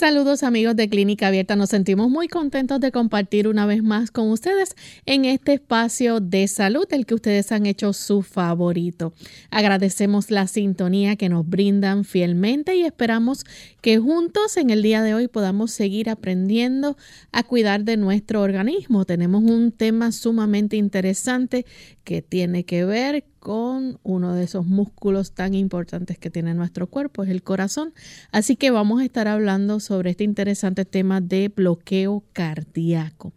Saludos 0.00 0.44
amigos 0.44 0.76
de 0.76 0.88
Clínica 0.88 1.26
Abierta, 1.26 1.56
nos 1.56 1.68
sentimos 1.68 2.08
muy 2.08 2.26
contentos 2.26 2.80
de 2.80 2.90
compartir 2.90 3.46
una 3.46 3.66
vez 3.66 3.82
más 3.82 4.10
con 4.10 4.30
ustedes 4.30 4.74
en 5.04 5.26
este 5.26 5.52
espacio 5.52 6.20
de 6.20 6.48
salud, 6.48 6.86
el 6.88 7.04
que 7.04 7.14
ustedes 7.14 7.52
han 7.52 7.66
hecho 7.66 7.92
su 7.92 8.22
favorito. 8.22 9.12
Agradecemos 9.50 10.30
la 10.30 10.46
sintonía 10.46 11.16
que 11.16 11.28
nos 11.28 11.46
brindan 11.46 12.04
fielmente 12.04 12.76
y 12.76 12.84
esperamos 12.84 13.44
que 13.82 13.98
juntos 13.98 14.56
en 14.56 14.70
el 14.70 14.80
día 14.80 15.02
de 15.02 15.12
hoy 15.12 15.28
podamos 15.28 15.70
seguir 15.70 16.08
aprendiendo 16.08 16.96
a 17.30 17.42
cuidar 17.42 17.84
de 17.84 17.98
nuestro 17.98 18.40
organismo. 18.40 19.04
Tenemos 19.04 19.42
un 19.44 19.70
tema 19.70 20.12
sumamente 20.12 20.78
interesante 20.78 21.66
que 22.04 22.22
tiene 22.22 22.64
que 22.64 22.86
ver 22.86 23.24
con 23.40 23.98
uno 24.02 24.34
de 24.34 24.44
esos 24.44 24.66
músculos 24.66 25.32
tan 25.32 25.54
importantes 25.54 26.18
que 26.18 26.30
tiene 26.30 26.54
nuestro 26.54 26.86
cuerpo, 26.88 27.24
es 27.24 27.30
el 27.30 27.42
corazón. 27.42 27.94
Así 28.30 28.54
que 28.54 28.70
vamos 28.70 29.00
a 29.00 29.04
estar 29.04 29.26
hablando 29.26 29.80
sobre 29.80 30.10
este 30.10 30.24
interesante 30.24 30.84
tema 30.84 31.22
de 31.22 31.48
bloqueo 31.48 32.22
cardíaco 32.34 33.32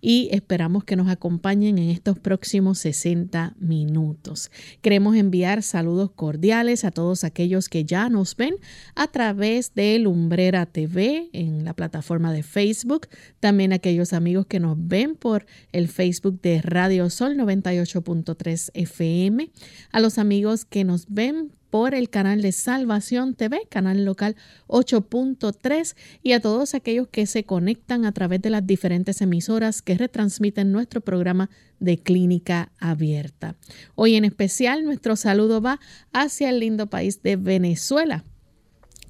y 0.00 0.28
esperamos 0.30 0.84
que 0.84 0.94
nos 0.94 1.08
acompañen 1.08 1.78
en 1.78 1.88
estos 1.88 2.18
próximos 2.18 2.78
60 2.78 3.54
minutos. 3.58 4.50
Queremos 4.82 5.16
enviar 5.16 5.62
saludos 5.62 6.10
cordiales 6.10 6.84
a 6.84 6.90
todos 6.90 7.24
aquellos 7.24 7.68
que 7.68 7.84
ya 7.84 8.08
nos 8.08 8.36
ven 8.36 8.56
a 8.94 9.08
través 9.08 9.74
de 9.74 9.98
Lumbrera 9.98 10.66
TV 10.66 11.30
en 11.32 11.64
la 11.64 11.74
plataforma 11.74 12.32
de 12.32 12.42
Facebook, 12.42 13.08
también 13.40 13.72
aquellos 13.72 14.12
amigos 14.12 14.46
que 14.46 14.60
nos 14.60 14.76
ven 14.78 15.16
por 15.16 15.46
el 15.72 15.88
Facebook 15.88 16.40
de 16.42 16.60
Radio 16.62 17.08
Sol 17.08 17.36
98.3 17.36 18.70
FM 18.74 19.45
a 19.92 20.00
los 20.00 20.18
amigos 20.18 20.64
que 20.64 20.84
nos 20.84 21.06
ven 21.08 21.52
por 21.70 21.94
el 21.94 22.08
canal 22.08 22.42
de 22.42 22.52
Salvación 22.52 23.34
TV, 23.34 23.66
canal 23.68 24.04
local 24.04 24.36
8.3 24.68 25.94
y 26.22 26.32
a 26.32 26.40
todos 26.40 26.74
aquellos 26.74 27.08
que 27.08 27.26
se 27.26 27.44
conectan 27.44 28.04
a 28.04 28.12
través 28.12 28.40
de 28.40 28.50
las 28.50 28.66
diferentes 28.66 29.20
emisoras 29.20 29.82
que 29.82 29.98
retransmiten 29.98 30.72
nuestro 30.72 31.00
programa 31.00 31.50
de 31.80 31.98
clínica 31.98 32.72
abierta. 32.78 33.56
Hoy 33.94 34.14
en 34.14 34.24
especial 34.24 34.84
nuestro 34.84 35.16
saludo 35.16 35.60
va 35.60 35.80
hacia 36.12 36.48
el 36.48 36.60
lindo 36.60 36.86
país 36.86 37.22
de 37.22 37.36
Venezuela 37.36 38.24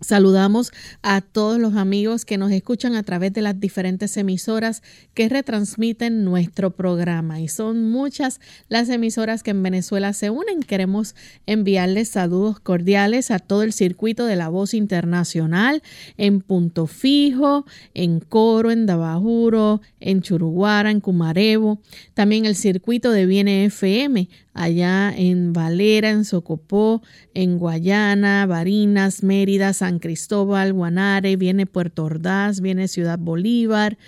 Saludamos 0.01 0.73
a 1.03 1.23
todos 1.23 1.59
los 1.59 1.75
amigos 1.75 2.27
que 2.27 2.37
nos 2.37 2.53
escuchan 2.53 2.95
a 2.95 3.03
través 3.03 3.33
de 3.33 3.41
las 3.41 3.59
diferentes 3.59 4.17
emisoras 4.19 4.83
que 5.15 5.29
retransmiten 5.29 6.23
nuestro 6.23 6.71
programa. 6.71 7.41
Y 7.41 7.49
son 7.49 7.91
muchas 7.91 8.41
las 8.69 8.91
emisoras 8.91 9.43
que 9.43 9.53
en 9.53 9.63
Venezuela 9.63 10.13
se 10.13 10.29
unen. 10.29 10.63
Queremos 10.63 11.15
enviarles 11.47 12.11
saludos 12.11 12.61
cordiales 12.61 13.31
a 13.31 13.39
todo 13.39 13.63
el 13.63 13.73
circuito 13.73 14.27
de 14.27 14.37
la 14.37 14.49
voz 14.49 14.75
internacional 14.75 15.83
en 16.19 16.41
Punto 16.43 16.87
Fijo, 16.87 17.65
en 17.95 18.21
Coro, 18.21 18.71
en 18.71 18.85
Dabajuro, 18.85 19.81
en 20.01 20.21
Churuguara, 20.21 20.91
en 20.91 21.01
Cumarevo. 21.01 21.81
También 22.13 22.45
el 22.45 22.55
circuito 22.55 23.11
de 23.13 23.25
Viene 23.25 23.65
FM 23.65 24.29
allá 24.57 25.13
en 25.15 25.53
Valera, 25.53 26.11
en 26.11 26.25
Socopó, 26.25 27.03
en 27.35 27.59
Guayana, 27.59 28.47
Barinas, 28.47 29.23
Mérida, 29.23 29.73
San 29.73 29.99
Cristóbal, 29.99 30.73
Guanare, 30.73 31.37
viene 31.37 31.67
Puerto 31.67 32.05
Ordaz, 32.05 32.61
viene 32.61 32.89
Ciudad 32.89 33.19
Bolívar, 33.19 33.99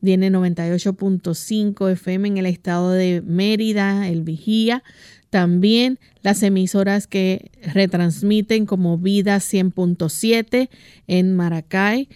viene 0.00 0.30
98.5 0.30 1.92
FM 1.92 2.28
en 2.28 2.38
el 2.38 2.46
estado 2.46 2.92
de 2.92 3.22
Mérida, 3.24 4.08
el 4.08 4.22
Vigía. 4.22 4.82
También 5.30 5.98
las 6.22 6.42
emisoras 6.42 7.06
que 7.06 7.50
retransmiten 7.62 8.64
como 8.64 8.96
Vida 8.96 9.36
100.7 9.36 10.70
en 11.06 11.36
Maracay, 11.36 12.08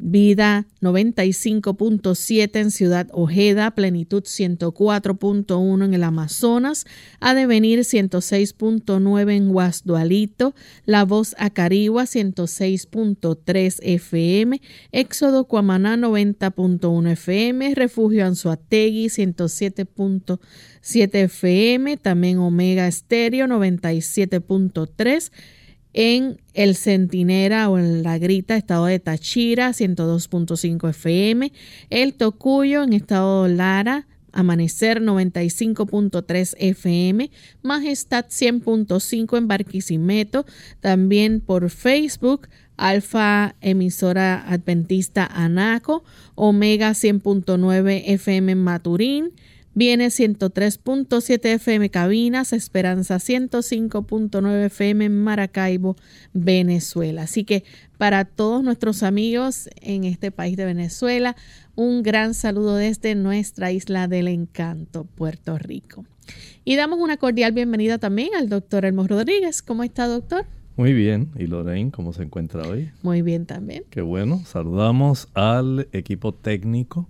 Vida 0.00 0.66
95.7 0.80 2.56
en 2.60 2.70
Ciudad 2.70 3.08
Ojeda, 3.12 3.72
Plenitud 3.72 4.22
104.1 4.22 5.84
en 5.84 5.92
el 5.92 6.04
Amazonas, 6.04 6.86
Adevenir 7.18 7.80
106.9 7.80 9.32
en 9.32 9.48
Guasdualito, 9.48 10.54
La 10.86 11.04
Voz 11.04 11.34
Acarigua 11.36 12.04
106.3 12.04 13.80
FM, 13.82 14.60
Éxodo 14.92 15.46
Cuamaná 15.46 15.96
90.1 15.96 17.10
FM, 17.10 17.74
Refugio 17.74 18.24
Anzuategui 18.24 19.06
107.7 19.06 20.38
FM, 21.24 21.96
también 21.96 22.38
Omega 22.38 22.86
Estéreo 22.86 23.48
97.3 23.48 25.32
en 25.92 26.40
El 26.54 26.76
Centinera 26.76 27.68
o 27.68 27.78
en 27.78 28.02
La 28.02 28.18
Grita, 28.18 28.56
estado 28.56 28.86
de 28.86 28.98
Tachira, 28.98 29.70
102.5 29.70 30.90
FM, 30.90 31.52
El 31.90 32.14
Tocuyo 32.14 32.82
en 32.82 32.92
estado 32.92 33.48
Lara, 33.48 34.06
Amanecer 34.32 35.00
95.3 35.00 36.54
FM, 36.58 37.30
Majestad 37.62 38.26
100.5 38.26 39.38
en 39.38 39.48
Barquisimeto, 39.48 40.44
también 40.80 41.40
por 41.40 41.70
Facebook, 41.70 42.48
Alfa 42.76 43.56
Emisora 43.60 44.44
Adventista 44.48 45.26
Anaco, 45.26 46.04
Omega 46.34 46.90
100.9 46.90 48.02
FM 48.06 48.52
en 48.52 48.62
Maturín, 48.62 49.32
Viene 49.74 50.06
103.7 50.06 51.44
FM 51.44 51.90
Cabinas, 51.90 52.52
Esperanza 52.52 53.16
105.9 53.16 54.64
FM 54.66 55.04
en 55.04 55.22
Maracaibo, 55.22 55.96
Venezuela. 56.32 57.22
Así 57.22 57.44
que 57.44 57.64
para 57.96 58.24
todos 58.24 58.64
nuestros 58.64 59.02
amigos 59.02 59.68
en 59.80 60.04
este 60.04 60.32
país 60.32 60.56
de 60.56 60.64
Venezuela, 60.64 61.36
un 61.76 62.02
gran 62.02 62.34
saludo 62.34 62.74
desde 62.76 63.14
nuestra 63.14 63.70
isla 63.70 64.08
del 64.08 64.26
encanto, 64.28 65.04
Puerto 65.04 65.58
Rico. 65.58 66.04
Y 66.64 66.76
damos 66.76 66.98
una 66.98 67.16
cordial 67.16 67.52
bienvenida 67.52 67.98
también 67.98 68.34
al 68.36 68.48
doctor 68.48 68.84
Elmo 68.84 69.06
Rodríguez. 69.06 69.62
¿Cómo 69.62 69.84
está, 69.84 70.06
doctor? 70.06 70.44
Muy 70.76 70.92
bien. 70.92 71.30
¿Y 71.36 71.46
Lorraine, 71.46 71.90
cómo 71.90 72.12
se 72.12 72.22
encuentra 72.22 72.62
hoy? 72.68 72.90
Muy 73.02 73.22
bien 73.22 73.46
también. 73.46 73.84
Qué 73.90 74.00
bueno. 74.00 74.42
Saludamos 74.44 75.28
al 75.34 75.88
equipo 75.92 76.32
técnico 76.32 77.08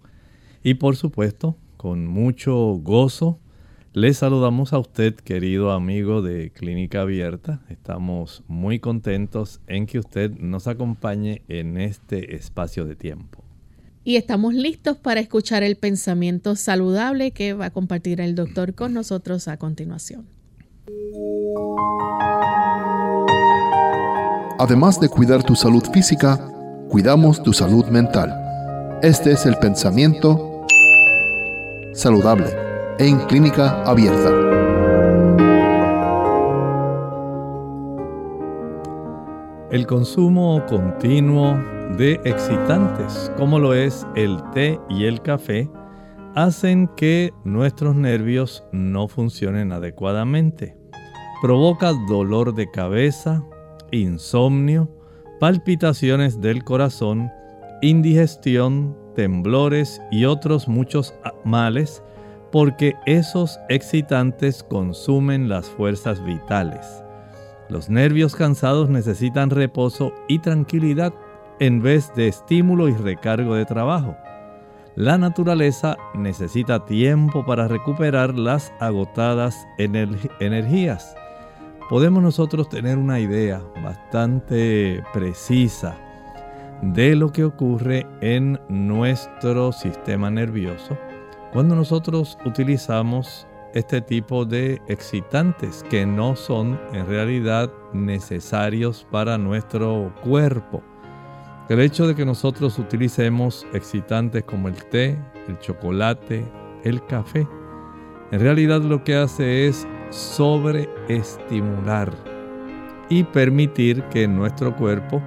y 0.63 0.75
por 0.75 0.97
supuesto 0.97 1.57
con 1.79 2.07
mucho 2.07 2.55
gozo. 2.83 3.39
Le 3.95 4.13
saludamos 4.13 4.75
a 4.75 4.79
usted, 4.79 5.15
querido 5.15 5.71
amigo 5.73 6.21
de 6.21 6.51
Clínica 6.51 7.01
Abierta. 7.01 7.63
Estamos 7.71 8.43
muy 8.49 8.81
contentos 8.81 9.61
en 9.67 9.87
que 9.87 9.99
usted 9.99 10.33
nos 10.33 10.67
acompañe 10.67 11.43
en 11.49 11.79
este 11.79 12.37
espacio 12.37 12.85
de 12.85 12.97
tiempo. 12.97 13.43
Y 14.05 14.17
estamos 14.17 14.55
listos 14.55 14.99
para 14.99 15.21
escuchar 15.21 15.63
el 15.63 15.77
pensamiento 15.77 16.57
saludable 16.57 17.31
que 17.31 17.55
va 17.55 17.67
a 17.67 17.71
compartir 17.71 18.21
el 18.21 18.35
doctor 18.35 18.75
con 18.75 18.93
nosotros 18.93 19.49
a 19.49 19.57
continuación. 19.57 20.27
Además 24.59 25.01
de 25.01 25.09
cuidar 25.09 25.45
tu 25.45 25.55
salud 25.55 25.85
física, 25.93 26.39
cuidamos 26.89 27.43
tu 27.43 27.53
salud 27.53 27.87
mental. 27.87 28.35
Este 29.03 29.31
es 29.31 29.47
el 29.47 29.57
pensamiento 29.57 30.48
saludable 31.93 32.51
en 32.99 33.19
clínica 33.27 33.83
abierta. 33.85 34.49
El 39.71 39.87
consumo 39.87 40.65
continuo 40.67 41.57
de 41.97 42.21
excitantes, 42.25 43.31
como 43.37 43.59
lo 43.59 43.75
es 43.75 44.07
el 44.17 44.39
té 44.53 44.81
y 44.89 45.05
el 45.05 45.23
café, 45.23 45.71
hacen 46.35 46.89
que 46.97 47.33
nuestros 47.45 47.95
nervios 47.95 48.65
no 48.73 49.09
funcionen 49.09 49.73
adecuadamente. 49.73 50.77
Provoca 51.41 51.93
dolor 52.09 52.55
de 52.55 52.71
cabeza, 52.71 53.45
insomnio, 53.93 54.91
palpitaciones 55.39 56.41
del 56.41 56.65
corazón, 56.65 57.31
indigestión, 57.81 58.97
temblores 59.19 60.01
y 60.13 60.27
otros 60.27 60.69
muchos 60.69 61.13
males, 61.43 62.05
porque 62.53 62.95
esos 63.05 63.59
excitantes 63.69 64.63
consumen 64.63 65.49
las 65.49 65.69
fuerzas 65.69 66.25
vitales. 66.25 67.03
Los 67.69 67.91
nervios 67.91 68.37
cansados 68.37 68.89
necesitan 68.89 69.51
reposo 69.51 70.13
y 70.29 70.39
tranquilidad 70.39 71.13
en 71.59 71.83
vez 71.83 72.15
de 72.15 72.29
estímulo 72.29 72.89
y 72.89 72.93
recargo 72.93 73.57
de 73.57 73.65
trabajo. 73.65 74.17
La 74.95 75.19
naturaleza 75.19 75.97
necesita 76.15 76.87
tiempo 76.87 77.45
para 77.45 77.67
recuperar 77.67 78.39
las 78.39 78.73
agotadas 78.79 79.67
energías. 79.79 81.17
Podemos 81.91 82.23
nosotros 82.23 82.69
tener 82.69 82.97
una 82.97 83.19
idea 83.19 83.61
bastante 83.83 85.03
precisa 85.13 85.99
de 86.83 87.17
lo 87.17 87.33
que 87.33 87.45
ocurre 87.45 88.07
en 88.21 88.61
nuestro 88.69 89.73
sistema 89.73 90.31
nervioso 90.31 90.97
cuando 91.53 91.75
nosotros 91.75 92.39
utilizamos 92.45 93.49
este 93.75 94.01
tipo 94.01 94.45
de 94.45 94.81
excitantes 94.89 95.85
que 95.91 96.07
no 96.07 96.37
son 96.37 96.81
en 96.93 97.05
realidad 97.07 97.71
necesarios 97.93 99.05
para 99.11 99.37
nuestro 99.39 100.13
cuerpo. 100.23 100.83
El 101.69 101.81
hecho 101.81 102.07
de 102.07 102.15
que 102.15 102.25
nosotros 102.25 102.79
utilicemos 102.79 103.67
excitantes 103.75 104.45
como 104.45 104.69
el 104.69 104.77
té, 104.87 105.19
el 105.49 105.59
chocolate, 105.59 106.47
el 106.85 107.05
café, 107.07 107.45
en 108.31 108.41
realidad 108.41 108.83
lo 108.83 109.03
que 109.05 109.17
hace 109.17 109.69
es 109.69 109.87
sobreestimular 110.11 112.13
y 113.09 113.25
permitir 113.25 114.03
que 114.05 114.29
nuestro 114.29 114.77
cuerpo 114.77 115.23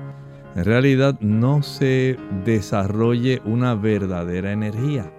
en 0.55 0.65
realidad 0.65 1.17
no 1.21 1.63
se 1.63 2.17
desarrolle 2.43 3.41
una 3.45 3.75
verdadera 3.75 4.51
energía. 4.51 5.11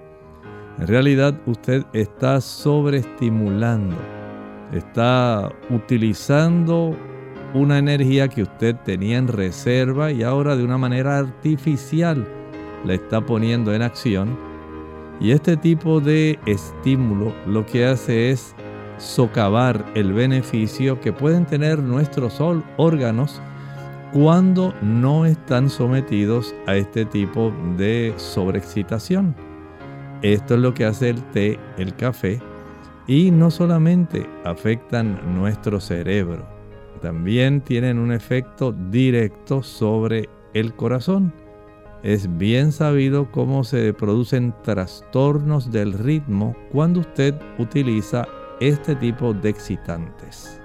En 0.78 0.86
realidad 0.86 1.34
usted 1.46 1.84
está 1.92 2.40
sobreestimulando, 2.40 3.96
está 4.72 5.50
utilizando 5.70 6.96
una 7.54 7.78
energía 7.78 8.28
que 8.28 8.42
usted 8.42 8.76
tenía 8.84 9.18
en 9.18 9.28
reserva 9.28 10.10
y 10.10 10.22
ahora 10.22 10.56
de 10.56 10.64
una 10.64 10.78
manera 10.78 11.18
artificial 11.18 12.26
la 12.84 12.94
está 12.94 13.20
poniendo 13.20 13.74
en 13.74 13.82
acción. 13.82 14.36
Y 15.20 15.30
este 15.30 15.56
tipo 15.56 16.00
de 16.00 16.38
estímulo 16.46 17.32
lo 17.46 17.64
que 17.64 17.86
hace 17.86 18.30
es 18.30 18.54
socavar 18.98 19.84
el 19.94 20.12
beneficio 20.12 21.00
que 21.00 21.12
pueden 21.12 21.46
tener 21.46 21.78
nuestros 21.78 22.40
órganos 22.76 23.40
cuando 24.12 24.74
no 24.82 25.24
están 25.24 25.70
sometidos 25.70 26.54
a 26.66 26.76
este 26.76 27.06
tipo 27.06 27.52
de 27.78 28.12
sobreexcitación. 28.16 29.34
Esto 30.20 30.54
es 30.54 30.60
lo 30.60 30.74
que 30.74 30.84
hace 30.84 31.10
el 31.10 31.22
té, 31.30 31.58
el 31.78 31.96
café, 31.96 32.40
y 33.06 33.30
no 33.30 33.50
solamente 33.50 34.26
afectan 34.44 35.18
nuestro 35.34 35.80
cerebro, 35.80 36.46
también 37.00 37.60
tienen 37.60 37.98
un 37.98 38.12
efecto 38.12 38.72
directo 38.90 39.62
sobre 39.62 40.28
el 40.54 40.74
corazón. 40.74 41.32
Es 42.04 42.36
bien 42.38 42.70
sabido 42.70 43.30
cómo 43.30 43.64
se 43.64 43.92
producen 43.92 44.54
trastornos 44.62 45.72
del 45.72 45.94
ritmo 45.94 46.54
cuando 46.70 47.00
usted 47.00 47.34
utiliza 47.58 48.28
este 48.60 48.94
tipo 48.94 49.34
de 49.34 49.48
excitantes. 49.48 50.61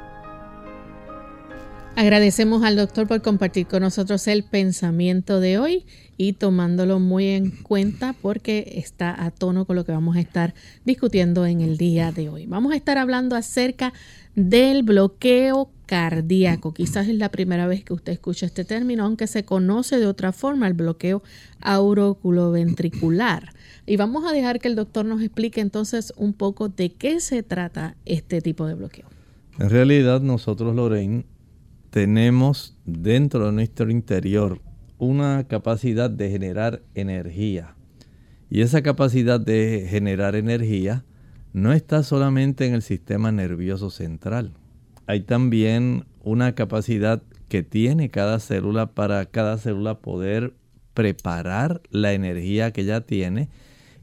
Agradecemos 1.98 2.62
al 2.62 2.76
doctor 2.76 3.08
por 3.08 3.24
compartir 3.24 3.66
con 3.66 3.82
nosotros 3.82 4.28
el 4.28 4.44
pensamiento 4.44 5.40
de 5.40 5.58
hoy 5.58 5.84
y 6.16 6.34
tomándolo 6.34 7.00
muy 7.00 7.26
en 7.30 7.50
cuenta 7.50 8.14
porque 8.22 8.74
está 8.76 9.26
a 9.26 9.32
tono 9.32 9.66
con 9.66 9.78
lo 9.78 9.84
que 9.84 9.94
vamos 9.94 10.16
a 10.16 10.20
estar 10.20 10.54
discutiendo 10.86 11.48
en 11.48 11.62
el 11.62 11.78
día 11.78 12.12
de 12.12 12.30
hoy. 12.30 12.46
Vamos 12.46 12.72
a 12.72 12.76
estar 12.76 13.00
hablando 13.00 13.36
acerca 13.36 13.94
del 14.36 14.84
bloqueo 14.84 15.72
cardíaco. 15.88 16.72
Quizás 16.72 17.08
es 17.08 17.16
la 17.16 17.30
primera 17.30 17.66
vez 17.66 17.84
que 17.84 17.96
usted 17.96 18.14
escucha 18.14 18.46
este 18.46 18.64
término, 18.64 19.04
aunque 19.04 19.26
se 19.26 19.44
conoce 19.44 19.98
de 19.98 20.06
otra 20.06 20.34
forma, 20.34 20.68
el 20.68 20.76
bloqueo 20.76 21.24
auroculoventricular. 21.62 23.54
Y 23.88 23.98
vamos 23.98 24.24
a 24.24 24.34
dejar 24.34 24.60
que 24.60 24.68
el 24.68 24.76
doctor 24.76 25.04
nos 25.04 25.24
explique 25.24 25.62
entonces 25.62 26.14
un 26.16 26.34
poco 26.34 26.70
de 26.70 26.92
qué 26.92 27.20
se 27.22 27.42
trata 27.42 27.96
este 28.06 28.40
tipo 28.40 28.68
de 28.68 28.76
bloqueo. 28.76 29.08
En 29.58 29.72
realidad 29.72 30.22
nosotros, 30.22 30.76
Lorraine, 30.76 31.26
tenemos 31.90 32.78
dentro 32.86 33.46
de 33.48 33.52
nuestro 33.52 33.90
interior 33.90 34.62
una 34.98 35.46
capacidad 35.48 36.10
de 36.10 36.30
generar 36.30 36.82
energía. 36.96 37.76
Y 38.50 38.62
esa 38.62 38.82
capacidad 38.82 39.40
de 39.40 39.88
generar 39.90 40.36
energía 40.36 41.04
no 41.54 41.74
está 41.74 42.04
solamente 42.04 42.66
en 42.66 42.74
el 42.74 42.82
sistema 42.82 43.32
nervioso 43.32 43.90
central. 43.90 44.54
Hay 45.06 45.22
también 45.22 46.06
una 46.24 46.56
capacidad 46.56 47.24
que 47.48 47.64
tiene 47.64 48.10
cada 48.10 48.40
célula 48.40 48.94
para 48.94 49.26
cada 49.26 49.58
célula 49.58 50.00
poder 50.00 50.54
preparar 50.94 51.82
la 51.90 52.14
energía 52.14 52.72
que 52.72 52.84
ya 52.84 53.02
tiene 53.02 53.50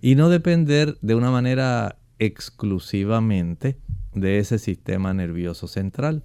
y 0.00 0.14
no 0.14 0.28
depender 0.28 0.96
de 1.02 1.14
una 1.14 1.30
manera 1.30 1.98
exclusivamente 2.18 3.78
de 4.14 4.38
ese 4.38 4.58
sistema 4.58 5.12
nervioso 5.12 5.66
central. 5.66 6.22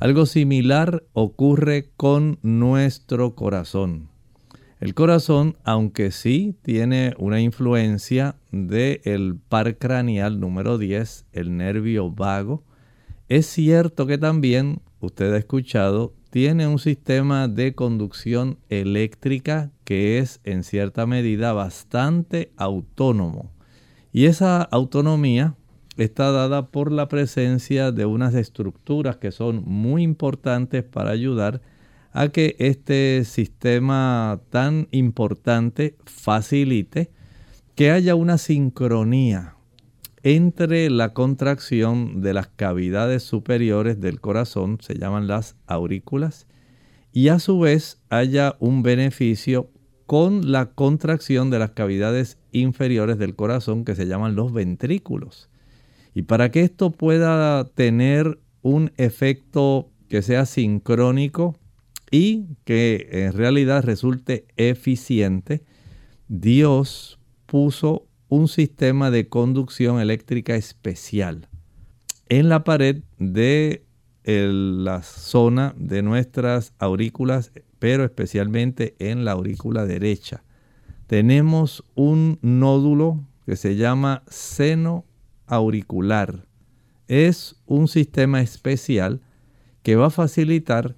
Algo 0.00 0.26
similar 0.26 1.04
ocurre 1.12 1.90
con 1.96 2.38
nuestro 2.42 3.34
corazón. 3.34 4.08
El 4.80 4.92
corazón, 4.92 5.56
aunque 5.64 6.10
sí 6.10 6.56
tiene 6.62 7.14
una 7.16 7.40
influencia 7.40 8.36
del 8.50 9.36
par 9.48 9.78
craneal 9.78 10.40
número 10.40 10.78
10, 10.78 11.26
el 11.32 11.56
nervio 11.56 12.10
vago, 12.10 12.64
es 13.28 13.46
cierto 13.46 14.06
que 14.06 14.18
también, 14.18 14.80
usted 15.00 15.32
ha 15.32 15.38
escuchado, 15.38 16.12
tiene 16.30 16.66
un 16.66 16.80
sistema 16.80 17.46
de 17.46 17.74
conducción 17.74 18.58
eléctrica 18.68 19.70
que 19.84 20.18
es 20.18 20.40
en 20.42 20.64
cierta 20.64 21.06
medida 21.06 21.52
bastante 21.52 22.52
autónomo. 22.56 23.52
Y 24.12 24.26
esa 24.26 24.60
autonomía 24.60 25.54
está 25.96 26.32
dada 26.32 26.66
por 26.68 26.90
la 26.90 27.08
presencia 27.08 27.92
de 27.92 28.06
unas 28.06 28.34
estructuras 28.34 29.16
que 29.16 29.32
son 29.32 29.62
muy 29.64 30.02
importantes 30.02 30.82
para 30.82 31.10
ayudar 31.10 31.60
a 32.12 32.28
que 32.28 32.56
este 32.58 33.24
sistema 33.24 34.40
tan 34.50 34.88
importante 34.90 35.96
facilite 36.04 37.10
que 37.74 37.90
haya 37.90 38.14
una 38.14 38.38
sincronía 38.38 39.54
entre 40.22 40.88
la 40.88 41.12
contracción 41.12 42.22
de 42.22 42.32
las 42.32 42.46
cavidades 42.46 43.22
superiores 43.22 44.00
del 44.00 44.20
corazón, 44.20 44.78
se 44.80 44.94
llaman 44.94 45.26
las 45.26 45.56
aurículas, 45.66 46.46
y 47.12 47.28
a 47.28 47.38
su 47.38 47.58
vez 47.58 48.00
haya 48.08 48.56
un 48.58 48.82
beneficio 48.82 49.70
con 50.06 50.50
la 50.50 50.66
contracción 50.66 51.50
de 51.50 51.58
las 51.58 51.70
cavidades 51.70 52.38
inferiores 52.52 53.18
del 53.18 53.36
corazón 53.36 53.84
que 53.84 53.94
se 53.94 54.06
llaman 54.06 54.34
los 54.34 54.52
ventrículos. 54.52 55.50
Y 56.14 56.22
para 56.22 56.50
que 56.50 56.62
esto 56.62 56.90
pueda 56.92 57.64
tener 57.64 58.38
un 58.62 58.92
efecto 58.96 59.90
que 60.08 60.22
sea 60.22 60.46
sincrónico 60.46 61.56
y 62.10 62.46
que 62.64 63.08
en 63.10 63.32
realidad 63.32 63.82
resulte 63.82 64.46
eficiente, 64.56 65.64
Dios 66.28 67.18
puso 67.46 68.06
un 68.28 68.48
sistema 68.48 69.10
de 69.10 69.28
conducción 69.28 70.00
eléctrica 70.00 70.54
especial 70.54 71.48
en 72.28 72.48
la 72.48 72.64
pared 72.64 73.02
de 73.18 73.84
la 74.24 75.02
zona 75.02 75.74
de 75.76 76.02
nuestras 76.02 76.72
aurículas, 76.78 77.52
pero 77.78 78.04
especialmente 78.04 78.94
en 78.98 79.24
la 79.24 79.32
aurícula 79.32 79.84
derecha. 79.84 80.42
Tenemos 81.06 81.84
un 81.94 82.38
nódulo 82.40 83.20
que 83.44 83.56
se 83.56 83.76
llama 83.76 84.22
seno 84.28 85.04
auricular. 85.46 86.46
Es 87.08 87.56
un 87.66 87.88
sistema 87.88 88.40
especial 88.40 89.20
que 89.82 89.96
va 89.96 90.06
a 90.06 90.10
facilitar 90.10 90.96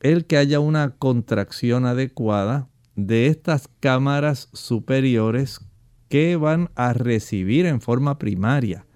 el 0.00 0.26
que 0.26 0.36
haya 0.36 0.60
una 0.60 0.90
contracción 0.90 1.86
adecuada 1.86 2.68
de 2.94 3.26
estas 3.26 3.68
cámaras 3.80 4.48
superiores 4.52 5.60
que 6.08 6.36
van 6.36 6.70
a 6.74 6.92
recibir 6.92 7.66
en 7.66 7.80
forma 7.80 8.18
primaria 8.18 8.86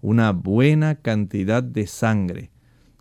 una 0.00 0.32
buena 0.32 0.96
cantidad 0.96 1.62
de 1.62 1.86
sangre. 1.86 2.50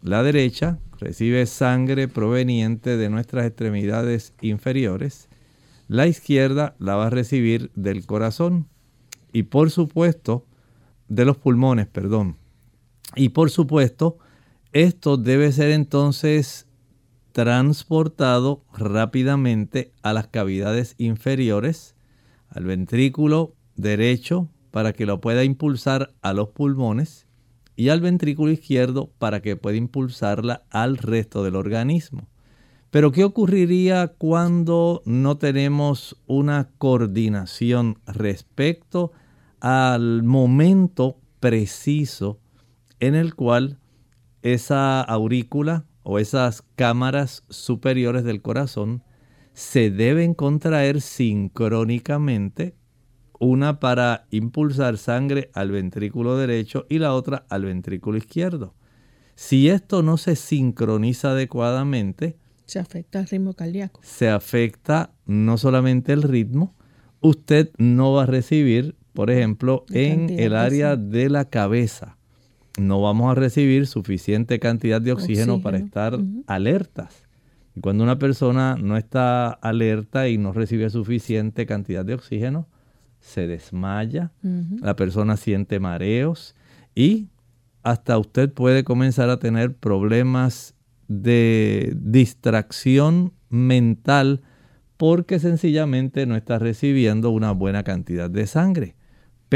La 0.01 0.23
derecha 0.23 0.79
recibe 0.99 1.45
sangre 1.45 2.07
proveniente 2.07 2.97
de 2.97 3.09
nuestras 3.09 3.45
extremidades 3.45 4.33
inferiores. 4.41 5.29
La 5.87 6.07
izquierda 6.07 6.75
la 6.79 6.95
va 6.95 7.07
a 7.07 7.11
recibir 7.11 7.71
del 7.75 8.05
corazón. 8.05 8.67
Y 9.33 9.43
por 9.43 9.71
supuesto, 9.71 10.45
de 11.07 11.25
los 11.25 11.37
pulmones, 11.37 11.87
perdón. 11.87 12.37
Y 13.15 13.29
por 13.29 13.49
supuesto, 13.49 14.17
esto 14.71 15.17
debe 15.17 15.51
ser 15.51 15.71
entonces 15.71 16.67
transportado 17.31 18.63
rápidamente 18.73 19.91
a 20.01 20.13
las 20.13 20.27
cavidades 20.27 20.95
inferiores, 20.97 21.95
al 22.49 22.63
ventrículo 22.63 23.53
derecho, 23.75 24.49
para 24.71 24.93
que 24.93 25.05
lo 25.05 25.21
pueda 25.21 25.43
impulsar 25.43 26.13
a 26.21 26.33
los 26.33 26.49
pulmones 26.49 27.27
y 27.75 27.89
al 27.89 28.01
ventrículo 28.01 28.51
izquierdo 28.51 29.09
para 29.17 29.41
que 29.41 29.55
pueda 29.55 29.77
impulsarla 29.77 30.63
al 30.69 30.97
resto 30.97 31.43
del 31.43 31.55
organismo. 31.55 32.27
Pero 32.89 33.11
¿qué 33.11 33.25
ocurriría 33.25 34.07
cuando 34.07 35.01
no 35.05 35.37
tenemos 35.37 36.17
una 36.27 36.69
coordinación 36.77 37.99
respecto 38.05 39.11
al 39.65 40.21
momento 40.21 41.19
preciso 41.39 42.39
en 42.99 43.15
el 43.15 43.33
cual 43.33 43.79
esa 44.43 45.01
aurícula 45.01 45.87
o 46.03 46.19
esas 46.19 46.63
cámaras 46.75 47.43
superiores 47.49 48.23
del 48.23 48.43
corazón 48.43 49.01
se 49.53 49.89
deben 49.89 50.35
contraer 50.35 51.01
sincrónicamente, 51.01 52.75
una 53.39 53.79
para 53.79 54.27
impulsar 54.29 54.99
sangre 54.99 55.49
al 55.55 55.71
ventrículo 55.71 56.37
derecho 56.37 56.85
y 56.87 56.99
la 56.99 57.15
otra 57.15 57.47
al 57.49 57.65
ventrículo 57.65 58.19
izquierdo. 58.19 58.75
Si 59.33 59.69
esto 59.69 60.03
no 60.03 60.17
se 60.17 60.35
sincroniza 60.35 61.31
adecuadamente, 61.31 62.37
se 62.67 62.77
afecta 62.77 63.17
el 63.21 63.25
ritmo 63.25 63.55
cardíaco. 63.55 63.99
Se 64.03 64.29
afecta 64.29 65.15
no 65.25 65.57
solamente 65.57 66.13
el 66.13 66.21
ritmo, 66.21 66.75
usted 67.19 67.71
no 67.79 68.13
va 68.13 68.23
a 68.23 68.27
recibir, 68.27 68.95
por 69.15 69.31
ejemplo, 69.31 69.85
en 69.89 70.29
el 70.29 70.55
área 70.55 70.95
de 70.95 71.29
la 71.29 71.45
cabeza, 71.45 72.17
no 72.77 73.01
vamos 73.01 73.31
a 73.31 73.35
recibir 73.35 73.87
suficiente 73.87 74.59
cantidad 74.59 75.01
de 75.01 75.13
oxígeno, 75.13 75.61
para 75.61 75.77
estar 75.77 76.19
alertas. 76.47 77.23
Y 77.75 77.81
cuando 77.81 78.03
una 78.03 78.19
persona 78.19 78.75
no 78.75 78.97
está 78.97 79.49
alerta 79.49 80.27
y 80.27 80.37
no 80.37 80.51
recibe 80.53 80.89
suficiente 80.89 81.65
cantidad 81.65 82.05
de 82.05 82.13
oxígeno, 82.13 82.67
se 83.19 83.47
desmaya, 83.47 84.31
la 84.81 84.95
persona 84.95 85.35
siente 85.35 85.79
mareos 85.79 86.55
y 86.93 87.29
hasta 87.81 88.17
usted 88.17 88.51
puede 88.51 88.83
comenzar 88.83 89.29
a 89.29 89.39
tener 89.39 89.75
problemas 89.75 90.75
de 91.07 91.93
distracción 91.99 93.33
mental 93.49 94.41
porque 94.97 95.39
sencillamente 95.39 96.25
no 96.25 96.35
está 96.35 96.59
recibiendo 96.59 97.29
una 97.29 97.51
buena 97.51 97.83
cantidad 97.83 98.29
de 98.29 98.47
sangre. 98.47 98.94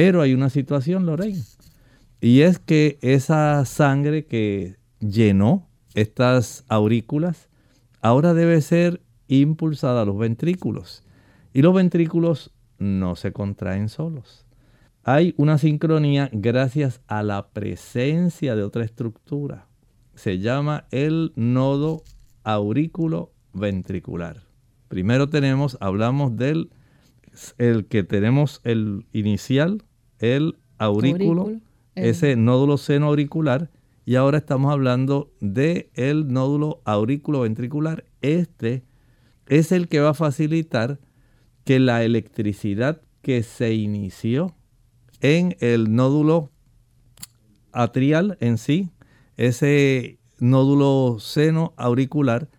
Pero 0.01 0.21
hay 0.21 0.33
una 0.33 0.49
situación, 0.49 1.05
Lorraine, 1.05 1.43
y 2.21 2.39
es 2.39 2.57
que 2.57 2.97
esa 3.01 3.65
sangre 3.65 4.25
que 4.25 4.77
llenó 5.01 5.67
estas 5.93 6.63
aurículas 6.69 7.49
ahora 7.99 8.33
debe 8.33 8.61
ser 8.61 9.01
impulsada 9.27 10.03
a 10.03 10.05
los 10.05 10.17
ventrículos. 10.17 11.03
Y 11.53 11.63
los 11.63 11.73
ventrículos 11.73 12.53
no 12.77 13.17
se 13.17 13.33
contraen 13.33 13.89
solos. 13.89 14.45
Hay 15.03 15.33
una 15.35 15.57
sincronía 15.57 16.29
gracias 16.31 17.01
a 17.07 17.21
la 17.21 17.49
presencia 17.49 18.55
de 18.55 18.63
otra 18.63 18.85
estructura. 18.85 19.67
Se 20.15 20.39
llama 20.39 20.85
el 20.91 21.33
nodo 21.35 22.03
aurículo 22.45 23.33
ventricular. 23.51 24.43
Primero 24.87 25.27
tenemos, 25.27 25.77
hablamos 25.81 26.37
del 26.37 26.69
el 27.57 27.85
que 27.85 28.03
tenemos 28.03 28.61
el 28.63 29.05
inicial, 29.11 29.83
el 30.19 30.57
aurículo, 30.77 31.51
ese 31.95 32.35
nódulo 32.35 32.77
seno 32.77 33.07
auricular, 33.07 33.69
y 34.05 34.15
ahora 34.15 34.39
estamos 34.39 34.71
hablando 34.71 35.31
del 35.39 35.89
el 35.93 36.31
nódulo 36.31 36.81
aurículo 36.85 37.41
ventricular. 37.41 38.05
Este 38.21 38.83
es 39.47 39.71
el 39.71 39.87
que 39.87 39.99
va 39.99 40.09
a 40.09 40.13
facilitar 40.13 40.99
que 41.63 41.79
la 41.79 42.03
electricidad 42.03 43.01
que 43.21 43.43
se 43.43 43.73
inició 43.73 44.55
en 45.21 45.55
el 45.59 45.93
nódulo 45.93 46.51
atrial 47.71 48.37
en 48.39 48.57
sí, 48.57 48.89
ese 49.37 50.19
nódulo 50.39 51.17
seno 51.19 51.73
auricular, 51.77 52.49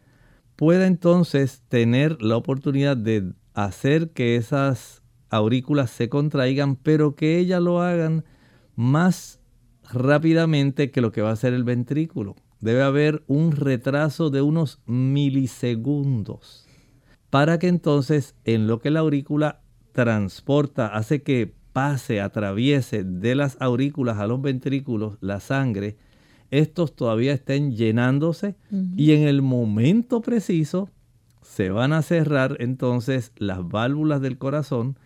pueda 0.57 0.87
entonces 0.87 1.63
tener 1.69 2.21
la 2.23 2.37
oportunidad 2.37 2.97
de 2.97 3.33
hacer 3.55 4.11
que 4.11 4.37
esas 4.37 5.00
aurículas 5.31 5.91
se 5.91 6.09
contraigan, 6.09 6.77
pero 6.77 7.15
que 7.15 7.39
ellas 7.39 7.63
lo 7.63 7.81
hagan 7.81 8.25
más 8.77 9.41
rápidamente 9.93 10.91
que 10.91 11.01
lo 11.01 11.13
que 11.13 11.23
va 11.23 11.31
a 11.31 11.35
hacer 11.35 11.55
el 11.55 11.65
ventrículo. 11.65 12.37
Debe 12.61 12.83
haber 12.83 13.23
un 13.27 13.53
retraso 13.53 14.31
de 14.31 14.43
unos 14.43 14.81
milisegundos 14.87 16.67
para 17.31 17.59
que 17.59 17.69
entonces 17.69 18.35
en 18.45 18.67
lo 18.67 18.81
que 18.81 18.91
la 18.91 19.01
aurícula 19.01 19.63
transporta, 19.93 20.89
hace 20.89 21.23
que 21.23 21.55
pase, 21.73 22.21
atraviese 22.21 23.05
de 23.05 23.35
las 23.35 23.57
aurículas 23.61 24.19
a 24.19 24.27
los 24.27 24.43
ventrículos 24.43 25.17
la 25.21 25.41
sangre, 25.41 25.97
estos 26.51 26.97
todavía 26.97 27.33
estén 27.33 27.77
llenándose 27.77 28.57
y 28.97 29.13
en 29.13 29.23
el 29.23 29.41
momento 29.41 30.21
preciso 30.21 30.91
se 31.43 31.71
van 31.71 31.93
a 31.93 32.03
cerrar 32.03 32.57
entonces 32.59 33.33
las 33.37 33.67
válvulas 33.67 34.21
del 34.21 34.37
corazón 34.37 34.99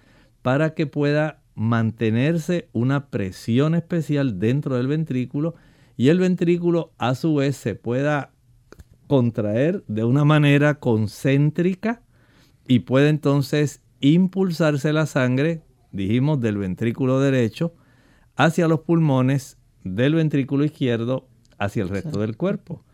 para 0.45 0.75
que 0.75 0.87
pueda 0.87 1.41
mantenerse 1.55 2.69
una 2.75 3.09
presión 3.09 3.75
especial 3.75 4.39
dentro 4.39 4.77
del 4.77 4.89
ventrículo 4.89 5.55
y 5.97 6.09
el 6.09 6.19
ventrículo 6.19 6.93
a 6.99 7.15
su 7.15 7.37
vez 7.37 7.57
se 7.57 7.75
pueda 7.75 8.31
contraer 9.07 9.85
de 9.89 10.05
una 10.05 10.27
manera 10.27 10.75
concéntrica 10.75 12.03
y 12.69 12.81
puede 12.81 13.09
entonces 13.09 13.81
impulsarse 14.01 14.93
la 14.93 15.07
sangre, 15.07 15.63
dijimos, 15.93 16.43
del 16.43 16.59
ventrículo 16.59 17.21
derecho 17.21 17.73
hacia 18.37 18.69
los 18.69 18.81
pulmones, 18.81 19.57
del 19.83 20.15
ventrículo 20.15 20.67
izquierdo 20.67 21.27
hacia 21.57 21.85
el 21.85 21.89
resto 21.89 22.21
del 22.21 22.37
cuerpo. 22.37 22.85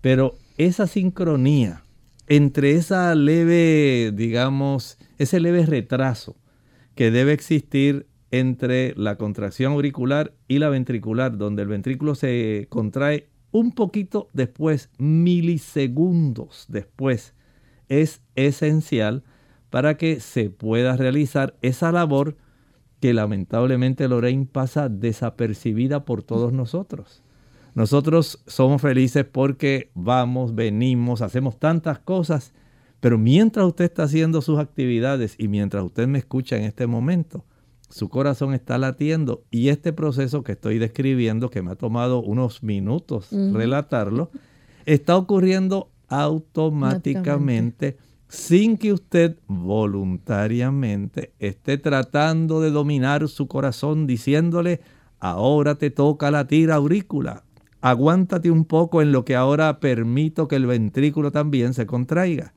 Pero 0.00 0.38
esa 0.58 0.88
sincronía 0.88 1.84
entre 2.26 2.72
esa 2.72 3.14
leve, 3.14 4.10
digamos, 4.12 4.98
ese 5.18 5.38
leve 5.38 5.64
retraso 5.66 6.34
que 6.96 7.12
debe 7.12 7.32
existir 7.32 8.08
entre 8.32 8.94
la 8.96 9.16
contracción 9.16 9.74
auricular 9.74 10.34
y 10.48 10.58
la 10.58 10.68
ventricular, 10.68 11.38
donde 11.38 11.62
el 11.62 11.68
ventrículo 11.68 12.16
se 12.16 12.66
contrae 12.70 13.28
un 13.52 13.72
poquito 13.72 14.28
después, 14.32 14.90
milisegundos 14.98 16.66
después, 16.68 17.34
es 17.88 18.22
esencial 18.34 19.22
para 19.70 19.96
que 19.96 20.20
se 20.20 20.50
pueda 20.50 20.96
realizar 20.96 21.56
esa 21.62 21.92
labor 21.92 22.36
que 23.00 23.12
lamentablemente 23.12 24.08
Lorraine 24.08 24.46
pasa 24.46 24.88
desapercibida 24.88 26.04
por 26.04 26.22
todos 26.22 26.52
nosotros. 26.52 27.22
Nosotros 27.74 28.42
somos 28.46 28.80
felices 28.80 29.26
porque 29.30 29.90
vamos, 29.94 30.54
venimos, 30.54 31.20
hacemos 31.20 31.58
tantas 31.58 31.98
cosas, 31.98 32.54
pero 33.06 33.18
mientras 33.18 33.64
usted 33.64 33.84
está 33.84 34.02
haciendo 34.02 34.42
sus 34.42 34.58
actividades 34.58 35.36
y 35.38 35.46
mientras 35.46 35.84
usted 35.84 36.08
me 36.08 36.18
escucha 36.18 36.56
en 36.56 36.64
este 36.64 36.88
momento, 36.88 37.44
su 37.88 38.08
corazón 38.08 38.52
está 38.52 38.78
latiendo 38.78 39.44
y 39.48 39.68
este 39.68 39.92
proceso 39.92 40.42
que 40.42 40.50
estoy 40.50 40.80
describiendo, 40.80 41.48
que 41.48 41.62
me 41.62 41.70
ha 41.70 41.76
tomado 41.76 42.20
unos 42.20 42.64
minutos 42.64 43.28
relatarlo, 43.30 44.32
está 44.86 45.16
ocurriendo 45.16 45.92
automáticamente. 46.08 47.96
sin 48.26 48.76
que 48.76 48.92
usted 48.92 49.38
voluntariamente 49.46 51.32
esté 51.38 51.78
tratando 51.78 52.60
de 52.60 52.72
dominar 52.72 53.28
su 53.28 53.46
corazón 53.46 54.08
diciéndole, 54.08 54.80
ahora 55.20 55.76
te 55.76 55.92
toca 55.92 56.32
latir 56.32 56.72
aurícula, 56.72 57.44
aguántate 57.80 58.50
un 58.50 58.64
poco 58.64 59.00
en 59.00 59.12
lo 59.12 59.24
que 59.24 59.36
ahora 59.36 59.78
permito 59.78 60.48
que 60.48 60.56
el 60.56 60.66
ventrículo 60.66 61.30
también 61.30 61.72
se 61.72 61.86
contraiga. 61.86 62.52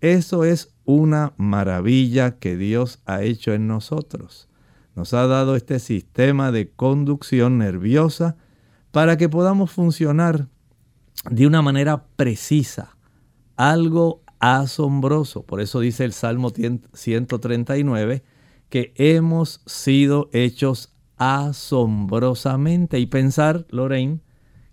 Eso 0.00 0.44
es 0.44 0.74
una 0.84 1.32
maravilla 1.36 2.38
que 2.38 2.56
Dios 2.56 3.00
ha 3.04 3.22
hecho 3.22 3.52
en 3.52 3.66
nosotros. 3.66 4.48
Nos 4.94 5.12
ha 5.12 5.26
dado 5.26 5.56
este 5.56 5.80
sistema 5.80 6.52
de 6.52 6.70
conducción 6.70 7.58
nerviosa 7.58 8.36
para 8.90 9.16
que 9.16 9.28
podamos 9.28 9.70
funcionar 9.70 10.48
de 11.30 11.46
una 11.46 11.62
manera 11.62 12.06
precisa, 12.16 12.96
algo 13.56 14.22
asombroso. 14.38 15.42
Por 15.42 15.60
eso 15.60 15.80
dice 15.80 16.04
el 16.04 16.12
Salmo 16.12 16.50
139 16.50 18.22
que 18.68 18.92
hemos 18.96 19.62
sido 19.66 20.30
hechos 20.32 20.94
asombrosamente. 21.16 23.00
Y 23.00 23.06
pensar, 23.06 23.66
Lorraine, 23.70 24.20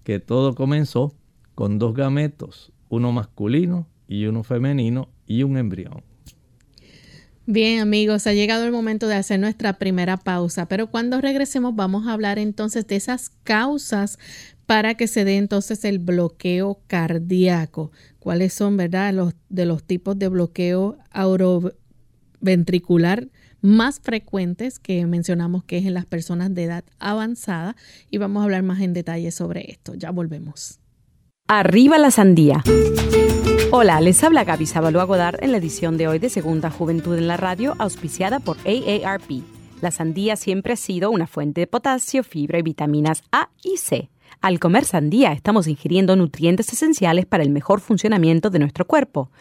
que 0.03 0.19
todo 0.19 0.53
comenzó 0.53 1.15
con 1.55 1.79
dos 1.79 1.95
gametos, 1.95 2.71
uno 2.89 3.11
masculino 3.11 3.87
y 4.07 4.25
uno 4.25 4.43
femenino 4.43 5.09
y 5.25 5.43
un 5.43 5.57
embrión. 5.57 6.03
Bien 7.47 7.79
amigos, 7.79 8.25
ha 8.25 8.33
llegado 8.33 8.65
el 8.65 8.71
momento 8.71 9.07
de 9.07 9.13
hacer 9.13 9.39
nuestra 9.39 9.73
primera 9.73 10.17
pausa, 10.17 10.67
pero 10.67 10.89
cuando 10.89 11.21
regresemos 11.21 11.75
vamos 11.75 12.07
a 12.07 12.13
hablar 12.13 12.39
entonces 12.39 12.87
de 12.87 12.95
esas 12.95 13.29
causas 13.43 14.17
para 14.65 14.95
que 14.95 15.05
se 15.07 15.25
dé 15.25 15.37
entonces 15.37 15.85
el 15.85 15.99
bloqueo 15.99 16.79
cardíaco. 16.87 17.91
¿Cuáles 18.17 18.51
son, 18.53 18.77
verdad, 18.77 19.13
los 19.13 19.35
de 19.49 19.67
los 19.67 19.83
tipos 19.83 20.17
de 20.17 20.27
bloqueo 20.27 20.97
auroventricular 21.11 23.27
más 23.61 23.99
frecuentes 23.99 24.79
que 24.79 25.05
mencionamos 25.05 25.63
que 25.63 25.77
es 25.77 25.85
en 25.85 25.93
las 25.93 26.05
personas 26.05 26.53
de 26.53 26.63
edad 26.63 26.83
avanzada 26.99 27.77
y 28.09 28.17
vamos 28.17 28.41
a 28.41 28.45
hablar 28.45 28.63
más 28.63 28.81
en 28.81 28.93
detalle 28.93 29.29
sobre 29.31 29.71
esto. 29.71 29.93
Ya 29.93 30.09
volvemos. 30.11 30.79
Arriba 31.47 31.99
la 31.99 32.09
sandía. 32.09 32.63
Hola, 33.71 33.99
les 33.99 34.23
habla 34.23 34.43
Gaby 34.43 34.67
Sabalua 34.67 35.03
Godard 35.05 35.43
en 35.43 35.51
la 35.51 35.57
edición 35.57 35.97
de 35.97 36.07
hoy 36.07 36.19
de 36.19 36.29
Segunda 36.29 36.69
Juventud 36.69 37.17
en 37.17 37.27
la 37.27 37.35
Radio, 37.35 37.75
auspiciada 37.79 38.39
por 38.39 38.57
AARP. 38.59 39.43
La 39.81 39.91
sandía 39.91 40.35
siempre 40.35 40.73
ha 40.73 40.77
sido 40.77 41.09
una 41.09 41.27
fuente 41.27 41.61
de 41.61 41.67
potasio, 41.67 42.23
fibra 42.23 42.59
y 42.59 42.61
vitaminas 42.61 43.23
A 43.31 43.49
y 43.63 43.77
C. 43.77 44.09
Al 44.39 44.59
comer 44.59 44.85
sandía 44.85 45.31
estamos 45.33 45.67
ingiriendo 45.67 46.15
nutrientes 46.15 46.71
esenciales 46.71 47.25
para 47.25 47.43
el 47.43 47.49
mejor 47.49 47.81
funcionamiento 47.81 48.49
de 48.49 48.59
nuestro 48.59 48.85
cuerpo. 48.85 49.31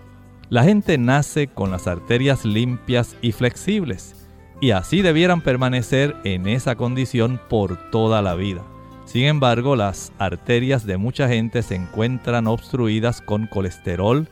La 0.50 0.64
gente 0.64 0.98
nace 0.98 1.46
con 1.46 1.70
las 1.70 1.86
arterias 1.86 2.44
limpias 2.44 3.16
y 3.22 3.34
flexibles 3.34 4.16
y 4.60 4.72
así 4.72 5.04
debieran 5.04 5.42
permanecer 5.42 6.16
en 6.24 6.48
esa 6.48 6.76
condición 6.76 7.40
por 7.50 7.92
toda 7.92 8.24
la 8.24 8.34
vida. 8.34 8.64
Sin 9.06 9.26
embargo, 9.26 9.76
las 9.76 10.12
arterias 10.18 10.88
de 10.88 10.98
mucha 10.98 11.28
gente 11.28 11.62
se 11.62 11.76
encuentran 11.76 12.48
obstruidas 12.48 13.22
con 13.22 13.46
colesterol, 13.46 14.28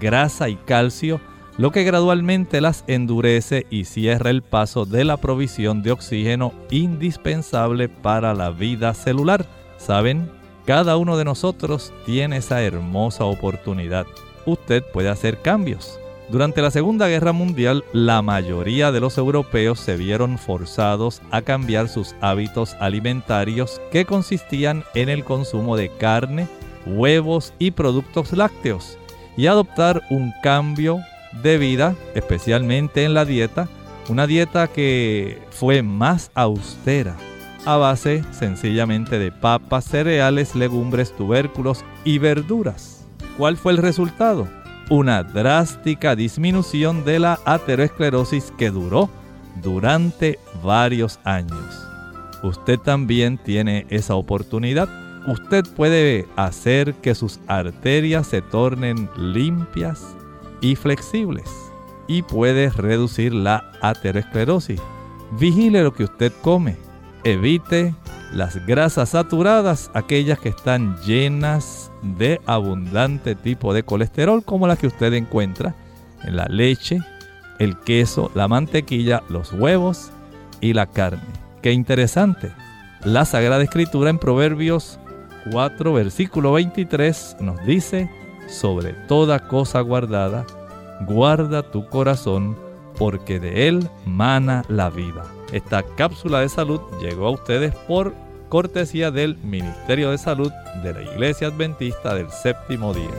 grasa 0.00 0.48
y 0.48 0.56
calcio, 0.56 1.20
lo 1.58 1.70
que 1.70 1.84
gradualmente 1.84 2.60
las 2.60 2.82
endurece 2.88 3.64
y 3.70 3.84
cierra 3.84 4.30
el 4.30 4.42
paso 4.42 4.84
de 4.84 5.04
la 5.04 5.16
provisión 5.16 5.84
de 5.84 5.92
oxígeno 5.92 6.52
indispensable 6.70 7.88
para 7.88 8.34
la 8.34 8.50
vida 8.50 8.94
celular. 8.94 9.46
¿Saben? 9.78 10.28
Cada 10.66 10.96
uno 10.96 11.16
de 11.16 11.24
nosotros 11.24 11.92
tiene 12.04 12.38
esa 12.38 12.62
hermosa 12.62 13.24
oportunidad 13.24 14.06
usted 14.46 14.82
puede 14.92 15.08
hacer 15.08 15.40
cambios. 15.40 15.98
Durante 16.28 16.62
la 16.62 16.70
Segunda 16.70 17.08
Guerra 17.08 17.32
Mundial, 17.32 17.84
la 17.92 18.22
mayoría 18.22 18.90
de 18.90 19.00
los 19.00 19.18
europeos 19.18 19.78
se 19.80 19.96
vieron 19.96 20.38
forzados 20.38 21.20
a 21.30 21.42
cambiar 21.42 21.88
sus 21.88 22.14
hábitos 22.20 22.74
alimentarios 22.80 23.80
que 23.90 24.06
consistían 24.06 24.84
en 24.94 25.08
el 25.08 25.24
consumo 25.24 25.76
de 25.76 25.90
carne, 25.90 26.48
huevos 26.86 27.52
y 27.58 27.72
productos 27.72 28.32
lácteos 28.32 28.96
y 29.36 29.46
adoptar 29.46 30.02
un 30.10 30.32
cambio 30.42 31.00
de 31.42 31.58
vida, 31.58 31.94
especialmente 32.14 33.04
en 33.04 33.14
la 33.14 33.24
dieta, 33.24 33.68
una 34.08 34.26
dieta 34.26 34.68
que 34.68 35.38
fue 35.50 35.82
más 35.82 36.30
austera, 36.34 37.16
a 37.64 37.76
base 37.76 38.24
sencillamente 38.32 39.18
de 39.18 39.32
papas, 39.32 39.84
cereales, 39.84 40.54
legumbres, 40.54 41.12
tubérculos 41.16 41.84
y 42.04 42.18
verduras. 42.18 42.91
¿Cuál 43.36 43.56
fue 43.56 43.72
el 43.72 43.78
resultado? 43.78 44.46
Una 44.90 45.22
drástica 45.22 46.14
disminución 46.14 47.04
de 47.04 47.18
la 47.18 47.40
aterosclerosis 47.44 48.52
que 48.58 48.70
duró 48.70 49.08
durante 49.62 50.38
varios 50.62 51.18
años. 51.24 51.88
Usted 52.42 52.78
también 52.78 53.38
tiene 53.38 53.86
esa 53.88 54.16
oportunidad. 54.16 54.88
Usted 55.26 55.64
puede 55.76 56.26
hacer 56.36 56.94
que 56.94 57.14
sus 57.14 57.38
arterias 57.46 58.26
se 58.26 58.42
tornen 58.42 59.08
limpias 59.16 60.16
y 60.60 60.74
flexibles 60.74 61.48
y 62.08 62.22
puede 62.22 62.68
reducir 62.70 63.32
la 63.32 63.70
aterosclerosis. 63.80 64.80
Vigile 65.38 65.82
lo 65.82 65.94
que 65.94 66.04
usted 66.04 66.32
come. 66.42 66.76
Evite 67.24 67.94
las 68.32 68.64
grasas 68.66 69.10
saturadas, 69.10 69.90
aquellas 69.94 70.38
que 70.38 70.48
están 70.48 70.96
llenas 71.02 71.90
de 72.02 72.40
abundante 72.46 73.34
tipo 73.34 73.74
de 73.74 73.82
colesterol 73.82 74.42
como 74.44 74.66
la 74.66 74.76
que 74.76 74.86
usted 74.86 75.12
encuentra 75.12 75.74
en 76.24 76.36
la 76.36 76.46
leche, 76.46 76.98
el 77.58 77.78
queso, 77.78 78.30
la 78.34 78.48
mantequilla, 78.48 79.22
los 79.28 79.52
huevos 79.52 80.10
y 80.60 80.72
la 80.72 80.86
carne. 80.86 81.22
Qué 81.60 81.72
interesante. 81.72 82.52
La 83.04 83.24
Sagrada 83.24 83.62
Escritura 83.62 84.10
en 84.10 84.18
Proverbios 84.18 84.98
4, 85.50 85.92
versículo 85.92 86.52
23 86.52 87.36
nos 87.40 87.64
dice, 87.66 88.10
sobre 88.48 88.92
toda 88.92 89.48
cosa 89.48 89.80
guardada, 89.80 90.46
guarda 91.06 91.62
tu 91.62 91.86
corazón, 91.88 92.56
porque 92.96 93.40
de 93.40 93.68
él 93.68 93.88
mana 94.06 94.64
la 94.68 94.90
vida. 94.90 95.24
Esta 95.52 95.82
cápsula 95.82 96.40
de 96.40 96.48
salud 96.48 96.80
llegó 97.00 97.26
a 97.26 97.30
ustedes 97.30 97.74
por 97.86 98.14
cortesía 98.48 99.10
del 99.10 99.36
Ministerio 99.36 100.10
de 100.10 100.18
Salud 100.18 100.50
de 100.82 100.94
la 100.94 101.02
Iglesia 101.02 101.48
Adventista 101.48 102.14
del 102.14 102.30
Séptimo 102.30 102.94
Día. 102.94 103.10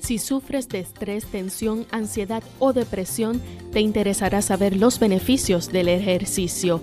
Si 0.00 0.18
sufres 0.18 0.68
de 0.68 0.80
estrés, 0.80 1.26
tensión, 1.26 1.86
ansiedad 1.90 2.42
o 2.58 2.72
depresión, 2.72 3.40
te 3.72 3.80
interesará 3.80 4.42
saber 4.42 4.76
los 4.76 5.00
beneficios 5.00 5.72
del 5.72 5.88
ejercicio. 5.88 6.82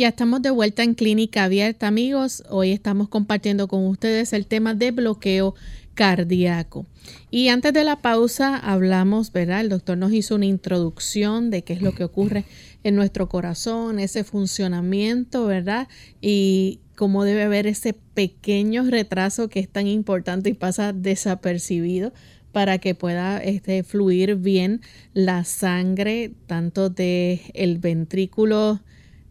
Ya 0.00 0.08
estamos 0.08 0.40
de 0.40 0.50
vuelta 0.50 0.82
en 0.82 0.94
Clínica 0.94 1.44
Abierta, 1.44 1.86
amigos. 1.86 2.42
Hoy 2.48 2.70
estamos 2.70 3.10
compartiendo 3.10 3.68
con 3.68 3.86
ustedes 3.86 4.32
el 4.32 4.46
tema 4.46 4.72
de 4.72 4.92
bloqueo 4.92 5.54
cardíaco. 5.92 6.86
Y 7.30 7.48
antes 7.48 7.74
de 7.74 7.84
la 7.84 7.96
pausa 7.96 8.56
hablamos, 8.56 9.30
¿verdad? 9.30 9.60
El 9.60 9.68
doctor 9.68 9.98
nos 9.98 10.14
hizo 10.14 10.36
una 10.36 10.46
introducción 10.46 11.50
de 11.50 11.64
qué 11.64 11.74
es 11.74 11.82
lo 11.82 11.92
que 11.92 12.04
ocurre 12.04 12.46
en 12.82 12.96
nuestro 12.96 13.28
corazón, 13.28 13.98
ese 13.98 14.24
funcionamiento, 14.24 15.44
¿verdad? 15.44 15.86
Y 16.22 16.80
cómo 16.96 17.24
debe 17.24 17.42
haber 17.42 17.66
ese 17.66 17.92
pequeño 17.92 18.84
retraso 18.84 19.50
que 19.50 19.60
es 19.60 19.68
tan 19.68 19.86
importante 19.86 20.48
y 20.48 20.54
pasa 20.54 20.94
desapercibido 20.94 22.14
para 22.52 22.78
que 22.78 22.94
pueda 22.94 23.36
este, 23.36 23.82
fluir 23.82 24.36
bien 24.36 24.80
la 25.12 25.44
sangre 25.44 26.32
tanto 26.46 26.88
del 26.88 27.40
el 27.52 27.76
ventrículo 27.76 28.80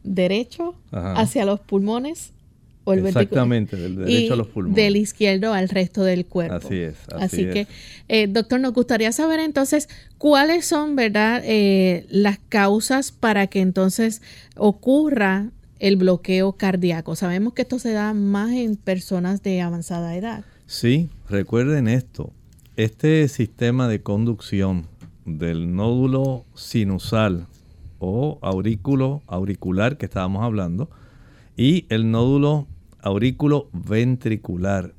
derecho 0.04 0.76
hacia 0.92 1.46
los 1.46 1.60
pulmones. 1.60 2.34
O 2.86 2.94
el 2.94 3.06
Exactamente, 3.06 3.76
del 3.76 3.98
derecho 3.98 4.34
a 4.34 4.38
los 4.38 4.48
pulmones. 4.48 4.76
Del 4.76 4.96
izquierdo 4.96 5.54
al 5.54 5.70
resto 5.70 6.04
del 6.04 6.26
cuerpo. 6.26 6.56
Así 6.56 6.80
es. 6.80 6.96
Así, 7.14 7.46
que, 7.50 7.68
eh, 8.08 8.28
doctor, 8.28 8.60
nos 8.60 8.74
gustaría 8.74 9.12
saber 9.12 9.40
entonces 9.40 9.90
cuáles 10.18 10.66
son, 10.66 10.96
¿verdad?, 10.96 11.44
eh, 11.46 12.06
las 12.10 12.40
causas 12.50 13.12
para 13.12 13.48
que 13.48 13.60
entonces 13.60 14.22
ocurra 14.56 15.52
el 15.80 15.98
bloqueo 15.98 16.54
cardíaco. 16.54 17.16
Sabemos 17.16 17.54
que 17.54 17.64
esto 17.64 17.80
se 17.80 17.92
da 17.92 18.14
más 18.14 18.52
en 18.52 18.76
personas 18.76 19.44
de 19.44 19.62
avanzada 19.62 20.16
edad. 20.16 20.44
Sí, 20.66 21.10
recuerden 21.30 21.88
esto. 21.88 22.32
Este 22.76 23.28
sistema 23.28 23.88
de 23.88 24.02
conducción 24.02 24.88
del 25.26 25.76
nódulo 25.76 26.46
sinusal 26.56 27.48
o 28.00 28.40
aurículo 28.42 29.22
auricular 29.28 29.98
que 29.98 30.06
estábamos 30.06 30.44
hablando 30.44 30.90
y 31.56 31.86
el 31.90 32.10
nódulo 32.10 32.68
aurículo 33.02 33.70
ventricular. 33.74 34.94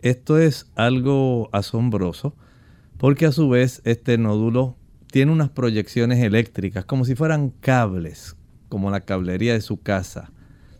Esto 0.00 0.38
es 0.38 0.70
algo 0.74 1.48
asombroso 1.52 2.34
porque 2.98 3.26
a 3.26 3.32
su 3.32 3.48
vez 3.48 3.82
este 3.84 4.18
nódulo 4.18 4.76
tiene 5.10 5.32
unas 5.32 5.50
proyecciones 5.50 6.22
eléctricas 6.22 6.84
como 6.84 7.04
si 7.04 7.14
fueran 7.14 7.50
cables, 7.50 8.36
como 8.68 8.90
la 8.90 9.00
cablería 9.00 9.52
de 9.54 9.60
su 9.60 9.80
casa. 9.80 10.32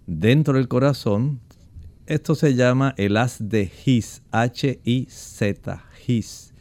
Dentro 0.06 0.54
del 0.54 0.68
corazón, 0.68 1.40
esto 2.06 2.34
se 2.34 2.54
llama 2.54 2.94
el 2.96 3.16
haz 3.16 3.38
de 3.40 3.70
His, 3.84 4.22
H-I-Z, 4.30 5.84
His. 6.06 6.54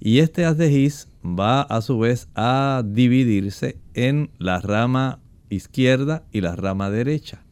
Y 0.00 0.18
este 0.20 0.44
haz 0.44 0.56
de 0.56 0.72
His 0.72 1.07
va 1.24 1.62
a 1.62 1.80
su 1.80 1.98
vez 1.98 2.28
a 2.34 2.82
dividirse 2.84 3.78
en 3.94 4.30
la 4.38 4.60
rama 4.60 5.20
izquierda 5.50 6.24
y 6.32 6.40
la 6.40 6.56
rama 6.56 6.90
derecha. 6.90 7.44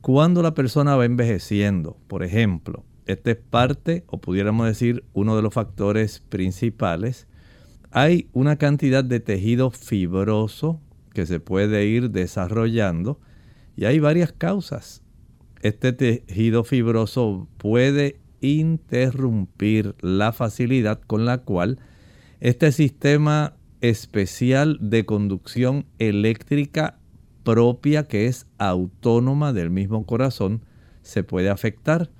Cuando 0.00 0.42
la 0.42 0.54
persona 0.54 0.96
va 0.96 1.04
envejeciendo, 1.04 1.96
por 2.08 2.24
ejemplo, 2.24 2.84
este 3.06 3.32
es 3.32 3.36
parte, 3.36 4.04
o 4.06 4.20
pudiéramos 4.20 4.66
decir, 4.66 5.04
uno 5.12 5.36
de 5.36 5.42
los 5.42 5.54
factores 5.54 6.20
principales, 6.28 7.26
hay 7.90 8.28
una 8.32 8.56
cantidad 8.56 9.04
de 9.04 9.20
tejido 9.20 9.70
fibroso 9.70 10.80
que 11.12 11.26
se 11.26 11.40
puede 11.40 11.86
ir 11.86 12.10
desarrollando 12.10 13.20
y 13.76 13.84
hay 13.84 13.98
varias 13.98 14.32
causas. 14.32 15.02
Este 15.60 15.92
tejido 15.92 16.64
fibroso 16.64 17.48
puede 17.58 18.18
interrumpir 18.40 19.94
la 20.00 20.32
facilidad 20.32 21.00
con 21.06 21.24
la 21.24 21.38
cual 21.38 21.78
este 22.42 22.72
sistema 22.72 23.54
especial 23.82 24.76
de 24.80 25.06
conducción 25.06 25.86
eléctrica 26.00 26.98
propia 27.44 28.08
que 28.08 28.26
es 28.26 28.46
autónoma 28.58 29.52
del 29.52 29.70
mismo 29.70 30.04
corazón 30.06 30.64
se 31.02 31.22
puede 31.22 31.50
afectar. 31.50 32.10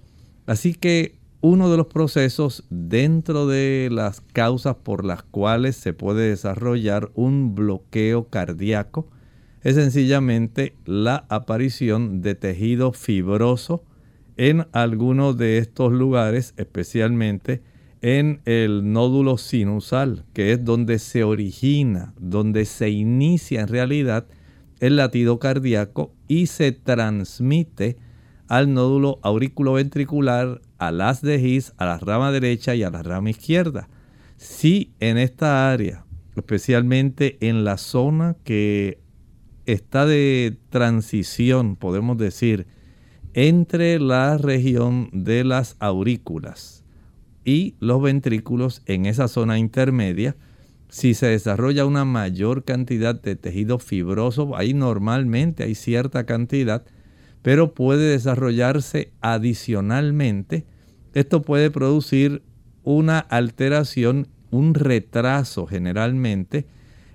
Así 0.47 0.75
que 0.75 1.19
uno 1.41 1.73
de 1.73 1.77
los 1.77 1.89
procesos 1.89 2.65
dentro 2.71 3.49
de 3.49 3.89
las 3.91 4.21
causas 4.21 4.77
por 4.77 5.05
las 5.05 5.25
cuales 5.25 5.75
se 5.75 5.93
puede 5.93 6.29
desarrollar 6.29 7.11
un 7.15 7.57
bloqueo 7.57 8.29
cardíaco 8.29 9.09
es 9.63 9.75
sencillamente 9.75 10.77
la 10.85 11.27
aparición 11.31 12.23
de 12.23 12.37
tejido 12.37 12.93
fibroso 12.93 13.83
en 14.37 14.69
algunos 14.71 15.37
de 15.37 15.59
estos 15.59 15.93
lugares, 15.93 16.55
especialmente 16.57 17.72
en 18.03 18.41
el 18.47 18.93
nódulo 18.93 19.39
sinusal, 19.39 20.25
que 20.35 20.53
es 20.53 20.65
donde 20.65 20.99
se 20.99 21.23
origina, 21.23 22.13
donde 22.19 22.65
se 22.65 22.91
inicia 22.91 23.61
en 23.61 23.69
realidad 23.69 24.27
el 24.81 24.97
latido 24.97 25.39
cardíaco 25.39 26.13
y 26.27 26.47
se 26.47 26.73
transmite 26.73 27.97
al 28.49 28.75
nódulo 28.75 29.21
auriculoventricular, 29.23 30.61
al 30.79 31.01
haz 31.01 31.23
de 31.23 31.41
His, 31.41 31.73
a 31.77 31.87
la 31.87 31.99
rama 31.99 32.33
derecha 32.33 32.75
y 32.75 32.83
a 32.83 32.91
la 32.91 33.05
rama 33.05 33.31
izquierda. 33.31 33.89
Si 34.37 34.93
en 34.99 35.17
esta 35.17 35.73
área, 35.73 36.05
especialmente 36.35 37.39
en 37.41 37.63
la 37.63 37.77
zona 37.77 38.37
que 38.43 38.99
está 39.65 40.07
de 40.07 40.59
transición, 40.71 41.77
podemos 41.77 42.19
decir, 42.19 42.67
entre 43.35 44.01
la 44.01 44.37
región 44.39 45.09
de 45.13 45.45
las 45.45 45.77
aurículas 45.79 46.82
y 47.45 47.75
los 47.81 48.03
ventrículos 48.03 48.83
en 48.87 49.07
esa 49.07 49.29
zona 49.29 49.59
intermedia. 49.59 50.37
Si 50.89 51.15
se 51.15 51.27
desarrolla 51.27 51.87
una 51.87 52.05
mayor 52.05 52.65
cantidad 52.65 53.21
de 53.21 53.37
tejido 53.37 53.79
fibroso, 53.79 54.57
ahí 54.57 54.75
normalmente 54.75 55.65
hay 55.65 55.75
cierta 55.75 56.27
cantidad, 56.27 56.85
pero 57.41 57.75
puede 57.75 58.11
desarrollarse 58.11 59.13
adicionalmente. 59.21 60.65
Esto 61.15 61.43
puede 61.43 61.71
producir 61.71 62.43
una 62.85 63.19
alteración, 63.19 64.29
un 64.51 64.75
retraso 64.75 65.67
generalmente 65.67 66.67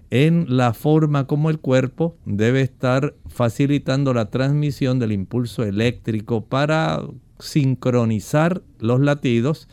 en 0.09 0.45
la 0.55 0.73
forma 0.73 1.27
como 1.27 1.49
el 1.49 1.59
cuerpo 1.59 2.15
debe 2.25 2.61
estar 2.61 3.15
facilitando 3.27 4.13
la 4.13 4.29
transmisión 4.29 4.99
del 4.99 5.11
impulso 5.11 5.63
eléctrico 5.63 6.45
para 6.45 7.01
sincronizar 7.39 8.61
los 8.79 9.01
latidos 9.01 9.67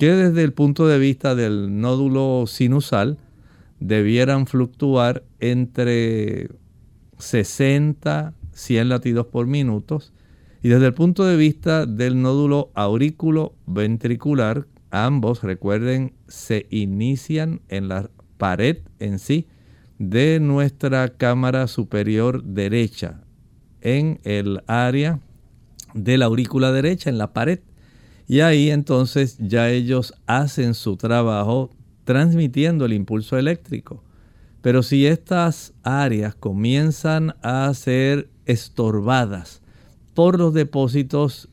que 0.00 0.14
desde 0.14 0.42
el 0.42 0.54
punto 0.54 0.88
de 0.88 0.98
vista 0.98 1.34
del 1.34 1.78
nódulo 1.78 2.46
sinusal 2.46 3.18
debieran 3.80 4.46
fluctuar 4.46 5.24
entre 5.40 6.48
60, 7.18 8.32
100 8.50 8.88
latidos 8.88 9.26
por 9.26 9.46
minuto. 9.46 10.00
Y 10.62 10.70
desde 10.70 10.86
el 10.86 10.94
punto 10.94 11.26
de 11.26 11.36
vista 11.36 11.84
del 11.84 12.22
nódulo 12.22 12.70
aurículo 12.72 13.52
ventricular, 13.66 14.66
ambos, 14.90 15.42
recuerden, 15.42 16.14
se 16.28 16.66
inician 16.70 17.60
en 17.68 17.88
la 17.88 18.08
pared 18.38 18.78
en 19.00 19.18
sí 19.18 19.48
de 19.98 20.40
nuestra 20.40 21.10
cámara 21.10 21.66
superior 21.66 22.42
derecha, 22.42 23.20
en 23.82 24.18
el 24.24 24.62
área 24.66 25.20
de 25.92 26.16
la 26.16 26.24
aurícula 26.24 26.72
derecha, 26.72 27.10
en 27.10 27.18
la 27.18 27.34
pared. 27.34 27.60
Y 28.30 28.42
ahí 28.42 28.70
entonces 28.70 29.38
ya 29.40 29.70
ellos 29.70 30.14
hacen 30.24 30.74
su 30.74 30.96
trabajo 30.96 31.68
transmitiendo 32.04 32.84
el 32.84 32.92
impulso 32.92 33.36
eléctrico. 33.36 34.04
Pero 34.62 34.84
si 34.84 35.04
estas 35.04 35.72
áreas 35.82 36.36
comienzan 36.36 37.34
a 37.42 37.74
ser 37.74 38.30
estorbadas 38.46 39.62
por 40.14 40.38
los 40.38 40.54
depósitos 40.54 41.48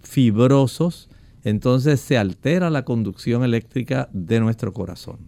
fibrosos, 0.00 1.08
entonces 1.42 2.00
se 2.00 2.16
altera 2.16 2.70
la 2.70 2.84
conducción 2.84 3.42
eléctrica 3.42 4.08
de 4.12 4.38
nuestro 4.38 4.72
corazón. 4.72 5.18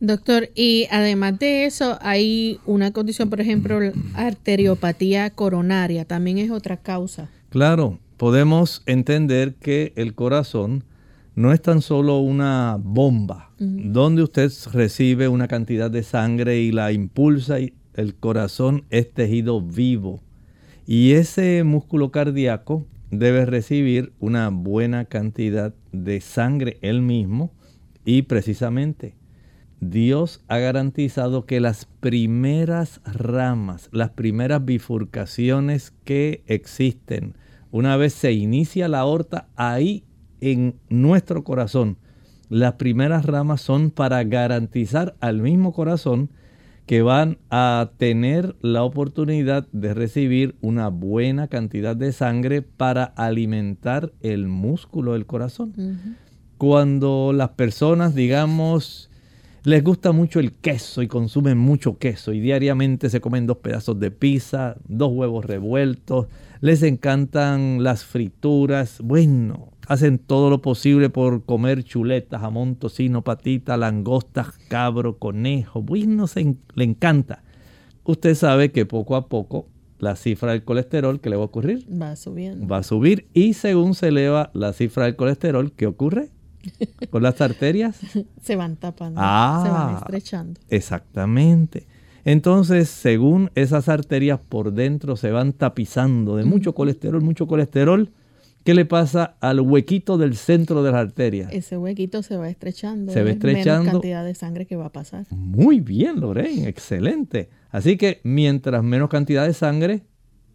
Doctor, 0.00 0.48
y 0.54 0.86
además 0.90 1.38
de 1.38 1.66
eso, 1.66 1.98
hay 2.00 2.60
una 2.64 2.92
condición, 2.92 3.28
por 3.28 3.42
ejemplo, 3.42 3.78
arteriopatía 4.14 5.28
coronaria, 5.28 6.06
también 6.06 6.38
es 6.38 6.50
otra 6.50 6.78
causa. 6.78 7.28
Claro, 7.50 7.98
podemos 8.22 8.84
entender 8.86 9.54
que 9.54 9.92
el 9.96 10.14
corazón 10.14 10.84
no 11.34 11.52
es 11.52 11.60
tan 11.60 11.82
solo 11.82 12.18
una 12.18 12.78
bomba 12.80 13.50
donde 13.58 14.22
usted 14.22 14.48
recibe 14.72 15.26
una 15.26 15.48
cantidad 15.48 15.90
de 15.90 16.04
sangre 16.04 16.60
y 16.60 16.70
la 16.70 16.92
impulsa 16.92 17.58
y 17.58 17.72
el 17.94 18.14
corazón 18.14 18.84
es 18.90 19.12
tejido 19.12 19.60
vivo. 19.60 20.20
Y 20.86 21.14
ese 21.14 21.64
músculo 21.64 22.12
cardíaco 22.12 22.86
debe 23.10 23.44
recibir 23.44 24.12
una 24.20 24.50
buena 24.50 25.06
cantidad 25.06 25.74
de 25.90 26.20
sangre 26.20 26.78
él 26.80 27.02
mismo 27.02 27.50
y 28.04 28.22
precisamente 28.22 29.16
Dios 29.80 30.44
ha 30.46 30.58
garantizado 30.58 31.44
que 31.44 31.58
las 31.58 31.86
primeras 31.98 33.00
ramas, 33.04 33.88
las 33.90 34.10
primeras 34.10 34.64
bifurcaciones 34.64 35.92
que 36.04 36.44
existen, 36.46 37.34
una 37.72 37.96
vez 37.96 38.12
se 38.12 38.32
inicia 38.32 38.86
la 38.86 39.00
aorta, 39.00 39.48
ahí 39.56 40.04
en 40.40 40.76
nuestro 40.88 41.42
corazón, 41.42 41.96
las 42.48 42.74
primeras 42.74 43.24
ramas 43.24 43.62
son 43.62 43.90
para 43.90 44.22
garantizar 44.24 45.16
al 45.20 45.40
mismo 45.40 45.72
corazón 45.72 46.30
que 46.86 47.00
van 47.00 47.38
a 47.48 47.92
tener 47.96 48.56
la 48.60 48.82
oportunidad 48.82 49.66
de 49.72 49.94
recibir 49.94 50.56
una 50.60 50.88
buena 50.88 51.48
cantidad 51.48 51.96
de 51.96 52.12
sangre 52.12 52.60
para 52.60 53.04
alimentar 53.04 54.12
el 54.20 54.48
músculo 54.48 55.14
del 55.14 55.24
corazón. 55.24 55.72
Cuando 56.58 57.32
las 57.32 57.50
personas, 57.50 58.14
digamos, 58.14 59.10
les 59.64 59.82
gusta 59.82 60.12
mucho 60.12 60.40
el 60.40 60.52
queso 60.52 61.02
y 61.02 61.08
consumen 61.08 61.56
mucho 61.56 61.96
queso 61.96 62.32
y 62.32 62.40
diariamente 62.40 63.08
se 63.08 63.20
comen 63.20 63.46
dos 63.46 63.58
pedazos 63.58 63.98
de 63.98 64.10
pizza, 64.10 64.76
dos 64.86 65.12
huevos 65.12 65.44
revueltos, 65.44 66.26
les 66.62 66.84
encantan 66.84 67.82
las 67.82 68.04
frituras, 68.04 69.00
bueno, 69.02 69.72
hacen 69.88 70.18
todo 70.18 70.48
lo 70.48 70.62
posible 70.62 71.10
por 71.10 71.44
comer 71.44 71.82
chuletas, 71.82 72.40
jamón, 72.40 72.76
tocino, 72.76 73.22
patita, 73.22 73.76
langostas, 73.76 74.52
cabro, 74.68 75.18
conejo, 75.18 75.82
bueno, 75.82 76.28
se, 76.28 76.54
le 76.74 76.84
encanta. 76.84 77.42
Usted 78.04 78.36
sabe 78.36 78.70
que 78.70 78.86
poco 78.86 79.16
a 79.16 79.26
poco 79.26 79.66
la 79.98 80.14
cifra 80.14 80.52
del 80.52 80.62
colesterol, 80.62 81.20
¿qué 81.20 81.30
le 81.30 81.36
va 81.36 81.42
a 81.42 81.46
ocurrir? 81.46 81.84
Va 82.00 82.14
subiendo. 82.14 82.68
Va 82.68 82.78
a 82.78 82.82
subir 82.84 83.26
y 83.34 83.54
según 83.54 83.96
se 83.96 84.08
eleva 84.08 84.52
la 84.54 84.72
cifra 84.72 85.06
del 85.06 85.16
colesterol, 85.16 85.72
¿qué 85.72 85.86
ocurre? 85.86 86.30
con 87.10 87.24
las 87.24 87.40
arterias. 87.40 87.98
se 88.40 88.54
van 88.54 88.76
tapando, 88.76 89.20
ah, 89.20 89.62
se 89.64 89.72
van 89.72 89.96
estrechando. 89.96 90.60
Exactamente. 90.68 91.88
Entonces, 92.24 92.88
según 92.88 93.50
esas 93.54 93.88
arterias 93.88 94.40
por 94.48 94.72
dentro 94.72 95.16
se 95.16 95.30
van 95.30 95.52
tapizando 95.52 96.36
de 96.36 96.44
mucho 96.44 96.74
colesterol, 96.74 97.20
mucho 97.20 97.46
colesterol, 97.46 98.10
¿qué 98.64 98.74
le 98.74 98.84
pasa 98.84 99.36
al 99.40 99.60
huequito 99.60 100.18
del 100.18 100.36
centro 100.36 100.82
de 100.82 100.92
las 100.92 101.00
arterias? 101.00 101.52
Ese 101.52 101.76
huequito 101.76 102.22
se 102.22 102.36
va 102.36 102.48
estrechando. 102.48 103.12
Se 103.12 103.22
va 103.22 103.30
estrechando. 103.30 103.84
Menos 103.84 103.92
cantidad 103.92 104.24
de 104.24 104.34
sangre 104.34 104.66
que 104.66 104.76
va 104.76 104.86
a 104.86 104.92
pasar. 104.92 105.26
Muy 105.30 105.80
bien, 105.80 106.20
Lorraine, 106.20 106.68
excelente. 106.68 107.48
Así 107.70 107.96
que 107.96 108.20
mientras 108.22 108.84
menos 108.84 109.08
cantidad 109.08 109.46
de 109.46 109.54
sangre, 109.54 110.02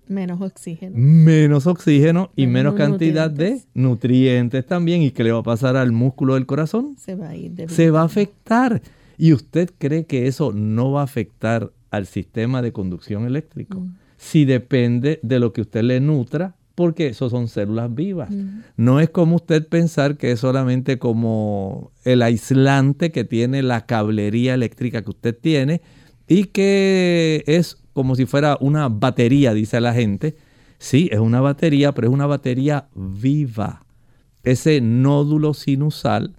Menos 0.07 0.39
oxígeno. 0.41 0.93
Menos 0.95 1.67
oxígeno 1.67 2.31
y 2.35 2.47
menos, 2.47 2.75
cantidad 2.75 3.29
de 3.29 3.61
nutrientes 3.73 4.65
también. 4.65 5.01
¿Y 5.01 5.11
qué 5.11 5.23
le 5.23 5.31
va 5.31 5.39
a 5.39 5.43
pasar 5.43 5.75
al 5.75 5.91
músculo 5.91 6.35
del 6.35 6.45
corazón? 6.45 6.95
Se 6.97 7.15
va 7.15 7.29
a 7.29 7.35
ir. 7.35 7.69
Se 7.69 7.91
va 7.91 8.01
a 8.01 8.05
afectar. 8.05 8.81
¿Y 9.17 9.33
usted 9.33 9.71
cree 9.77 10.05
que 10.05 10.27
eso 10.27 10.51
no 10.53 10.91
va 10.91 11.01
a 11.01 11.05
afectar 11.05 11.71
al 11.89 12.05
sistema 12.05 12.61
de 12.61 12.71
conducción 12.71 13.25
eléctrico? 13.25 13.79
Mm. 13.81 13.95
Si 14.17 14.45
depende 14.45 15.19
de 15.23 15.39
lo 15.39 15.53
que 15.53 15.61
usted 15.61 15.83
le 15.83 15.99
nutra, 15.99 16.55
porque 16.75 17.07
eso 17.07 17.27
son 17.31 17.47
células 17.47 17.93
vivas. 17.93 18.29
Mm. 18.29 18.61
No 18.77 18.99
es 18.99 19.09
como 19.09 19.37
usted 19.37 19.67
pensar 19.67 20.17
que 20.17 20.31
es 20.31 20.39
solamente 20.39 20.99
como 20.99 21.91
el 22.03 22.21
aislante 22.21 23.11
que 23.11 23.23
tiene 23.23 23.63
la 23.63 23.87
cablería 23.87 24.53
eléctrica 24.53 25.01
que 25.01 25.09
usted 25.09 25.35
tiene 25.35 25.81
y 26.27 26.45
que 26.45 27.43
es 27.47 27.77
como 27.93 28.15
si 28.15 28.27
fuera 28.27 28.59
una 28.61 28.89
batería, 28.89 29.55
dice 29.55 29.81
la 29.81 29.91
gente. 29.91 30.35
Sí, 30.77 31.09
es 31.11 31.17
una 31.17 31.41
batería, 31.41 31.93
pero 31.93 32.09
es 32.09 32.13
una 32.13 32.27
batería 32.27 32.89
viva. 32.93 33.83
Ese 34.43 34.79
nódulo 34.79 35.55
sinusal 35.55 36.35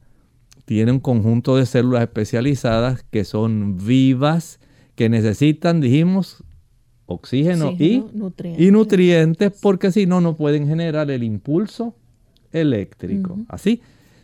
tiene 0.69 0.93
un 0.93 1.01
conjunto 1.01 1.57
de 1.57 1.65
células 1.65 2.03
especializadas 2.03 3.03
que 3.11 3.25
son 3.25 3.79
vivas, 3.79 4.61
que 4.97 5.09
necesitan, 5.09 5.81
dijimos, 5.81 6.45
oxígeno 7.07 7.73
y, 7.79 8.05
nutrientes. 8.13 8.67
y, 8.67 8.71
nutrientes. 8.71 9.53
porque 9.63 9.91
si 9.93 10.05
no, 10.05 10.21
no 10.21 10.37
pueden 10.37 10.69
generar 10.69 11.11
el 11.11 11.23
impulso 11.23 11.95
eléctrico. 12.53 13.39
Así, 13.49 13.81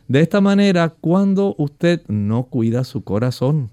de 0.07 0.21
esta 0.21 0.43
manera, 0.43 0.91
cuando 0.91 1.55
usted 1.57 2.03
no 2.09 2.45
cuida 2.45 2.85
su 2.85 3.05
corazón 3.05 3.71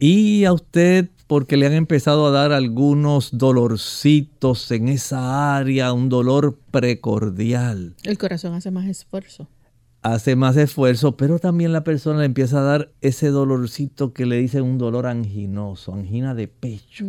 y 0.00 0.46
a 0.46 0.52
usted 0.52 1.08
porque 1.28 1.56
le 1.56 1.66
han 1.66 1.74
empezado 1.74 2.26
a 2.26 2.32
dar 2.32 2.50
algunos 2.50 3.38
dolorcitos 3.38 4.72
en 4.72 4.88
esa 4.88 5.56
área, 5.56 5.92
un 5.92 6.08
dolor 6.08 6.58
precordial. 6.72 7.94
El 8.02 8.18
corazón 8.18 8.54
hace 8.54 8.72
más 8.72 8.88
esfuerzo. 8.88 9.48
Hace 10.04 10.36
más 10.36 10.58
esfuerzo, 10.58 11.16
pero 11.16 11.38
también 11.38 11.72
la 11.72 11.82
persona 11.82 12.18
le 12.18 12.26
empieza 12.26 12.58
a 12.58 12.62
dar 12.62 12.92
ese 13.00 13.28
dolorcito 13.28 14.12
que 14.12 14.26
le 14.26 14.36
dicen 14.36 14.62
un 14.62 14.76
dolor 14.76 15.06
anginoso, 15.06 15.94
angina 15.94 16.34
de 16.34 16.46
pecho. 16.46 17.06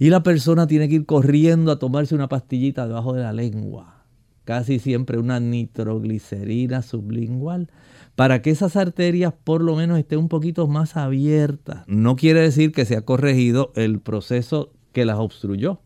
Y 0.00 0.10
la 0.10 0.24
persona 0.24 0.66
tiene 0.66 0.88
que 0.88 0.96
ir 0.96 1.06
corriendo 1.06 1.70
a 1.70 1.78
tomarse 1.78 2.16
una 2.16 2.28
pastillita 2.28 2.88
debajo 2.88 3.12
de 3.12 3.22
la 3.22 3.32
lengua, 3.32 4.04
casi 4.42 4.80
siempre 4.80 5.18
una 5.18 5.38
nitroglicerina 5.38 6.82
sublingual 6.82 7.70
para 8.16 8.42
que 8.42 8.50
esas 8.50 8.74
arterias 8.74 9.32
por 9.44 9.62
lo 9.62 9.76
menos 9.76 9.96
estén 9.96 10.18
un 10.18 10.28
poquito 10.28 10.66
más 10.66 10.96
abiertas. 10.96 11.84
No 11.86 12.16
quiere 12.16 12.40
decir 12.40 12.72
que 12.72 12.84
se 12.84 12.96
ha 12.96 13.02
corregido 13.02 13.70
el 13.76 14.00
proceso 14.00 14.72
que 14.92 15.04
las 15.04 15.18
obstruyó. 15.18 15.82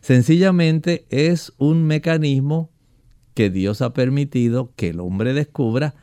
Sencillamente 0.00 1.06
es 1.10 1.52
un 1.58 1.84
mecanismo 1.84 2.70
que 3.40 3.48
Dios 3.48 3.80
ha 3.80 3.94
permitido 3.94 4.70
que 4.76 4.90
el 4.90 5.00
hombre 5.00 5.32
descubra 5.32 5.94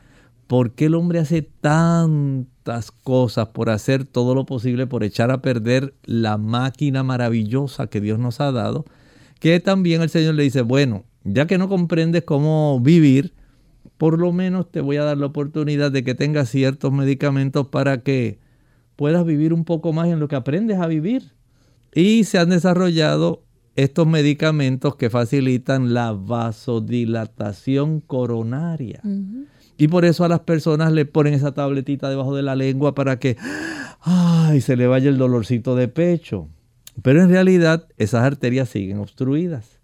por 0.48 0.72
qué 0.72 0.86
el 0.86 0.96
hombre 0.96 1.20
hace 1.20 1.42
tantas 1.42 2.90
cosas 2.90 3.50
por 3.50 3.70
hacer 3.70 4.04
todo 4.04 4.34
lo 4.34 4.44
posible 4.44 4.88
por 4.88 5.04
echar 5.04 5.30
a 5.30 5.40
perder 5.40 5.94
la 6.02 6.36
máquina 6.36 7.04
maravillosa 7.04 7.86
que 7.86 8.00
Dios 8.00 8.18
nos 8.18 8.40
ha 8.40 8.50
dado, 8.50 8.86
que 9.38 9.60
también 9.60 10.02
el 10.02 10.08
Señor 10.08 10.34
le 10.34 10.42
dice, 10.42 10.62
bueno, 10.62 11.04
ya 11.22 11.46
que 11.46 11.58
no 11.58 11.68
comprendes 11.68 12.24
cómo 12.24 12.80
vivir, 12.80 13.34
por 13.98 14.18
lo 14.18 14.32
menos 14.32 14.68
te 14.68 14.80
voy 14.80 14.96
a 14.96 15.04
dar 15.04 15.16
la 15.16 15.26
oportunidad 15.26 15.92
de 15.92 16.02
que 16.02 16.16
tengas 16.16 16.48
ciertos 16.48 16.92
medicamentos 16.92 17.68
para 17.68 18.02
que 18.02 18.40
puedas 18.96 19.24
vivir 19.24 19.52
un 19.52 19.64
poco 19.64 19.92
más 19.92 20.08
en 20.08 20.18
lo 20.18 20.26
que 20.26 20.34
aprendes 20.34 20.80
a 20.80 20.88
vivir. 20.88 21.34
Y 21.94 22.24
se 22.24 22.40
han 22.40 22.50
desarrollado 22.50 23.44
estos 23.78 24.08
medicamentos 24.08 24.96
que 24.96 25.08
facilitan 25.08 25.94
la 25.94 26.10
vasodilatación 26.10 28.00
coronaria. 28.00 29.00
Y 29.76 29.86
por 29.86 30.04
eso 30.04 30.24
a 30.24 30.28
las 30.28 30.40
personas 30.40 30.92
le 30.92 31.04
ponen 31.04 31.34
esa 31.34 31.54
tabletita 31.54 32.10
debajo 32.10 32.34
de 32.34 32.42
la 32.42 32.56
lengua 32.56 32.96
para 32.96 33.20
que 33.20 33.36
ay, 34.00 34.60
se 34.62 34.74
le 34.76 34.88
vaya 34.88 35.08
el 35.08 35.16
dolorcito 35.16 35.76
de 35.76 35.86
pecho. 35.86 36.48
Pero 37.02 37.22
en 37.22 37.30
realidad 37.30 37.86
esas 37.98 38.24
arterias 38.24 38.68
siguen 38.68 38.98
obstruidas. 38.98 39.78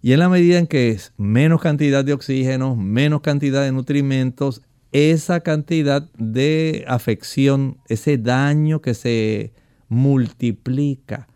Y 0.00 0.12
en 0.12 0.20
la 0.20 0.28
medida 0.28 0.56
en 0.56 0.68
que 0.68 0.90
es 0.90 1.12
menos 1.16 1.60
cantidad 1.60 2.04
de 2.04 2.12
oxígeno, 2.12 2.76
menos 2.76 3.20
cantidad 3.20 3.64
de 3.64 3.72
nutrimentos, 3.72 4.62
esa 4.92 5.40
cantidad 5.40 6.08
de 6.16 6.84
afección, 6.86 7.78
ese 7.88 8.16
daño 8.16 8.80
que 8.80 8.94
se 8.94 9.52
multiplica, 9.88 11.26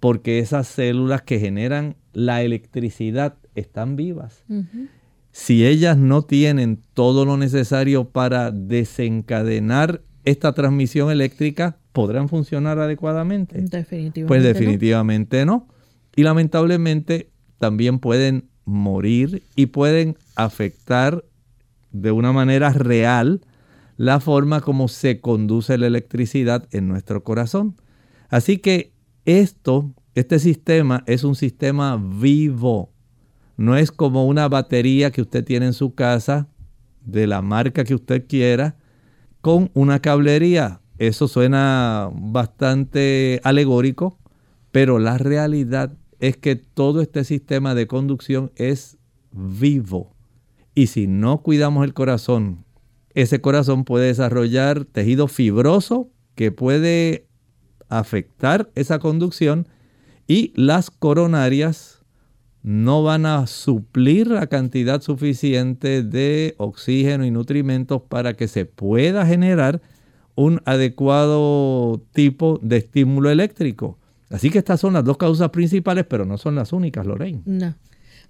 porque 0.00 0.38
esas 0.38 0.66
células 0.66 1.22
que 1.22 1.38
generan 1.38 1.96
la 2.12 2.42
electricidad 2.42 3.36
están 3.54 3.96
vivas. 3.96 4.44
Si 5.30 5.64
ellas 5.64 5.96
no 5.96 6.22
tienen 6.22 6.80
todo 6.94 7.24
lo 7.24 7.36
necesario 7.36 8.08
para 8.08 8.50
desencadenar 8.50 10.02
esta 10.24 10.52
transmisión 10.54 11.10
eléctrica, 11.10 11.76
¿podrán 11.92 12.28
funcionar 12.28 12.78
adecuadamente? 12.78 13.60
Definitivamente. 13.60 14.24
Pues 14.26 14.42
definitivamente 14.42 15.44
no. 15.46 15.68
Y 16.16 16.22
lamentablemente 16.22 17.30
también 17.58 17.98
pueden 17.98 18.48
morir 18.64 19.42
y 19.54 19.66
pueden 19.66 20.16
afectar 20.34 21.24
de 21.92 22.10
una 22.10 22.32
manera 22.32 22.70
real 22.70 23.40
la 23.96 24.20
forma 24.20 24.60
como 24.60 24.88
se 24.88 25.20
conduce 25.20 25.76
la 25.76 25.86
electricidad 25.86 26.66
en 26.70 26.88
nuestro 26.88 27.22
corazón. 27.22 27.76
Así 28.30 28.58
que 28.58 28.92
esto, 29.38 29.94
este 30.14 30.38
sistema 30.38 31.04
es 31.06 31.24
un 31.24 31.34
sistema 31.34 31.96
vivo. 31.96 32.92
No 33.56 33.76
es 33.76 33.92
como 33.92 34.26
una 34.26 34.48
batería 34.48 35.10
que 35.10 35.22
usted 35.22 35.44
tiene 35.44 35.66
en 35.66 35.72
su 35.72 35.94
casa, 35.94 36.48
de 37.04 37.26
la 37.26 37.42
marca 37.42 37.84
que 37.84 37.94
usted 37.94 38.26
quiera, 38.26 38.76
con 39.40 39.70
una 39.74 40.00
cablería. 40.00 40.80
Eso 40.98 41.28
suena 41.28 42.10
bastante 42.12 43.40
alegórico, 43.42 44.18
pero 44.70 44.98
la 44.98 45.18
realidad 45.18 45.96
es 46.18 46.36
que 46.36 46.56
todo 46.56 47.00
este 47.00 47.24
sistema 47.24 47.74
de 47.74 47.86
conducción 47.86 48.52
es 48.56 48.98
vivo. 49.32 50.14
Y 50.74 50.88
si 50.88 51.06
no 51.06 51.42
cuidamos 51.42 51.84
el 51.84 51.94
corazón, 51.94 52.64
ese 53.14 53.40
corazón 53.40 53.84
puede 53.84 54.06
desarrollar 54.08 54.84
tejido 54.84 55.26
fibroso 55.26 56.10
que 56.34 56.52
puede 56.52 57.26
afectar 57.90 58.70
esa 58.74 58.98
conducción 58.98 59.68
y 60.26 60.52
las 60.54 60.90
coronarias 60.90 62.00
no 62.62 63.02
van 63.02 63.26
a 63.26 63.46
suplir 63.46 64.28
la 64.28 64.46
cantidad 64.46 65.00
suficiente 65.00 66.02
de 66.02 66.54
oxígeno 66.58 67.24
y 67.24 67.30
nutrimentos 67.30 68.02
para 68.02 68.34
que 68.34 68.48
se 68.48 68.64
pueda 68.66 69.26
generar 69.26 69.80
un 70.34 70.60
adecuado 70.64 72.02
tipo 72.12 72.58
de 72.62 72.78
estímulo 72.78 73.30
eléctrico. 73.30 73.98
Así 74.30 74.50
que 74.50 74.58
estas 74.58 74.80
son 74.80 74.92
las 74.92 75.04
dos 75.04 75.16
causas 75.16 75.50
principales, 75.50 76.06
pero 76.08 76.24
no 76.24 76.38
son 76.38 76.54
las 76.54 76.72
únicas, 76.72 77.04
Lorraine. 77.04 77.42
No. 77.44 77.74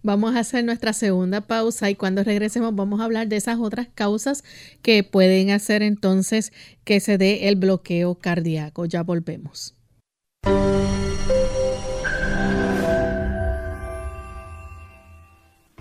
Vamos 0.02 0.34
a 0.34 0.40
hacer 0.40 0.64
nuestra 0.64 0.92
segunda 0.92 1.42
pausa 1.42 1.90
y 1.90 1.94
cuando 1.94 2.24
regresemos 2.24 2.74
vamos 2.74 3.00
a 3.00 3.04
hablar 3.04 3.28
de 3.28 3.36
esas 3.36 3.58
otras 3.58 3.88
causas 3.94 4.44
que 4.80 5.04
pueden 5.04 5.50
hacer 5.50 5.82
entonces 5.82 6.52
que 6.84 7.00
se 7.00 7.18
dé 7.18 7.48
el 7.48 7.56
bloqueo 7.56 8.14
cardíaco. 8.14 8.86
Ya 8.86 9.02
volvemos. 9.02 9.74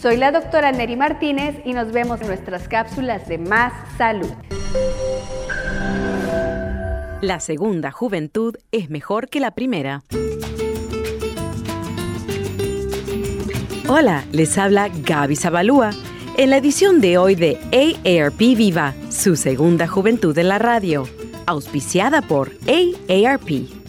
Soy 0.00 0.16
la 0.16 0.32
doctora 0.32 0.72
Neri 0.72 0.96
Martínez 0.96 1.56
y 1.62 1.74
nos 1.74 1.92
vemos 1.92 2.22
en 2.22 2.28
nuestras 2.28 2.68
cápsulas 2.68 3.28
de 3.28 3.36
Más 3.36 3.74
Salud. 3.98 4.30
La 7.20 7.38
segunda 7.38 7.90
juventud 7.90 8.56
es 8.72 8.88
mejor 8.88 9.28
que 9.28 9.40
la 9.40 9.50
primera. 9.50 10.02
Hola, 13.90 14.24
les 14.32 14.56
habla 14.56 14.88
Gaby 14.88 15.36
Zabalúa 15.36 15.90
en 16.38 16.48
la 16.48 16.56
edición 16.56 17.02
de 17.02 17.18
hoy 17.18 17.34
de 17.34 17.58
AARP 17.70 18.38
Viva, 18.38 18.94
su 19.10 19.36
segunda 19.36 19.86
juventud 19.86 20.36
en 20.38 20.48
la 20.48 20.58
radio, 20.58 21.06
auspiciada 21.44 22.22
por 22.22 22.52
AARP. 22.66 23.79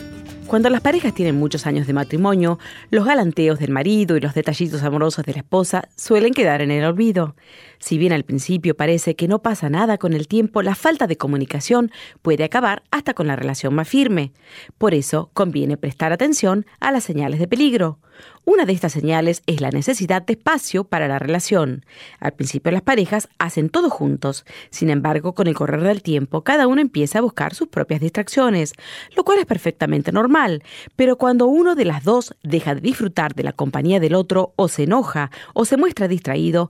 Cuando 0.51 0.69
las 0.69 0.81
parejas 0.81 1.13
tienen 1.13 1.39
muchos 1.39 1.65
años 1.65 1.87
de 1.87 1.93
matrimonio, 1.93 2.59
los 2.89 3.05
galanteos 3.05 3.57
del 3.57 3.71
marido 3.71 4.17
y 4.17 4.19
los 4.19 4.33
detallitos 4.33 4.83
amorosos 4.83 5.23
de 5.23 5.31
la 5.31 5.39
esposa 5.39 5.87
suelen 5.95 6.33
quedar 6.33 6.61
en 6.61 6.71
el 6.71 6.83
olvido. 6.83 7.37
Si 7.81 7.97
bien 7.97 8.13
al 8.13 8.23
principio 8.23 8.77
parece 8.77 9.15
que 9.15 9.27
no 9.27 9.41
pasa 9.41 9.69
nada 9.69 9.97
con 9.97 10.13
el 10.13 10.27
tiempo, 10.27 10.61
la 10.61 10.75
falta 10.75 11.07
de 11.07 11.17
comunicación 11.17 11.91
puede 12.21 12.43
acabar 12.43 12.83
hasta 12.91 13.15
con 13.15 13.25
la 13.27 13.35
relación 13.35 13.73
más 13.73 13.89
firme. 13.89 14.31
Por 14.77 14.93
eso 14.93 15.31
conviene 15.33 15.77
prestar 15.77 16.13
atención 16.13 16.67
a 16.79 16.91
las 16.91 17.03
señales 17.03 17.39
de 17.39 17.47
peligro. 17.47 17.99
Una 18.45 18.65
de 18.65 18.73
estas 18.73 18.91
señales 18.91 19.41
es 19.47 19.61
la 19.61 19.71
necesidad 19.71 20.21
de 20.21 20.33
espacio 20.33 20.83
para 20.83 21.07
la 21.07 21.17
relación. 21.17 21.85
Al 22.19 22.33
principio 22.33 22.71
las 22.71 22.83
parejas 22.83 23.29
hacen 23.39 23.69
todo 23.69 23.89
juntos, 23.89 24.45
sin 24.69 24.91
embargo 24.91 25.33
con 25.33 25.47
el 25.47 25.55
correr 25.55 25.81
del 25.81 26.03
tiempo 26.03 26.43
cada 26.43 26.67
uno 26.67 26.81
empieza 26.81 27.19
a 27.19 27.23
buscar 27.23 27.55
sus 27.55 27.67
propias 27.67 27.99
distracciones, 27.99 28.73
lo 29.15 29.23
cual 29.23 29.39
es 29.39 29.45
perfectamente 29.45 30.11
normal, 30.11 30.63
pero 30.95 31.17
cuando 31.17 31.47
uno 31.47 31.73
de 31.73 31.85
las 31.85 32.03
dos 32.03 32.35
deja 32.43 32.75
de 32.75 32.81
disfrutar 32.81 33.33
de 33.33 33.43
la 33.43 33.53
compañía 33.53 33.99
del 33.99 34.13
otro 34.13 34.53
o 34.55 34.67
se 34.67 34.83
enoja 34.83 35.31
o 35.53 35.65
se 35.65 35.77
muestra 35.77 36.07
distraído, 36.07 36.69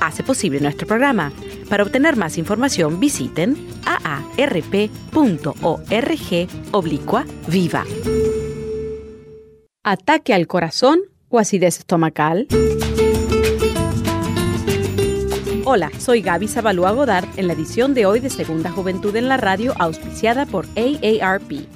hace 0.00 0.22
posible 0.22 0.60
nuestro 0.60 0.86
programa. 0.86 1.32
Para 1.68 1.82
obtener 1.82 2.16
más 2.16 2.38
información 2.38 3.00
visiten 3.00 3.56
aarp.org 3.84 4.88
oblicua 6.72 7.24
viva. 7.48 7.84
¿Ataque 9.82 10.34
al 10.34 10.46
corazón 10.46 11.00
o 11.28 11.38
acidez 11.38 11.78
estomacal? 11.78 12.48
Hola, 15.64 15.90
soy 15.98 16.22
Gaby 16.22 16.46
Zabalúa 16.46 16.92
Godard 16.92 17.26
en 17.36 17.48
la 17.48 17.52
edición 17.52 17.92
de 17.92 18.06
hoy 18.06 18.20
de 18.20 18.30
Segunda 18.30 18.70
Juventud 18.70 19.16
en 19.16 19.28
la 19.28 19.36
Radio 19.36 19.74
auspiciada 19.78 20.46
por 20.46 20.66
AARP. 20.76 21.75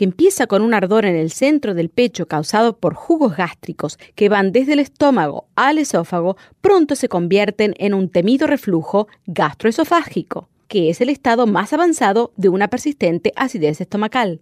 que 0.01 0.05
empieza 0.05 0.47
con 0.47 0.63
un 0.63 0.73
ardor 0.73 1.05
en 1.05 1.15
el 1.15 1.29
centro 1.29 1.75
del 1.75 1.89
pecho 1.89 2.25
causado 2.25 2.75
por 2.75 2.95
jugos 2.95 3.37
gástricos 3.37 3.99
que 4.15 4.29
van 4.29 4.51
desde 4.51 4.73
el 4.73 4.79
estómago 4.79 5.45
al 5.55 5.77
esófago, 5.77 6.37
pronto 6.59 6.95
se 6.95 7.07
convierten 7.07 7.75
en 7.77 7.93
un 7.93 8.09
temido 8.09 8.47
reflujo 8.47 9.07
gastroesofágico, 9.27 10.49
que 10.67 10.89
es 10.89 11.01
el 11.01 11.09
estado 11.09 11.45
más 11.45 11.71
avanzado 11.71 12.31
de 12.35 12.49
una 12.49 12.67
persistente 12.67 13.31
acidez 13.35 13.79
estomacal. 13.79 14.41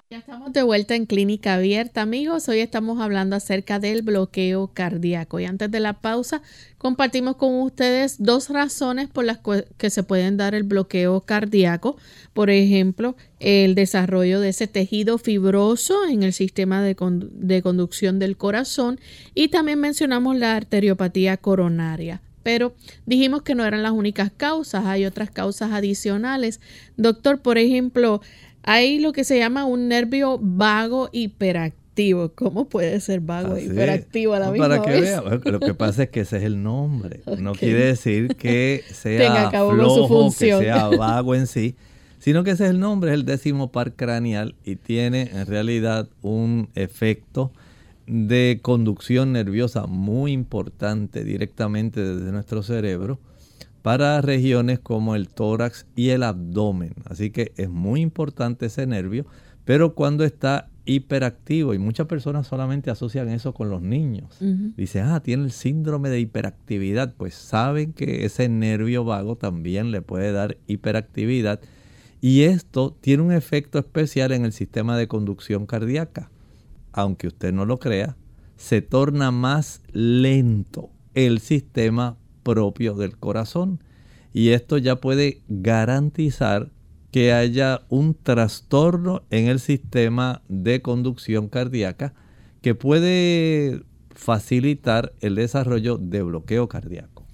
Estamos 0.21 0.53
de 0.53 0.61
vuelta 0.61 0.93
en 0.93 1.07
Clínica 1.07 1.55
Abierta, 1.55 2.03
amigos. 2.03 2.47
Hoy 2.47 2.59
estamos 2.59 3.01
hablando 3.01 3.35
acerca 3.35 3.79
del 3.79 4.03
bloqueo 4.03 4.67
cardíaco. 4.71 5.39
Y 5.39 5.45
antes 5.45 5.71
de 5.71 5.79
la 5.79 5.93
pausa, 5.93 6.43
compartimos 6.77 7.37
con 7.37 7.59
ustedes 7.59 8.17
dos 8.19 8.49
razones 8.49 9.09
por 9.09 9.25
las 9.25 9.39
que 9.77 9.89
se 9.89 10.03
pueden 10.03 10.37
dar 10.37 10.53
el 10.53 10.61
bloqueo 10.61 11.21
cardíaco. 11.21 11.97
Por 12.33 12.51
ejemplo, 12.51 13.15
el 13.39 13.73
desarrollo 13.73 14.39
de 14.39 14.49
ese 14.49 14.67
tejido 14.67 15.17
fibroso 15.17 16.05
en 16.07 16.21
el 16.21 16.33
sistema 16.33 16.83
de, 16.83 16.95
de 17.31 17.61
conducción 17.63 18.19
del 18.19 18.37
corazón. 18.37 18.99
Y 19.33 19.47
también 19.47 19.79
mencionamos 19.79 20.37
la 20.37 20.55
arteriopatía 20.55 21.37
coronaria 21.37 22.21
pero 22.43 22.73
dijimos 23.05 23.43
que 23.43 23.53
no 23.53 23.63
eran 23.65 23.83
las 23.83 23.91
únicas 23.91 24.31
causas, 24.35 24.85
hay 24.85 25.05
otras 25.05 25.29
causas 25.29 25.73
adicionales. 25.73 26.59
Doctor, 26.97 27.39
por 27.43 27.59
ejemplo, 27.59 28.21
hay 28.63 28.99
lo 28.99 29.13
que 29.13 29.23
se 29.23 29.37
llama 29.37 29.65
un 29.65 29.87
nervio 29.87 30.39
vago 30.41 31.09
hiperactivo. 31.11 32.31
¿Cómo 32.33 32.69
puede 32.69 32.99
ser 32.99 33.19
vago 33.19 33.57
hiperactivo 33.57 34.33
a 34.33 34.39
la 34.39 34.51
misma 34.51 34.67
Para 34.67 34.81
que 34.81 35.01
vea, 35.01 35.21
lo 35.21 35.59
que 35.59 35.73
pasa 35.73 36.03
es 36.03 36.09
que 36.09 36.21
ese 36.21 36.37
es 36.37 36.43
el 36.43 36.61
nombre. 36.61 37.21
No 37.39 37.53
quiere 37.53 37.85
decir 37.85 38.35
que 38.35 38.83
sea 38.91 39.49
flojo, 39.49 40.29
que 40.37 40.57
sea 40.57 40.87
vago 40.97 41.35
en 41.35 41.47
sí, 41.47 41.75
sino 42.19 42.43
que 42.43 42.51
ese 42.51 42.65
es 42.65 42.69
el 42.71 42.79
nombre, 42.79 43.11
es 43.11 43.15
el 43.15 43.25
décimo 43.25 43.71
par 43.71 43.93
craneal 43.93 44.55
y 44.63 44.75
tiene 44.75 45.29
en 45.33 45.45
realidad 45.47 46.07
un 46.21 46.69
efecto 46.75 47.51
de 48.07 48.59
conducción 48.61 49.31
nerviosa 49.31 49.85
muy 49.87 50.31
importante 50.31 51.23
directamente 51.23 52.01
desde 52.01 52.31
nuestro 52.31 52.63
cerebro 52.63 53.19
para 53.81 54.21
regiones 54.21 54.79
como 54.79 55.15
el 55.15 55.27
tórax 55.27 55.85
y 55.95 56.09
el 56.09 56.23
abdomen. 56.23 56.93
Así 57.05 57.31
que 57.31 57.53
es 57.57 57.69
muy 57.69 58.01
importante 58.01 58.67
ese 58.67 58.85
nervio, 58.87 59.25
pero 59.65 59.95
cuando 59.95 60.23
está 60.23 60.69
hiperactivo, 60.85 61.73
y 61.73 61.79
muchas 61.79 62.07
personas 62.07 62.47
solamente 62.47 62.89
asocian 62.89 63.29
eso 63.29 63.53
con 63.53 63.69
los 63.69 63.81
niños. 63.81 64.37
Dicen, 64.75 65.05
ah, 65.05 65.21
tiene 65.21 65.43
el 65.43 65.51
síndrome 65.51 66.09
de 66.09 66.19
hiperactividad, 66.19 67.13
pues 67.15 67.35
saben 67.35 67.93
que 67.93 68.25
ese 68.25 68.49
nervio 68.49 69.03
vago 69.03 69.35
también 69.35 69.91
le 69.91 70.01
puede 70.01 70.31
dar 70.31 70.57
hiperactividad. 70.67 71.59
Y 72.19 72.43
esto 72.43 72.97
tiene 72.99 73.23
un 73.23 73.31
efecto 73.31 73.79
especial 73.79 74.31
en 74.31 74.45
el 74.45 74.53
sistema 74.53 74.97
de 74.97 75.07
conducción 75.07 75.65
cardíaca 75.65 76.29
aunque 76.93 77.27
usted 77.27 77.53
no 77.53 77.65
lo 77.65 77.79
crea, 77.79 78.15
se 78.57 78.81
torna 78.81 79.31
más 79.31 79.81
lento 79.91 80.89
el 81.13 81.39
sistema 81.39 82.17
propio 82.43 82.93
del 82.93 83.17
corazón. 83.17 83.79
Y 84.33 84.49
esto 84.49 84.77
ya 84.77 84.97
puede 84.97 85.39
garantizar 85.47 86.69
que 87.11 87.33
haya 87.33 87.81
un 87.89 88.15
trastorno 88.15 89.23
en 89.29 89.47
el 89.47 89.59
sistema 89.59 90.41
de 90.47 90.81
conducción 90.81 91.49
cardíaca 91.49 92.13
que 92.61 92.75
puede 92.75 93.81
facilitar 94.15 95.11
el 95.19 95.35
desarrollo 95.35 95.97
de 95.97 96.21
bloqueo 96.21 96.69
cardíaco. 96.69 97.25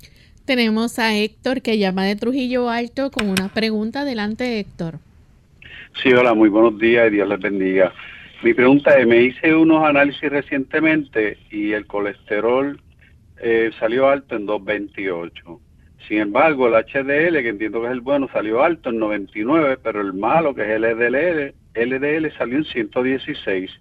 Tenemos 0.46 0.98
a 0.98 1.16
Héctor 1.16 1.62
que 1.62 1.78
llama 1.78 2.06
de 2.06 2.16
Trujillo 2.16 2.70
Alto 2.70 3.12
con 3.12 3.28
una 3.28 3.50
pregunta. 3.50 4.02
Adelante, 4.02 4.60
Héctor. 4.60 5.00
Sí, 6.02 6.14
hola, 6.14 6.34
muy 6.34 6.50
buenos 6.50 6.80
días 6.80 7.08
y 7.08 7.16
Dios 7.16 7.28
les 7.28 7.40
bendiga. 7.40 7.94
Mi 8.44 8.54
pregunta 8.54 8.98
es, 8.98 9.06
me 9.06 9.22
hice 9.24 9.54
unos 9.54 9.84
análisis 9.84 10.30
recientemente 10.30 11.38
y 11.52 11.74
el 11.74 11.86
colesterol 11.86 12.80
eh, 13.40 13.72
salió 13.80 14.08
alto 14.08 14.36
en 14.36 14.46
228. 14.46 15.62
Sin 16.08 16.20
embargo, 16.20 16.68
el 16.68 16.74
HDL, 16.74 17.42
que 17.42 17.50
entiendo 17.50 17.82
que 17.82 17.88
es 17.88 17.92
el 17.92 18.02
bueno, 18.02 18.30
salió 18.32 18.64
alto 18.64 18.90
en 18.90 19.00
99, 19.00 19.78
pero 19.84 20.02
el 20.02 20.14
malo, 20.14 20.56
que 20.56 20.62
es 20.62 20.70
el 20.70 20.84
LDL, 20.84 21.54
LDL 21.76 22.38
salió 22.38 22.58
en 22.58 22.66
116. 22.66 23.72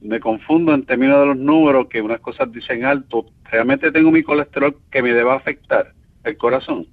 Me 0.00 0.18
confundo 0.18 0.72
en 0.72 0.84
términos 0.84 1.20
de 1.20 1.26
los 1.26 1.36
números, 1.36 1.88
que 1.88 2.00
unas 2.00 2.20
cosas 2.20 2.50
dicen 2.50 2.84
alto. 2.84 3.26
¿Realmente 3.44 3.92
tengo 3.92 4.10
mi 4.10 4.22
colesterol 4.22 4.76
que 4.90 5.02
me 5.02 5.12
deba 5.12 5.34
afectar 5.34 5.92
el 6.24 6.36
corazón? 6.38 6.86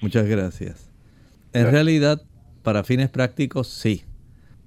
Muchas 0.00 0.26
gracias. 0.26 0.90
En 1.52 1.70
realidad, 1.70 2.22
para 2.62 2.84
fines 2.84 3.10
prácticos, 3.10 3.68
sí 3.68 4.04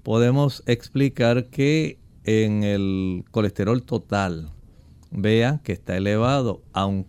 podemos 0.06 0.62
explicar 0.68 1.46
que 1.46 1.98
en 2.26 2.64
el 2.64 3.26
colesterol 3.32 3.82
total, 3.82 4.52
vea 5.16 5.62
que 5.64 5.72
está 5.72 5.96
elevado, 5.96 6.62
aun, 6.74 7.04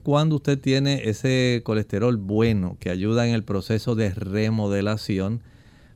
cuando 0.00 0.36
usted 0.36 0.58
tiene 0.58 1.08
ese 1.08 1.62
colesterol 1.64 2.16
bueno 2.16 2.76
que 2.78 2.90
ayuda 2.90 3.26
en 3.26 3.34
el 3.34 3.44
proceso 3.44 3.94
de 3.94 4.10
remodelación 4.10 5.42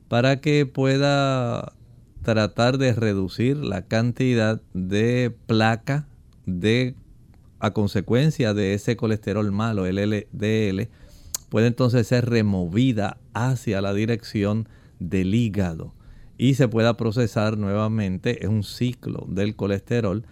para 0.07 0.41
que 0.41 0.65
pueda 0.65 1.73
tratar 2.23 2.77
de 2.77 2.93
reducir 2.93 3.57
la 3.57 3.83
cantidad 3.83 4.61
de 4.73 5.33
placa 5.47 6.07
de 6.45 6.95
a 7.59 7.71
consecuencia 7.71 8.53
de 8.53 8.73
ese 8.73 8.97
colesterol 8.97 9.51
malo, 9.51 9.85
el 9.85 9.95
LDL, 9.95 10.89
puede 11.49 11.67
entonces 11.67 12.07
ser 12.07 12.29
removida 12.29 13.17
hacia 13.33 13.81
la 13.81 13.93
dirección 13.93 14.67
del 14.99 15.33
hígado 15.33 15.93
y 16.37 16.55
se 16.55 16.67
pueda 16.67 16.97
procesar 16.97 17.57
nuevamente. 17.57 18.43
Es 18.43 18.49
un 18.49 18.63
ciclo 18.63 19.25
del 19.29 19.55
colesterol. 19.55 20.25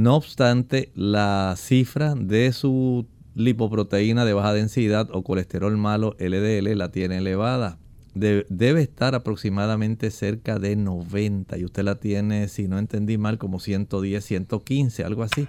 No 0.00 0.16
obstante, 0.16 0.90
la 0.94 1.52
cifra 1.58 2.14
de 2.14 2.54
su 2.54 3.06
lipoproteína 3.34 4.24
de 4.24 4.32
baja 4.32 4.54
densidad 4.54 5.10
o 5.12 5.22
colesterol 5.22 5.76
malo 5.76 6.16
LDL 6.18 6.74
la 6.74 6.90
tiene 6.90 7.18
elevada. 7.18 7.78
debe 8.14 8.80
estar 8.80 9.14
aproximadamente 9.14 10.10
cerca 10.10 10.58
de 10.58 10.74
90 10.74 11.58
y 11.58 11.66
usted 11.66 11.82
la 11.82 11.96
tiene, 11.96 12.48
si 12.48 12.66
no 12.66 12.78
entendí 12.78 13.18
mal, 13.18 13.36
como 13.36 13.60
110, 13.60 14.24
115, 14.24 15.04
algo 15.04 15.22
así. 15.22 15.44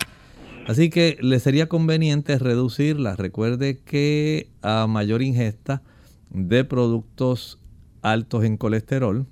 Así 0.67 0.89
que 0.89 1.17
le 1.21 1.39
sería 1.39 1.69
conveniente 1.69 2.37
reducirla. 2.37 3.15
Recuerde 3.15 3.77
que 3.77 4.49
a 4.61 4.85
mayor 4.85 5.21
ingesta 5.21 5.81
de 6.29 6.65
productos 6.65 7.57
altos 8.01 8.43
en 8.43 8.57
colesterol, 8.57 9.27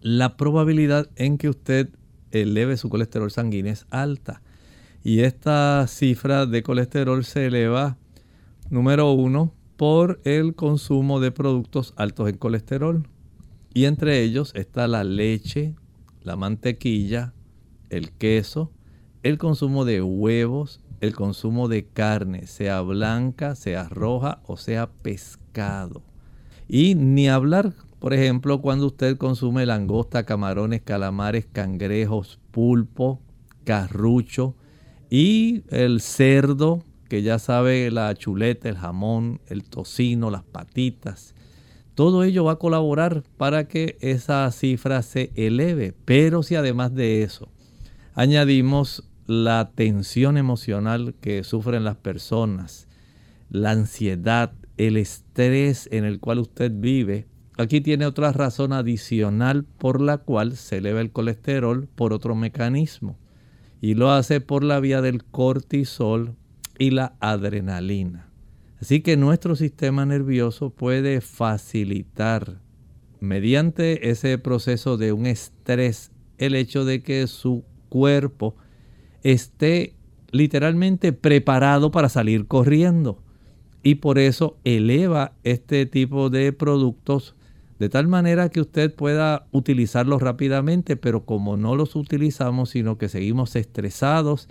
la 0.00 0.36
probabilidad 0.36 1.08
en 1.14 1.38
que 1.38 1.48
usted 1.48 1.90
eleve 2.32 2.76
su 2.76 2.88
colesterol 2.88 3.30
sanguíneo 3.30 3.72
es 3.72 3.86
alta. 3.90 4.42
Y 5.04 5.20
esta 5.20 5.86
cifra 5.88 6.46
de 6.46 6.62
colesterol 6.62 7.24
se 7.24 7.46
eleva, 7.46 7.96
número 8.70 9.12
uno, 9.12 9.52
por 9.76 10.20
el 10.24 10.54
consumo 10.54 11.18
de 11.20 11.32
productos 11.32 11.92
altos 11.96 12.28
en 12.28 12.36
colesterol. 12.36 13.08
Y 13.74 13.86
entre 13.86 14.22
ellos 14.22 14.52
está 14.54 14.86
la 14.86 15.02
leche, 15.02 15.74
la 16.22 16.36
mantequilla, 16.36 17.32
el 17.90 18.12
queso, 18.12 18.70
el 19.22 19.38
consumo 19.38 19.84
de 19.84 20.02
huevos, 20.02 20.80
el 21.00 21.14
consumo 21.14 21.68
de 21.68 21.84
carne, 21.84 22.46
sea 22.46 22.80
blanca, 22.80 23.56
sea 23.56 23.88
roja 23.88 24.40
o 24.46 24.56
sea 24.56 24.88
pescado. 24.88 26.02
Y 26.68 26.94
ni 26.94 27.28
hablar 27.28 27.74
por 28.02 28.14
ejemplo, 28.14 28.60
cuando 28.60 28.86
usted 28.86 29.16
consume 29.16 29.64
langosta, 29.64 30.24
camarones, 30.24 30.82
calamares, 30.82 31.46
cangrejos, 31.46 32.40
pulpo, 32.50 33.20
carrucho 33.62 34.56
y 35.08 35.62
el 35.68 36.00
cerdo, 36.00 36.82
que 37.08 37.22
ya 37.22 37.38
sabe 37.38 37.92
la 37.92 38.12
chuleta, 38.16 38.68
el 38.68 38.76
jamón, 38.76 39.40
el 39.46 39.62
tocino, 39.62 40.32
las 40.32 40.42
patitas. 40.42 41.36
Todo 41.94 42.24
ello 42.24 42.42
va 42.42 42.54
a 42.54 42.58
colaborar 42.58 43.22
para 43.36 43.68
que 43.68 43.96
esa 44.00 44.50
cifra 44.50 45.02
se 45.02 45.30
eleve. 45.36 45.94
Pero 46.04 46.42
si 46.42 46.56
además 46.56 46.92
de 46.92 47.22
eso 47.22 47.50
añadimos 48.14 49.08
la 49.28 49.70
tensión 49.76 50.38
emocional 50.38 51.14
que 51.20 51.44
sufren 51.44 51.84
las 51.84 51.98
personas, 51.98 52.88
la 53.48 53.70
ansiedad, 53.70 54.54
el 54.76 54.96
estrés 54.96 55.88
en 55.92 56.04
el 56.04 56.18
cual 56.18 56.40
usted 56.40 56.72
vive, 56.74 57.28
Aquí 57.58 57.80
tiene 57.80 58.06
otra 58.06 58.32
razón 58.32 58.72
adicional 58.72 59.64
por 59.64 60.00
la 60.00 60.18
cual 60.18 60.56
se 60.56 60.78
eleva 60.78 61.00
el 61.00 61.10
colesterol 61.10 61.86
por 61.94 62.12
otro 62.12 62.34
mecanismo. 62.34 63.18
Y 63.80 63.94
lo 63.94 64.10
hace 64.10 64.40
por 64.40 64.64
la 64.64 64.80
vía 64.80 65.02
del 65.02 65.24
cortisol 65.24 66.36
y 66.78 66.90
la 66.90 67.14
adrenalina. 67.20 68.28
Así 68.80 69.00
que 69.00 69.16
nuestro 69.16 69.54
sistema 69.54 70.06
nervioso 70.06 70.70
puede 70.70 71.20
facilitar 71.20 72.60
mediante 73.20 74.10
ese 74.10 74.38
proceso 74.38 74.96
de 74.96 75.12
un 75.12 75.26
estrés 75.26 76.10
el 76.38 76.54
hecho 76.56 76.84
de 76.84 77.02
que 77.02 77.26
su 77.28 77.64
cuerpo 77.88 78.56
esté 79.22 79.94
literalmente 80.32 81.12
preparado 81.12 81.90
para 81.90 82.08
salir 82.08 82.46
corriendo. 82.46 83.22
Y 83.84 83.96
por 83.96 84.18
eso 84.18 84.56
eleva 84.64 85.34
este 85.44 85.86
tipo 85.86 86.30
de 86.30 86.52
productos 86.52 87.36
de 87.82 87.88
tal 87.88 88.06
manera 88.06 88.48
que 88.48 88.60
usted 88.60 88.94
pueda 88.94 89.48
utilizarlos 89.50 90.22
rápidamente, 90.22 90.96
pero 90.96 91.24
como 91.24 91.56
no 91.56 91.74
los 91.74 91.96
utilizamos, 91.96 92.70
sino 92.70 92.96
que 92.96 93.08
seguimos 93.08 93.56
estresados, 93.56 94.48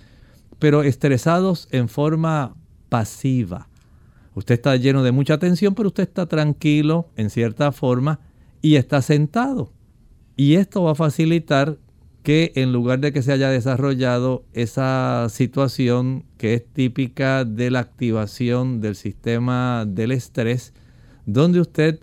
pero 0.59 0.83
estresados 0.83 1.69
en 1.71 1.87
forma 1.87 2.57
pasiva. 2.89 3.69
Usted 4.35 4.55
está 4.55 4.75
lleno 4.75 5.01
de 5.01 5.13
mucha 5.13 5.37
tensión, 5.37 5.75
pero 5.75 5.87
usted 5.87 6.03
está 6.03 6.25
tranquilo 6.25 7.07
en 7.15 7.29
cierta 7.29 7.71
forma 7.71 8.19
y 8.61 8.75
está 8.75 9.01
sentado. 9.01 9.71
Y 10.35 10.55
esto 10.55 10.83
va 10.83 10.91
a 10.91 10.95
facilitar 10.95 11.77
que 12.23 12.51
en 12.55 12.73
lugar 12.73 12.99
de 12.99 13.13
que 13.13 13.21
se 13.21 13.31
haya 13.31 13.47
desarrollado 13.49 14.43
esa 14.51 15.27
situación 15.29 16.25
que 16.37 16.55
es 16.55 16.65
típica 16.65 17.45
de 17.45 17.71
la 17.71 17.79
activación 17.79 18.81
del 18.81 18.97
sistema 18.97 19.85
del 19.87 20.11
estrés, 20.11 20.73
donde 21.25 21.61
usted 21.61 22.01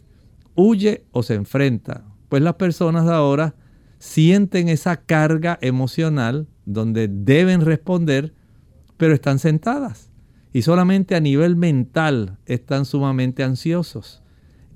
huye 0.59 1.05
o 1.13 1.23
se 1.23 1.35
enfrenta. 1.35 2.05
Pues 2.29 2.43
las 2.43 2.55
personas 2.55 3.07
ahora 3.07 3.55
sienten 3.99 4.69
esa 4.69 4.97
carga 4.97 5.57
emocional 5.63 6.49
donde 6.67 7.07
deben 7.09 7.61
responder, 7.61 8.35
pero 8.97 9.15
están 9.15 9.39
sentadas. 9.39 10.11
Y 10.53 10.63
solamente 10.63 11.15
a 11.15 11.21
nivel 11.21 11.55
mental 11.55 12.39
están 12.45 12.87
sumamente 12.87 13.45
ansiosos. 13.45 14.25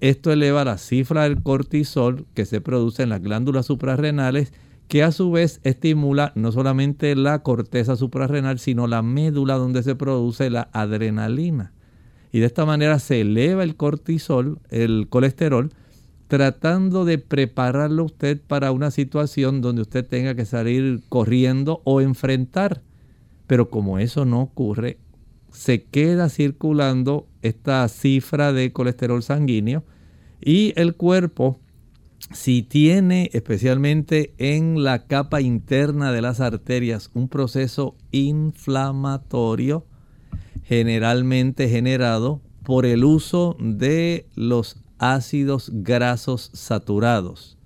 Esto 0.00 0.30
eleva 0.30 0.64
la 0.64 0.78
cifra 0.78 1.24
del 1.24 1.42
cortisol 1.42 2.26
que 2.32 2.46
se 2.46 2.60
produce 2.60 3.02
en 3.02 3.08
las 3.08 3.20
glándulas 3.20 3.66
suprarrenales, 3.66 4.52
que 4.86 5.02
a 5.02 5.10
su 5.10 5.32
vez 5.32 5.60
estimula 5.64 6.32
no 6.36 6.52
solamente 6.52 7.16
la 7.16 7.42
corteza 7.42 7.96
suprarrenal, 7.96 8.60
sino 8.60 8.86
la 8.86 9.02
médula 9.02 9.54
donde 9.54 9.82
se 9.82 9.96
produce 9.96 10.48
la 10.48 10.68
adrenalina 10.72 11.72
y 12.32 12.40
de 12.40 12.46
esta 12.46 12.64
manera 12.64 12.98
se 12.98 13.20
eleva 13.20 13.62
el 13.62 13.76
cortisol, 13.76 14.58
el 14.70 15.06
colesterol, 15.10 15.70
tratando 16.28 17.04
de 17.04 17.18
prepararlo 17.18 18.04
usted 18.04 18.40
para 18.40 18.72
una 18.72 18.90
situación 18.90 19.60
donde 19.60 19.82
usted 19.82 20.06
tenga 20.06 20.34
que 20.34 20.46
salir 20.46 21.02
corriendo 21.10 21.82
o 21.84 22.00
enfrentar. 22.00 22.82
Pero 23.46 23.68
como 23.68 23.98
eso 23.98 24.24
no 24.24 24.40
ocurre, 24.40 24.98
se 25.50 25.84
queda 25.84 26.30
circulando 26.30 27.28
esta 27.42 27.86
cifra 27.88 28.54
de 28.54 28.72
colesterol 28.72 29.22
sanguíneo 29.22 29.84
y 30.40 30.72
el 30.76 30.96
cuerpo, 30.96 31.60
si 32.32 32.62
tiene 32.62 33.28
especialmente 33.34 34.32
en 34.38 34.82
la 34.82 35.06
capa 35.06 35.42
interna 35.42 36.12
de 36.12 36.22
las 36.22 36.40
arterias 36.40 37.10
un 37.12 37.28
proceso 37.28 37.94
inflamatorio, 38.10 39.84
generalmente 40.62 41.68
generado 41.68 42.40
por 42.62 42.86
el 42.86 43.04
uso 43.04 43.56
de 43.58 44.26
los 44.34 44.76
ácidos 44.98 45.70
grasos 45.72 46.50
saturados. 46.54 47.58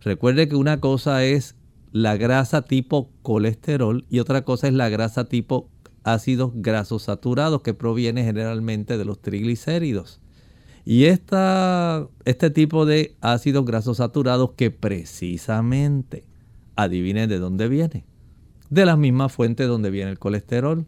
Recuerde 0.00 0.48
que 0.48 0.56
una 0.56 0.80
cosa 0.80 1.24
es 1.24 1.56
la 1.92 2.16
grasa 2.16 2.62
tipo 2.62 3.10
colesterol 3.22 4.06
y 4.08 4.20
otra 4.20 4.42
cosa 4.44 4.68
es 4.68 4.74
la 4.74 4.88
grasa 4.88 5.26
tipo 5.26 5.68
ácidos 6.04 6.52
grasos 6.54 7.02
saturados 7.02 7.60
que 7.62 7.74
proviene 7.74 8.24
generalmente 8.24 8.96
de 8.96 9.04
los 9.04 9.20
triglicéridos. 9.20 10.20
Y 10.86 11.04
esta, 11.04 12.08
este 12.24 12.48
tipo 12.48 12.86
de 12.86 13.16
ácidos 13.20 13.66
grasos 13.66 13.98
saturados 13.98 14.52
que 14.56 14.70
precisamente, 14.70 16.24
adivinen 16.76 17.28
de 17.28 17.38
dónde 17.38 17.68
viene. 17.68 18.06
De 18.70 18.86
la 18.86 18.96
misma 18.96 19.28
fuente 19.28 19.64
donde 19.64 19.90
viene 19.90 20.10
el 20.10 20.18
colesterol 20.18 20.86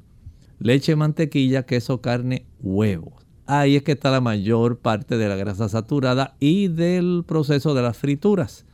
leche, 0.62 0.96
mantequilla, 0.96 1.64
queso, 1.64 2.00
carne, 2.00 2.46
huevos. 2.60 3.14
Ahí 3.46 3.76
es 3.76 3.82
que 3.82 3.92
está 3.92 4.10
la 4.10 4.20
mayor 4.20 4.78
parte 4.78 5.18
de 5.18 5.28
la 5.28 5.36
grasa 5.36 5.68
saturada 5.68 6.36
y 6.38 6.68
del 6.68 7.24
proceso 7.26 7.74
de 7.74 7.82
las 7.82 7.96
frituras. 7.96 8.64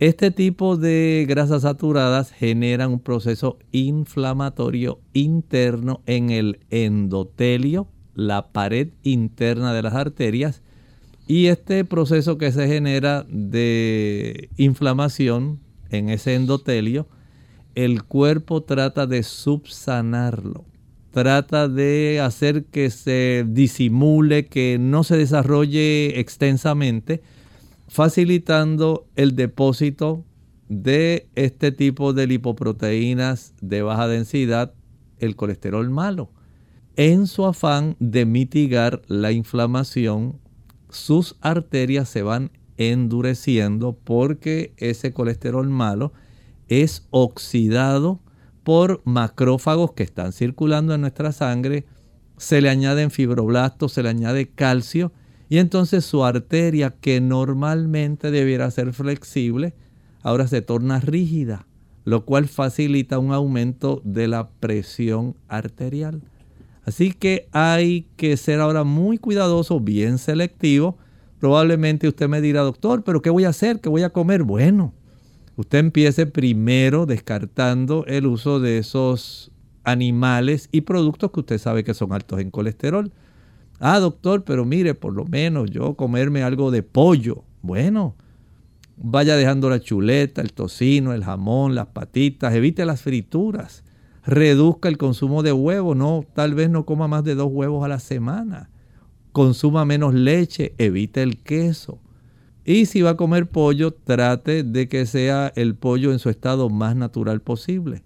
Este 0.00 0.30
tipo 0.30 0.76
de 0.76 1.26
grasas 1.28 1.62
saturadas 1.62 2.32
generan 2.32 2.90
un 2.90 3.00
proceso 3.00 3.58
inflamatorio 3.70 5.00
interno 5.12 6.00
en 6.06 6.30
el 6.30 6.60
endotelio, 6.70 7.86
la 8.14 8.50
pared 8.50 8.88
interna 9.02 9.72
de 9.72 9.82
las 9.82 9.94
arterias, 9.94 10.62
y 11.28 11.46
este 11.46 11.84
proceso 11.84 12.38
que 12.38 12.50
se 12.50 12.66
genera 12.66 13.24
de 13.28 14.48
inflamación 14.56 15.60
en 15.90 16.08
ese 16.08 16.34
endotelio, 16.34 17.06
el 17.74 18.02
cuerpo 18.02 18.62
trata 18.62 19.06
de 19.06 19.22
subsanarlo 19.22 20.64
trata 21.10 21.68
de 21.68 22.20
hacer 22.20 22.64
que 22.64 22.90
se 22.90 23.44
disimule, 23.48 24.46
que 24.46 24.78
no 24.78 25.04
se 25.04 25.16
desarrolle 25.16 26.20
extensamente, 26.20 27.22
facilitando 27.88 29.06
el 29.16 29.34
depósito 29.34 30.24
de 30.68 31.28
este 31.34 31.72
tipo 31.72 32.12
de 32.12 32.28
lipoproteínas 32.28 33.54
de 33.60 33.82
baja 33.82 34.06
densidad, 34.06 34.72
el 35.18 35.34
colesterol 35.34 35.90
malo. 35.90 36.30
En 36.96 37.26
su 37.26 37.44
afán 37.44 37.96
de 37.98 38.26
mitigar 38.26 39.02
la 39.08 39.32
inflamación, 39.32 40.38
sus 40.90 41.36
arterias 41.40 42.08
se 42.08 42.22
van 42.22 42.52
endureciendo 42.76 43.92
porque 43.92 44.72
ese 44.76 45.12
colesterol 45.12 45.68
malo 45.68 46.12
es 46.68 47.06
oxidado 47.10 48.20
por 48.62 49.02
macrófagos 49.04 49.92
que 49.92 50.02
están 50.02 50.32
circulando 50.32 50.94
en 50.94 51.00
nuestra 51.02 51.32
sangre, 51.32 51.86
se 52.36 52.60
le 52.60 52.70
añaden 52.70 53.10
fibroblastos, 53.10 53.92
se 53.92 54.02
le 54.02 54.08
añade 54.08 54.48
calcio 54.48 55.12
y 55.48 55.58
entonces 55.58 56.04
su 56.04 56.24
arteria 56.24 56.94
que 57.00 57.20
normalmente 57.20 58.30
debiera 58.30 58.70
ser 58.70 58.92
flexible, 58.92 59.74
ahora 60.22 60.46
se 60.46 60.62
torna 60.62 61.00
rígida, 61.00 61.66
lo 62.04 62.24
cual 62.24 62.48
facilita 62.48 63.18
un 63.18 63.32
aumento 63.32 64.00
de 64.04 64.28
la 64.28 64.48
presión 64.48 65.36
arterial. 65.48 66.22
Así 66.84 67.12
que 67.12 67.48
hay 67.52 68.06
que 68.16 68.36
ser 68.36 68.60
ahora 68.60 68.84
muy 68.84 69.18
cuidadoso, 69.18 69.80
bien 69.80 70.18
selectivo. 70.18 70.98
Probablemente 71.38 72.08
usted 72.08 72.28
me 72.28 72.40
dirá, 72.40 72.62
doctor, 72.62 73.04
pero 73.04 73.22
¿qué 73.22 73.30
voy 73.30 73.44
a 73.44 73.50
hacer? 73.50 73.80
¿Qué 73.80 73.88
voy 73.88 74.02
a 74.02 74.10
comer? 74.10 74.44
Bueno, 74.44 74.94
usted 75.56 75.78
empiece 75.78 76.26
primero 76.26 77.06
descartando 77.06 78.04
el 78.06 78.26
uso 78.26 78.60
de 78.60 78.78
esos 78.78 79.50
animales 79.84 80.68
y 80.72 80.82
productos 80.82 81.30
que 81.30 81.40
usted 81.40 81.58
sabe 81.58 81.84
que 81.84 81.94
son 81.94 82.12
altos 82.12 82.40
en 82.40 82.50
colesterol. 82.50 83.12
Ah, 83.78 83.98
doctor, 83.98 84.44
pero 84.44 84.64
mire, 84.64 84.94
por 84.94 85.14
lo 85.14 85.24
menos 85.24 85.70
yo 85.70 85.94
comerme 85.94 86.42
algo 86.42 86.70
de 86.70 86.82
pollo. 86.82 87.44
Bueno, 87.62 88.14
vaya 88.96 89.36
dejando 89.36 89.70
la 89.70 89.80
chuleta, 89.80 90.42
el 90.42 90.52
tocino, 90.52 91.12
el 91.12 91.24
jamón, 91.24 91.74
las 91.74 91.86
patitas, 91.86 92.54
evite 92.54 92.84
las 92.84 93.00
frituras, 93.00 93.82
reduzca 94.24 94.88
el 94.88 94.98
consumo 94.98 95.42
de 95.42 95.52
huevos, 95.52 95.96
no, 95.96 96.24
tal 96.34 96.54
vez 96.54 96.68
no 96.68 96.84
coma 96.84 97.08
más 97.08 97.24
de 97.24 97.34
dos 97.34 97.48
huevos 97.50 97.84
a 97.84 97.88
la 97.88 97.98
semana, 97.98 98.68
consuma 99.32 99.84
menos 99.84 100.14
leche, 100.14 100.74
evite 100.78 101.22
el 101.22 101.38
queso. 101.38 101.98
Y 102.70 102.86
si 102.86 103.02
va 103.02 103.10
a 103.10 103.16
comer 103.16 103.48
pollo, 103.48 103.90
trate 103.92 104.62
de 104.62 104.88
que 104.88 105.04
sea 105.04 105.52
el 105.56 105.74
pollo 105.74 106.12
en 106.12 106.20
su 106.20 106.30
estado 106.30 106.70
más 106.70 106.94
natural 106.94 107.42
posible. 107.42 108.04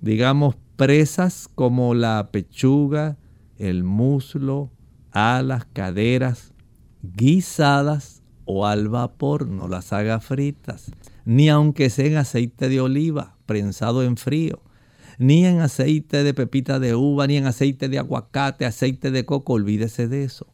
Digamos, 0.00 0.56
presas 0.74 1.48
como 1.54 1.94
la 1.94 2.30
pechuga, 2.32 3.16
el 3.58 3.84
muslo, 3.84 4.72
alas, 5.12 5.66
caderas, 5.72 6.52
guisadas 7.00 8.24
o 8.44 8.66
al 8.66 8.88
vapor, 8.88 9.46
no 9.46 9.68
las 9.68 9.92
haga 9.92 10.18
fritas, 10.18 10.90
ni 11.24 11.48
aunque 11.48 11.88
sea 11.88 12.06
en 12.06 12.16
aceite 12.16 12.68
de 12.68 12.80
oliva, 12.80 13.36
prensado 13.46 14.02
en 14.02 14.16
frío, 14.16 14.64
ni 15.18 15.46
en 15.46 15.60
aceite 15.60 16.24
de 16.24 16.34
pepita 16.34 16.80
de 16.80 16.96
uva, 16.96 17.28
ni 17.28 17.36
en 17.36 17.46
aceite 17.46 17.88
de 17.88 18.00
aguacate, 18.00 18.66
aceite 18.66 19.12
de 19.12 19.24
coco, 19.24 19.52
olvídese 19.52 20.08
de 20.08 20.24
eso. 20.24 20.48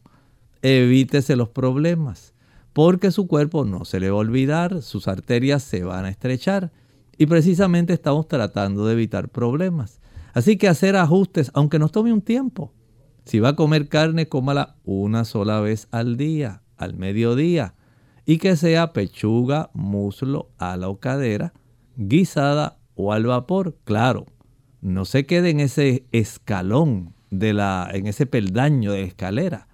Evítese 0.61 1.35
los 1.35 1.49
problemas 1.49 2.35
porque 2.73 3.11
su 3.11 3.27
cuerpo 3.27 3.65
no 3.65 3.85
se 3.85 3.99
le 3.99 4.09
va 4.09 4.17
a 4.17 4.21
olvidar, 4.21 4.81
sus 4.81 5.07
arterias 5.07 5.63
se 5.63 5.83
van 5.83 6.05
a 6.05 6.09
estrechar 6.09 6.71
y 7.17 7.25
precisamente 7.25 7.93
estamos 7.93 8.27
tratando 8.27 8.85
de 8.85 8.93
evitar 8.93 9.29
problemas. 9.29 9.99
Así 10.33 10.57
que 10.57 10.67
hacer 10.67 10.95
ajustes, 10.95 11.51
aunque 11.53 11.79
nos 11.79 11.91
tome 11.91 12.13
un 12.13 12.21
tiempo. 12.21 12.73
Si 13.25 13.39
va 13.39 13.49
a 13.49 13.55
comer 13.55 13.89
carne, 13.89 14.27
cómala 14.27 14.75
una 14.85 15.25
sola 15.25 15.59
vez 15.59 15.87
al 15.91 16.17
día, 16.17 16.63
al 16.77 16.95
mediodía, 16.95 17.75
y 18.25 18.37
que 18.37 18.55
sea 18.55 18.93
pechuga, 18.93 19.69
muslo, 19.73 20.49
ala 20.57 20.89
o 20.89 20.99
cadera, 20.99 21.53
guisada 21.95 22.77
o 22.95 23.11
al 23.13 23.25
vapor, 23.25 23.77
claro. 23.83 24.25
No 24.81 25.05
se 25.05 25.25
quede 25.25 25.49
en 25.49 25.59
ese 25.59 26.05
escalón 26.11 27.13
de 27.31 27.53
la, 27.53 27.89
en 27.91 28.07
ese 28.07 28.25
peldaño 28.25 28.91
de 28.91 29.03
escalera. 29.03 29.67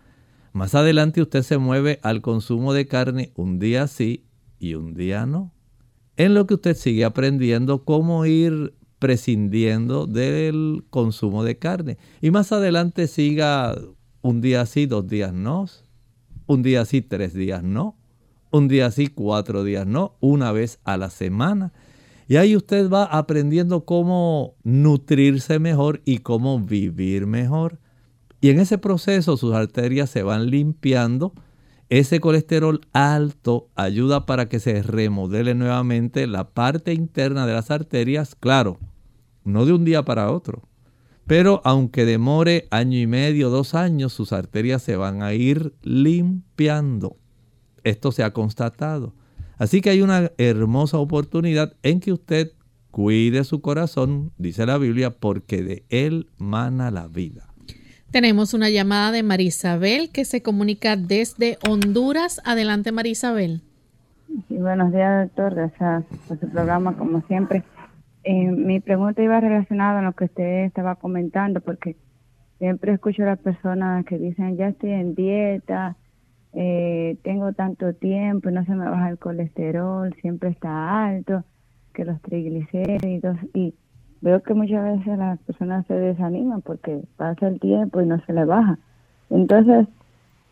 Más 0.55 0.73
adelante 0.73 1.21
usted 1.21 1.43
se 1.43 1.57
mueve 1.57 1.99
al 2.01 2.21
consumo 2.21 2.71
de 2.71 2.87
carne 2.87 3.33
un 3.35 3.59
día 3.59 3.87
sí 3.87 4.23
y 4.57 4.75
un 4.75 4.93
día 4.93 5.25
no. 5.25 5.51
En 6.15 6.33
lo 6.33 6.47
que 6.47 6.53
usted 6.53 6.77
sigue 6.77 7.03
aprendiendo 7.03 7.83
cómo 7.83 8.25
ir 8.25 8.73
prescindiendo 8.97 10.07
del 10.07 10.85
consumo 10.89 11.43
de 11.43 11.57
carne. 11.57 11.97
Y 12.21 12.31
más 12.31 12.53
adelante 12.53 13.07
siga 13.07 13.75
un 14.21 14.39
día 14.39 14.65
sí, 14.65 14.85
dos 14.85 15.05
días 15.09 15.33
no. 15.33 15.65
Un 16.45 16.63
día 16.63 16.85
sí, 16.85 17.01
tres 17.01 17.33
días 17.33 17.61
no. 17.61 17.97
un 18.49 18.69
día 18.69 18.91
sí, 18.91 19.07
cuatro 19.07 19.65
días 19.65 19.85
no, 19.85 20.15
una 20.21 20.53
vez 20.53 20.79
a 20.85 20.95
la 20.95 21.09
semana. 21.09 21.73
Y 22.29 22.37
ahí 22.37 22.55
usted 22.55 22.89
va 22.89 23.03
aprendiendo 23.03 23.83
cómo 23.83 24.55
nutrirse 24.63 25.59
mejor 25.59 26.01
y 26.05 26.19
cómo 26.19 26.61
vivir 26.61 27.27
mejor. 27.27 27.81
Y 28.45 28.51
en 28.51 28.59
ese 28.59 28.77
proceso 28.77 29.37
sus 29.37 29.55
arterias 29.55 30.11
se 30.11 30.21
van 30.21 30.51
limpiando. 30.51 31.33
Ese 31.89 32.19
colesterol 32.19 32.81
alto 32.93 33.69
ayuda 33.73 34.27
para 34.27 34.49
que 34.49 34.59
se 34.59 34.83
remodele 34.83 35.55
nuevamente 35.55 36.27
la 36.27 36.51
parte 36.51 36.93
interna 36.93 37.47
de 37.47 37.53
las 37.53 37.71
arterias, 37.71 38.35
claro, 38.35 38.77
no 39.45 39.65
de 39.65 39.73
un 39.73 39.83
día 39.83 40.05
para 40.05 40.31
otro. 40.31 40.61
Pero 41.25 41.59
aunque 41.63 42.05
demore 42.05 42.67
año 42.69 42.99
y 42.99 43.07
medio, 43.07 43.49
dos 43.49 43.73
años, 43.73 44.13
sus 44.13 44.31
arterias 44.31 44.83
se 44.83 44.95
van 44.95 45.23
a 45.23 45.33
ir 45.33 45.73
limpiando. 45.81 47.17
Esto 47.83 48.11
se 48.11 48.21
ha 48.21 48.31
constatado. 48.31 49.15
Así 49.57 49.81
que 49.81 49.89
hay 49.89 50.03
una 50.03 50.31
hermosa 50.37 50.99
oportunidad 50.99 51.75
en 51.81 51.99
que 51.99 52.13
usted 52.13 52.51
cuide 52.91 53.43
su 53.43 53.61
corazón, 53.61 54.33
dice 54.37 54.67
la 54.67 54.77
Biblia, 54.77 55.17
porque 55.17 55.63
de 55.63 55.85
él 55.89 56.29
mana 56.37 56.91
la 56.91 57.07
vida. 57.07 57.44
Tenemos 58.15 58.53
una 58.53 58.69
llamada 58.69 59.11
de 59.11 59.23
Marisabel 59.23 60.09
que 60.09 60.23
se 60.23 60.41
comunica 60.41 60.95
desde 60.95 61.57
Honduras. 61.67 62.41
Adelante, 62.45 62.93
Marisabel. 62.93 63.59
Sí, 64.47 64.55
buenos 64.55 64.93
días, 64.93 65.27
doctor. 65.27 65.53
Gracias 65.53 66.05
por 66.25 66.39
su 66.39 66.47
programa, 66.47 66.95
como 66.95 67.23
siempre. 67.27 67.63
Eh, 68.23 68.51
mi 68.53 68.79
pregunta 68.79 69.21
iba 69.21 69.41
relacionada 69.41 69.99
a 69.99 70.01
lo 70.01 70.13
que 70.13 70.23
usted 70.23 70.63
estaba 70.63 70.95
comentando, 70.95 71.59
porque 71.59 71.97
siempre 72.57 72.93
escucho 72.93 73.23
a 73.23 73.25
las 73.25 73.39
personas 73.39 74.05
que 74.05 74.17
dicen, 74.17 74.55
ya 74.55 74.69
estoy 74.69 74.91
en 74.91 75.13
dieta, 75.13 75.97
eh, 76.53 77.17
tengo 77.21 77.51
tanto 77.51 77.95
tiempo, 77.95 78.49
no 78.49 78.63
se 78.63 78.75
me 78.75 78.89
baja 78.89 79.09
el 79.09 79.19
colesterol, 79.19 80.15
siempre 80.21 80.51
está 80.51 81.05
alto, 81.05 81.43
que 81.93 82.05
los 82.05 82.21
triglicéridos 82.21 83.35
y 83.53 83.73
veo 84.25 84.41
que 84.41 84.55
muchas 84.55 84.83
veces 84.83 85.19
las 85.19 85.37
personas 85.41 85.85
se 85.85 85.93
desaniman 85.93 86.61
porque 86.63 86.99
pasa 87.15 87.47
el 87.47 87.59
tiempo 87.59 88.01
y 88.01 88.07
no 88.07 88.19
se 88.25 88.33
le 88.33 88.43
baja. 88.43 88.79
Entonces, 89.29 89.87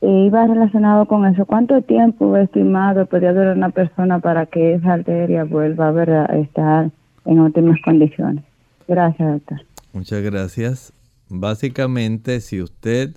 eh, 0.02 0.26
iba 0.28 0.46
relacionado 0.46 1.08
con 1.08 1.26
eso. 1.26 1.48
¿Cuánto 1.48 1.82
tiempo 1.82 2.38
estimado 2.38 3.08
podría 3.08 3.34
durar 3.34 3.58
una 3.58 3.72
persona 3.72 4.20
para 4.20 4.46
que 4.46 4.76
esa 4.76 4.94
arteria 4.94 5.44
vuelva 5.44 5.90
a, 5.90 6.32
a 6.32 6.38
estar 6.38 6.92
en 7.26 7.40
óptimas 7.40 7.80
condiciones? 7.84 8.44
Gracias, 8.88 9.28
doctor. 9.28 9.66
Muchas 9.92 10.22
gracias. 10.22 10.94
Básicamente, 11.30 12.42
si 12.42 12.62
usted 12.62 13.16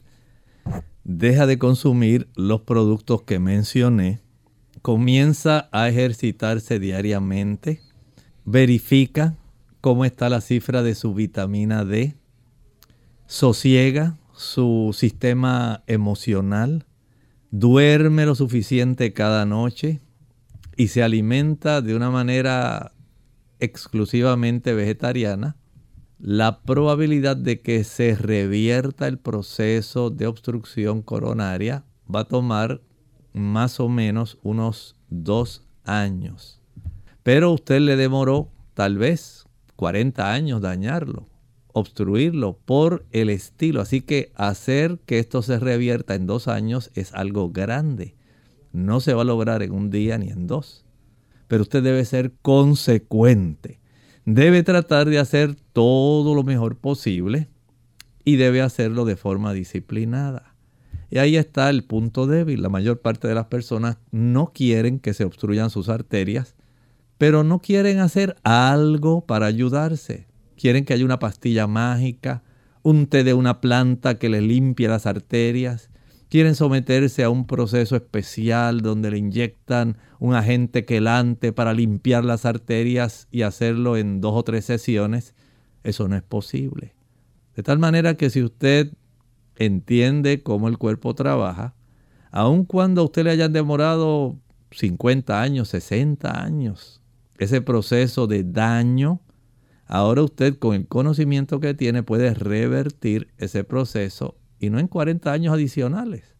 deja 1.05 1.45
de 1.45 1.59
consumir 1.59 2.29
los 2.35 2.63
productos 2.63 3.21
que 3.23 3.39
mencioné, 3.39 4.21
comienza 4.81 5.69
a 5.71 5.89
ejercitarse 5.91 6.79
diariamente, 6.79 7.81
verifica 8.47 9.35
cómo 9.87 10.05
está 10.05 10.29
la 10.29 10.41
cifra 10.41 10.83
de 10.83 10.97
su 10.97 11.15
vitamina 11.15 11.85
D, 11.85 12.17
sosiega 13.29 14.19
su 14.35 14.91
sistema 14.93 15.85
emocional, 15.87 16.87
duerme 17.53 18.27
lo 18.27 18.35
suficiente 18.35 19.13
cada 19.13 19.47
noche 19.47 20.01
y 20.77 20.89
se 20.89 21.05
alimenta 21.05 21.83
de 21.83 21.95
una 21.95 22.11
manera 22.11 22.95
exclusivamente 23.61 24.75
vegetariana, 24.75 25.55
la 26.19 26.63
probabilidad 26.63 27.37
de 27.37 27.61
que 27.61 27.85
se 27.85 28.17
revierta 28.17 29.07
el 29.07 29.19
proceso 29.21 30.11
de 30.11 30.27
obstrucción 30.27 31.01
coronaria 31.01 31.85
va 32.13 32.23
a 32.23 32.29
tomar 32.29 32.81
más 33.33 33.79
o 33.79 33.89
menos 33.89 34.37
unos 34.43 34.97
dos 35.11 35.65
años. 35.85 36.61
Pero 37.23 37.53
usted 37.53 37.79
le 37.79 37.95
demoró 37.95 38.51
tal 38.75 38.99
vez 38.99 39.46
40 39.77 40.33
años 40.33 40.61
dañarlo, 40.61 41.29
obstruirlo 41.73 42.59
por 42.65 43.07
el 43.13 43.31
estilo. 43.31 43.81
Así 43.81 44.01
que 44.01 44.33
hacer 44.35 44.99
que 45.07 45.19
esto 45.19 45.43
se 45.43 45.59
revierta 45.59 46.15
en 46.15 46.27
dos 46.27 46.49
años 46.49 46.91
es 46.95 47.13
algo 47.15 47.51
grande. 47.51 48.15
No 48.73 49.01
se 49.01 49.15
va 49.15 49.23
a 49.23 49.27
lograr 49.27 49.63
en 49.63 49.73
un 49.73 49.91
día 49.91 50.19
ni 50.19 50.31
en 50.31 50.47
dos. 50.47 50.85
Pero 51.49 51.63
usted 51.63 51.83
debe 51.83 52.05
ser 52.05 52.33
consecuente 52.43 53.81
debe 54.27 54.65
tratar 54.65 55.09
de 55.09 55.21
hacer 55.21 55.55
todo 55.73 56.35
lo 56.35 56.43
mejor 56.43 56.77
posible 56.77 57.49
y 58.25 58.37
debe 58.37 58.61
hacerlo 58.61 59.05
de 59.05 59.17
forma 59.17 59.53
disciplinada. 59.53 60.55
Y 61.09 61.19
ahí 61.19 61.37
está 61.37 61.71
el 61.71 61.85
punto 61.85 62.27
débil. 62.27 62.61
La 62.61 62.69
mayor 62.69 63.01
parte 63.01 63.29
de 63.29 63.37
las 63.37 63.47
personas 63.47 63.99
no 64.11 64.53
quieren 64.53 64.99
que 64.99 65.15
se 65.15 65.25
obstruyan 65.25 65.71
sus 65.71 65.89
arterias, 65.89 66.57
pero 67.19 67.45
no 67.45 67.61
quieren 67.61 67.99
hacer 67.99 68.37
algo 68.43 69.27
para 69.27 69.47
ayudarse. 69.47 70.27
Quieren 70.57 70.85
que 70.85 70.95
haya 70.95 71.05
una 71.05 71.19
pastilla 71.19 71.67
mágica, 71.67 72.43
un 72.83 73.07
té 73.07 73.25
de 73.25 73.35
una 73.35 73.61
planta 73.61 74.19
que 74.19 74.29
les 74.29 74.43
limpie 74.43 74.89
las 74.89 75.07
arterias, 75.07 75.91
quieren 76.29 76.55
someterse 76.55 77.25
a 77.25 77.31
un 77.31 77.47
proceso 77.47 77.97
especial 77.97 78.81
donde 78.81 79.11
le 79.11 79.19
inyectan 79.19 79.97
un 80.19 80.35
agente 80.35 80.85
quelante 80.85 81.53
para 81.53 81.73
limpiar 81.73 82.25
las 82.25 82.45
arterias 82.45 83.29
y 83.31 83.43
hacerlo 83.43 83.97
en 83.97 84.21
dos 84.21 84.35
o 84.35 84.43
tres 84.43 84.65
sesiones, 84.65 85.35
eso 85.85 86.09
no 86.09 86.17
es 86.17 86.23
posible. 86.23 86.95
De 87.55 87.63
tal 87.63 87.79
manera 87.79 88.17
que 88.17 88.31
si 88.31 88.43
usted 88.43 88.93
entiende 89.57 90.43
cómo 90.43 90.69
el 90.69 90.79
cuerpo 90.79 91.15
trabaja, 91.15 91.75
aun 92.31 92.65
cuando 92.65 93.01
a 93.01 93.05
usted 93.05 93.25
le 93.25 93.31
hayan 93.31 93.53
demorado 93.53 94.37
50 94.73 95.41
años, 95.41 95.69
60 95.69 96.43
años, 96.43 97.03
ese 97.39 97.61
proceso 97.61 98.27
de 98.27 98.45
daño, 98.45 99.21
ahora 99.87 100.23
usted 100.23 100.59
con 100.59 100.75
el 100.75 100.87
conocimiento 100.87 101.61
que 101.61 101.75
tiene 101.75 102.03
puede 102.03 102.35
revertir 102.35 103.29
ese 103.39 103.65
proceso 103.65 104.37
y 104.59 104.71
no 104.71 104.79
en 104.79 104.89
40 104.89 105.33
años 105.33 105.55
adicionales, 105.55 106.37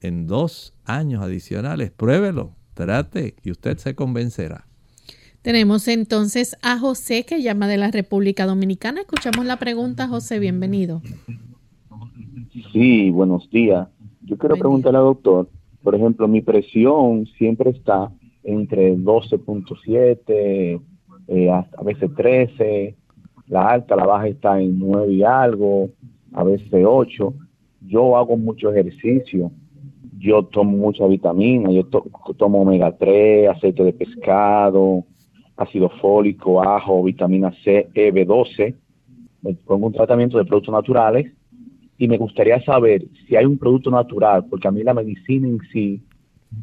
en 0.00 0.26
dos 0.26 0.74
años 0.84 1.22
adicionales. 1.22 1.90
Pruébelo, 1.90 2.54
trate 2.74 3.36
y 3.42 3.50
usted 3.50 3.78
se 3.78 3.94
convencerá. 3.94 4.66
Tenemos 5.42 5.86
entonces 5.88 6.56
a 6.62 6.78
José 6.78 7.24
que 7.24 7.42
llama 7.42 7.68
de 7.68 7.76
la 7.76 7.90
República 7.90 8.44
Dominicana. 8.44 9.02
Escuchamos 9.02 9.46
la 9.46 9.58
pregunta, 9.58 10.08
José, 10.08 10.38
bienvenido. 10.38 11.00
Sí, 12.72 13.10
buenos 13.10 13.48
días. 13.50 13.88
Yo 14.22 14.36
quiero 14.36 14.56
preguntarle 14.56 14.98
al 14.98 15.04
doctor, 15.04 15.48
por 15.82 15.94
ejemplo, 15.94 16.28
mi 16.28 16.42
presión 16.42 17.26
siempre 17.38 17.70
está 17.70 18.10
entre 18.48 18.96
12.7, 18.96 20.80
eh, 21.28 21.50
a 21.50 21.82
veces 21.82 22.10
13, 22.14 22.94
la 23.48 23.68
alta, 23.68 23.94
la 23.94 24.06
baja 24.06 24.28
está 24.28 24.60
en 24.60 24.78
9 24.78 25.12
y 25.12 25.22
algo, 25.22 25.90
a 26.32 26.44
veces 26.44 26.68
8 26.72 27.34
yo 27.80 28.16
hago 28.16 28.36
mucho 28.36 28.70
ejercicio, 28.70 29.50
yo 30.18 30.42
tomo 30.44 30.76
mucha 30.76 31.06
vitamina, 31.06 31.70
yo 31.70 31.84
tomo 31.84 32.62
omega 32.62 32.96
3, 32.96 33.50
aceite 33.50 33.84
de 33.84 33.92
pescado, 33.92 35.04
ácido 35.56 35.90
fólico, 36.00 36.62
ajo, 36.62 37.02
vitamina 37.02 37.52
C, 37.62 37.88
E, 37.94 38.12
B12, 38.12 38.74
me 39.42 39.54
pongo 39.54 39.86
un 39.86 39.92
tratamiento 39.92 40.38
de 40.38 40.44
productos 40.44 40.72
naturales 40.72 41.32
y 41.98 42.08
me 42.08 42.16
gustaría 42.16 42.62
saber 42.64 43.04
si 43.26 43.36
hay 43.36 43.44
un 43.44 43.58
producto 43.58 43.90
natural, 43.90 44.46
porque 44.48 44.68
a 44.68 44.70
mí 44.70 44.82
la 44.82 44.94
medicina 44.94 45.46
en 45.46 45.60
sí 45.72 46.02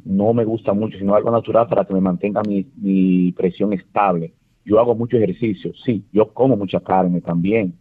no 0.04 0.34
me 0.34 0.46
gusta 0.46 0.74
mucho, 0.74 0.98
sino 0.98 1.16
algo 1.16 1.32
natural 1.32 1.68
para 1.68 1.86
que 1.86 1.94
me 1.94 2.02
mantenga 2.02 2.42
mi, 2.44 3.32
presión 3.34 3.74
estable. 3.74 4.34
Yo 4.66 4.80
hago 4.80 4.96
mucho 4.96 5.18
ejercicio, 5.18 5.72
sí, 5.86 6.04
yo 6.12 6.34
como 6.34 6.58
mucha 6.58 6.80
carne 6.80 7.22
también. 7.22 7.76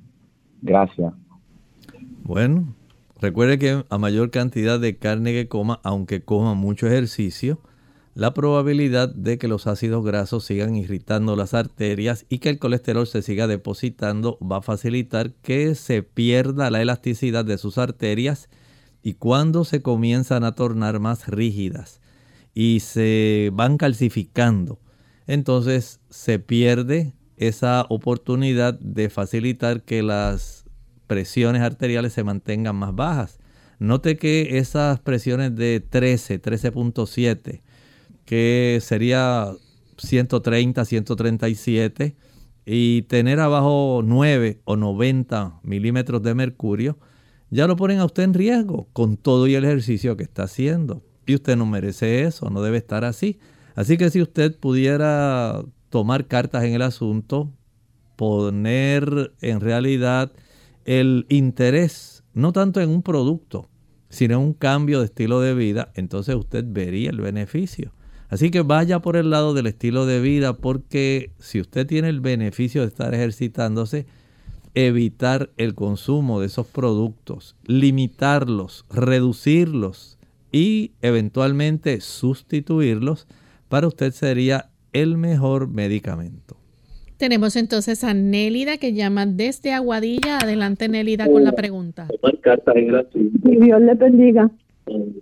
Gracias. 0.61 1.13
Bueno, 2.25 2.67
Recuerde 3.21 3.59
que 3.59 3.85
a 3.89 3.97
mayor 3.97 4.31
cantidad 4.31 4.79
de 4.79 4.99
carne 4.99 5.33
que 5.33 5.49
coma, 5.49 5.81
aunque 5.83 6.23
coma 6.23 6.53
mucho 6.53 6.87
ejercicio, 6.89 7.59
la 8.15 8.35
probabilidad 8.35 9.09
de 9.15 9.39
que 9.39 9.49
los 9.49 9.67
ácidos 9.67 10.05
grasos 10.05 10.45
sigan 10.45 10.77
irritando 10.77 11.35
las 11.35 11.55
arterias 11.55 12.27
y 12.29 12.39
que 12.39 12.51
el 12.51 12.59
colesterol 12.59 13.07
se 13.07 13.23
siga 13.23 13.47
depositando 13.47 14.37
va 14.41 14.59
a 14.59 14.63
facilitar 14.63 15.33
que 15.43 15.75
se 15.75 16.03
pierda 16.03 16.71
la 16.71 16.83
elasticidad 16.83 17.47
de 17.47 17.57
sus 17.57 17.79
arterias 17.79 18.51
y 19.05 19.15
cuando 19.15 19.65
se 19.65 19.83
comienzan 19.83 20.45
a 20.45 20.55
tornar 20.55 20.99
más 20.99 21.29
rígidas 21.29 22.01
y 22.55 22.81
se 22.81 23.51
van 23.53 23.77
calcificando, 23.77 24.81
entonces 25.27 26.01
se 26.09 26.39
pierde 26.39 27.13
esa 27.37 27.85
oportunidad 27.91 28.73
de 28.81 29.11
facilitar 29.11 29.83
que 29.83 30.03
las 30.03 30.65
presiones 31.07 31.61
arteriales 31.61 32.15
se 32.15 32.25
mantengan 32.25 32.77
más 32.77 32.95
bajas. 32.95 33.39
Note 33.79 34.17
que 34.17 34.57
esas 34.57 35.01
presiones 35.01 35.55
de 35.55 35.81
13, 35.81 36.41
13.7, 36.41 37.61
que 38.25 38.79
sería 38.81 39.53
130, 39.99 40.83
137, 40.83 42.17
y 42.65 43.03
tener 43.03 43.41
abajo 43.41 44.01
9 44.03 44.63
o 44.65 44.77
90 44.77 45.61
milímetros 45.63 46.23
de 46.23 46.35
mercurio, 46.35 46.97
ya 47.55 47.69
lo 47.69 47.77
ponen 47.77 48.01
a 48.01 48.05
usted 48.05 48.25
en 48.25 48.35
riesgo 48.35 48.89
con 48.93 49.17
todo 49.17 49.47
y 49.47 49.55
el 49.55 49.65
ejercicio 49.65 50.17
que 50.17 50.25
está 50.25 50.43
haciendo. 50.43 51.05
y 51.27 51.37
usted 51.37 51.57
no 51.57 51.65
merece 51.65 52.25
eso, 52.25 52.51
no 52.51 52.61
debe 52.61 52.77
estar 52.77 53.05
así. 53.05 53.39
Así 53.77 53.97
que 53.97 54.11
si 54.11 54.21
usted 54.21 54.59
pudiera 54.59 55.63
tomar 55.89 56.27
cartas 56.27 56.65
en 56.65 56.75
el 56.75 56.83
asunto, 56.83 57.51
poner 58.17 59.33
en 59.41 59.61
realidad 59.61 60.33
el 60.85 61.27
interés, 61.29 62.25
no 62.35 62.53
tanto 62.53 62.81
en 62.81 62.91
un 62.91 63.03
producto, 63.03 63.71
sino 64.09 64.35
en 64.35 64.41
un 64.41 64.53
cambio 64.53 64.99
de 64.99 65.07
estilo 65.07 65.41
de 65.41 65.55
vida, 65.55 65.93
entonces 65.95 66.35
usted 66.35 66.65
vería 66.67 67.11
el 67.11 67.21
beneficio. 67.21 67.93
Así 68.29 68.51
que 68.51 68.63
vaya 68.63 68.99
por 68.99 69.17
el 69.17 69.31
lado 69.31 69.55
del 69.55 69.69
estilo 69.69 70.07
de 70.07 70.21
vida 70.21 70.57
porque 70.57 71.31
si 71.39 71.61
usted 71.61 71.87
tiene 71.87 72.09
el 72.09 72.21
beneficio 72.21 72.81
de 72.81 72.89
estar 72.89 73.15
ejercitándose, 73.15 74.07
evitar 74.75 75.51
el 75.57 75.75
consumo 75.75 76.41
de 76.41 76.47
esos 76.47 76.67
productos, 76.67 77.57
limitarlos, 77.65 78.85
reducirlos 78.91 80.19
y 80.53 80.93
eventualmente 81.03 82.01
sustituirlos, 82.01 83.27
para 83.69 83.87
usted 83.87 84.13
sería 84.13 84.71
el 84.93 85.17
mejor 85.17 85.69
medicamento. 85.69 86.57
Tenemos 87.17 87.57
entonces 87.57 88.05
a 88.05 88.13
Nélida 88.13 88.77
que 88.77 88.93
llama 88.93 89.25
desde 89.27 89.73
Aguadilla. 89.73 90.39
Adelante 90.39 90.89
Nélida 90.89 91.27
con 91.31 91.45
la 91.45 91.53
pregunta. 91.53 92.09
Dios 93.15 93.81
le 93.81 93.95
bendiga. 93.95 94.51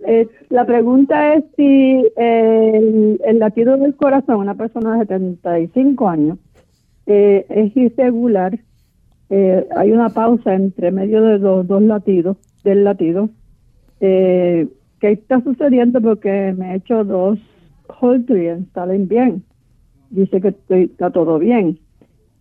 Eh, 0.07 0.27
la 0.49 0.65
pregunta 0.65 1.35
es 1.35 1.45
si 1.55 2.03
el, 2.17 3.39
latido 3.39 3.77
del 3.77 3.95
corazón, 3.95 4.37
una 4.37 4.55
persona 4.55 4.97
de 4.97 5.05
75 5.05 6.09
años, 6.09 6.39
eh, 7.05 7.45
es 7.49 7.77
irregular. 7.77 8.59
Eh, 9.29 9.67
hay 9.75 9.91
una 9.91 10.09
pausa 10.09 10.53
entre 10.53 10.91
medio 10.91 11.21
de 11.21 11.39
los 11.39 11.67
dos 11.67 11.81
latidos, 11.81 12.37
del 12.63 12.83
latido. 12.83 13.29
¿Qué 13.99 14.67
está 15.01 15.41
sucediendo? 15.41 16.01
Porque 16.01 16.53
me 16.57 16.73
he 16.73 16.75
hecho 16.75 17.03
dos 17.03 17.39
Holtrian, 17.87 18.67
salen 18.73 19.07
bien. 19.07 19.43
Dice 20.09 20.41
que 20.41 20.55
está 20.69 21.09
todo 21.11 21.39
bien. 21.39 21.79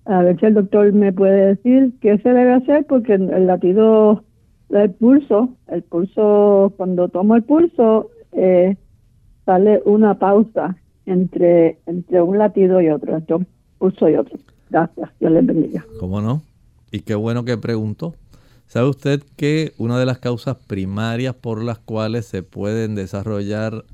A 0.05 0.23
ver 0.23 0.39
si 0.39 0.47
el 0.47 0.55
doctor 0.55 0.93
me 0.93 1.13
puede 1.13 1.55
decir 1.55 1.93
qué 2.01 2.19
se 2.19 2.29
debe 2.29 2.53
hacer 2.53 2.85
porque 2.87 3.15
el 3.15 3.47
latido 3.47 4.25
el 4.71 4.91
pulso, 4.93 5.51
el 5.69 5.83
pulso, 5.83 6.73
cuando 6.77 7.09
tomo 7.09 7.37
el 7.37 7.43
pulso, 7.43 8.11
eh, 8.33 8.77
sale 9.45 9.83
una 9.85 10.19
pausa 10.19 10.77
entre, 11.07 11.79
entre 11.87 12.23
un 12.23 12.39
latido 12.39 12.81
y 12.81 12.89
otro, 12.89 13.17
entre 13.17 13.47
pulso 13.79 14.09
y 14.09 14.17
otro. 14.17 14.39
Gracias, 14.71 15.11
Dios 15.21 15.33
les 15.33 15.45
bendiga. 15.45 15.85
¿Cómo 16.01 16.21
no? 16.21 16.43
Y 16.93 17.01
qué 17.01 17.15
bueno 17.15 17.45
que 17.45 17.57
preguntó. 17.57 18.15
¿Sabe 18.69 18.89
usted 18.89 19.23
que 19.37 19.73
una 19.79 19.99
de 19.99 20.07
las 20.07 20.19
causas 20.19 20.57
primarias 20.67 21.35
por 21.35 21.65
las 21.65 21.79
cuales 21.79 22.27
se 22.27 22.43
pueden 22.43 22.95
desarrollar 22.95 23.85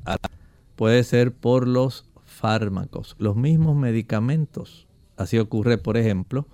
puede 0.77 1.03
ser 1.05 1.33
por 1.33 1.67
los 1.67 2.05
fármacos, 2.27 3.15
los 3.19 3.37
mismos 3.37 3.77
medicamentos? 3.77 4.87
Así 5.17 5.39
ocurre, 5.39 5.79
por 5.79 5.97
ejemplo, 5.97 6.47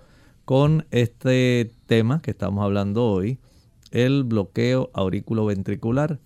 con 0.45 0.85
este 0.91 1.71
tema 1.87 2.21
que 2.21 2.31
estamos 2.31 2.63
hablando 2.63 3.05
hoy, 3.05 3.39
el 3.91 4.23
bloqueo 4.23 4.91
ventricular 5.45 6.19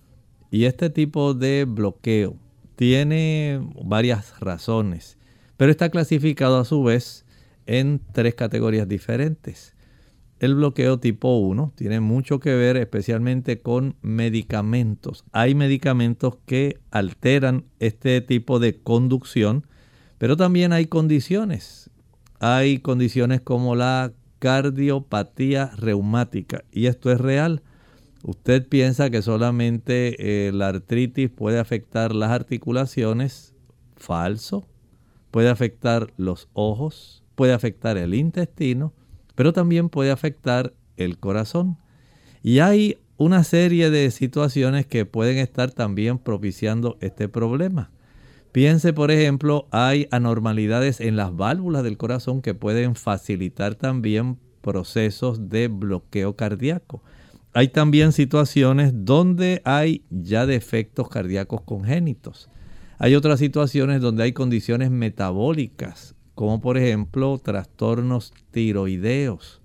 Y 0.50 0.64
este 0.64 0.90
tipo 0.90 1.32
de 1.34 1.64
bloqueo 1.66 2.36
tiene 2.76 3.60
varias 3.84 4.38
razones, 4.40 5.16
pero 5.56 5.70
está 5.70 5.90
clasificado 5.90 6.58
a 6.58 6.64
su 6.64 6.82
vez 6.82 7.24
en 7.66 8.00
tres 8.12 8.34
categorías 8.34 8.88
diferentes. 8.88 9.74
El 10.40 10.54
bloqueo 10.54 10.98
tipo 10.98 11.36
1 11.36 11.74
tiene 11.76 12.00
mucho 12.00 12.40
que 12.40 12.54
ver 12.54 12.78
especialmente 12.78 13.60
con 13.60 13.96
medicamentos. 14.00 15.22
Hay 15.32 15.54
medicamentos 15.54 16.38
que 16.46 16.78
alteran 16.90 17.66
este 17.78 18.22
tipo 18.22 18.58
de 18.58 18.80
conducción, 18.80 19.66
pero 20.16 20.38
también 20.38 20.72
hay 20.72 20.86
condiciones. 20.86 21.90
Hay 22.38 22.78
condiciones 22.78 23.42
como 23.42 23.76
la 23.76 24.14
cardiopatía 24.38 25.72
reumática. 25.76 26.64
Y 26.72 26.86
esto 26.86 27.12
es 27.12 27.20
real. 27.20 27.62
Usted 28.22 28.66
piensa 28.66 29.10
que 29.10 29.20
solamente 29.20 30.46
eh, 30.48 30.52
la 30.52 30.68
artritis 30.68 31.28
puede 31.28 31.58
afectar 31.58 32.14
las 32.14 32.30
articulaciones. 32.30 33.54
Falso. 33.94 34.66
Puede 35.30 35.50
afectar 35.50 36.14
los 36.16 36.48
ojos, 36.54 37.22
puede 37.34 37.52
afectar 37.52 37.98
el 37.98 38.14
intestino, 38.14 38.94
pero 39.40 39.54
también 39.54 39.88
puede 39.88 40.10
afectar 40.10 40.74
el 40.98 41.16
corazón. 41.16 41.78
Y 42.42 42.58
hay 42.58 42.98
una 43.16 43.42
serie 43.42 43.88
de 43.88 44.10
situaciones 44.10 44.84
que 44.84 45.06
pueden 45.06 45.38
estar 45.38 45.70
también 45.70 46.18
propiciando 46.18 46.98
este 47.00 47.26
problema. 47.26 47.90
Piense, 48.52 48.92
por 48.92 49.10
ejemplo, 49.10 49.66
hay 49.70 50.08
anormalidades 50.10 51.00
en 51.00 51.16
las 51.16 51.34
válvulas 51.34 51.84
del 51.84 51.96
corazón 51.96 52.42
que 52.42 52.52
pueden 52.52 52.96
facilitar 52.96 53.76
también 53.76 54.36
procesos 54.60 55.48
de 55.48 55.68
bloqueo 55.68 56.36
cardíaco. 56.36 57.02
Hay 57.54 57.68
también 57.68 58.12
situaciones 58.12 58.92
donde 58.94 59.62
hay 59.64 60.04
ya 60.10 60.44
defectos 60.44 61.08
cardíacos 61.08 61.62
congénitos. 61.62 62.50
Hay 62.98 63.14
otras 63.14 63.38
situaciones 63.38 64.02
donde 64.02 64.24
hay 64.24 64.34
condiciones 64.34 64.90
metabólicas, 64.90 66.14
como 66.40 66.58
por 66.62 66.78
ejemplo 66.78 67.36
trastornos 67.36 68.32
tiroideos. 68.50 69.60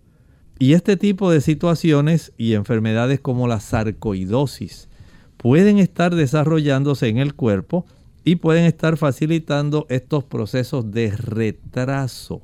Y 0.59 0.73
este 0.73 0.97
tipo 0.97 1.31
de 1.31 1.39
situaciones 1.39 2.33
y 2.35 2.51
enfermedades 2.51 3.21
como 3.21 3.47
la 3.47 3.61
sarcoidosis 3.61 4.89
pueden 5.37 5.77
estar 5.77 6.13
desarrollándose 6.13 7.07
en 7.07 7.19
el 7.19 7.33
cuerpo 7.33 7.85
y 8.25 8.35
pueden 8.35 8.65
estar 8.65 8.97
facilitando 8.97 9.85
estos 9.87 10.25
procesos 10.25 10.91
de 10.91 11.11
retraso 11.11 12.41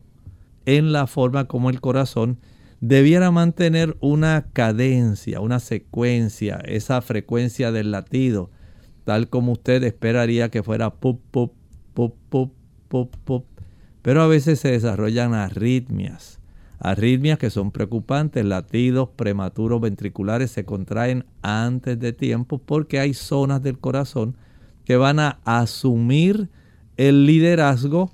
en 0.65 0.93
la 0.93 1.07
forma 1.07 1.49
como 1.49 1.69
el 1.69 1.81
corazón 1.81 2.37
debiera 2.79 3.31
mantener 3.31 3.97
una 3.99 4.45
cadencia, 4.53 5.41
una 5.41 5.59
secuencia, 5.59 6.61
esa 6.63 7.01
frecuencia 7.01 7.73
del 7.73 7.91
latido, 7.91 8.49
tal 9.03 9.27
como 9.27 9.51
usted 9.51 9.83
esperaría 9.83 10.47
que 10.47 10.63
fuera 10.63 10.89
pop, 10.89 11.19
pop, 11.31 11.51
pop, 11.93 12.15
pop, 12.29 13.13
pop. 13.25 13.50
Pero 14.01 14.21
a 14.21 14.27
veces 14.27 14.59
se 14.59 14.71
desarrollan 14.71 15.33
arritmias, 15.33 16.39
arritmias 16.79 17.37
que 17.37 17.49
son 17.49 17.71
preocupantes, 17.71 18.43
latidos 18.43 19.09
prematuros 19.15 19.79
ventriculares 19.81 20.51
se 20.51 20.65
contraen 20.65 21.25
antes 21.41 21.99
de 21.99 22.13
tiempo 22.13 22.57
porque 22.57 22.99
hay 22.99 23.13
zonas 23.13 23.61
del 23.61 23.77
corazón 23.77 24.35
que 24.85 24.97
van 24.97 25.19
a 25.19 25.39
asumir 25.45 26.49
el 26.97 27.25
liderazgo. 27.25 28.11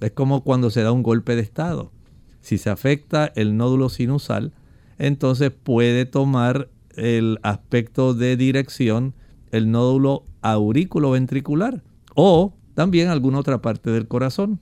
Es 0.00 0.12
como 0.12 0.42
cuando 0.42 0.70
se 0.70 0.82
da 0.82 0.92
un 0.92 1.02
golpe 1.02 1.36
de 1.36 1.42
estado. 1.42 1.92
Si 2.40 2.58
se 2.58 2.70
afecta 2.70 3.32
el 3.34 3.56
nódulo 3.56 3.88
sinusal, 3.88 4.52
entonces 4.98 5.50
puede 5.50 6.06
tomar 6.06 6.68
el 6.96 7.38
aspecto 7.42 8.14
de 8.14 8.36
dirección 8.36 9.14
el 9.50 9.70
nódulo 9.70 10.24
aurículo 10.42 11.10
ventricular 11.12 11.82
o 12.14 12.54
también 12.74 13.08
alguna 13.08 13.38
otra 13.38 13.62
parte 13.62 13.90
del 13.90 14.06
corazón. 14.06 14.60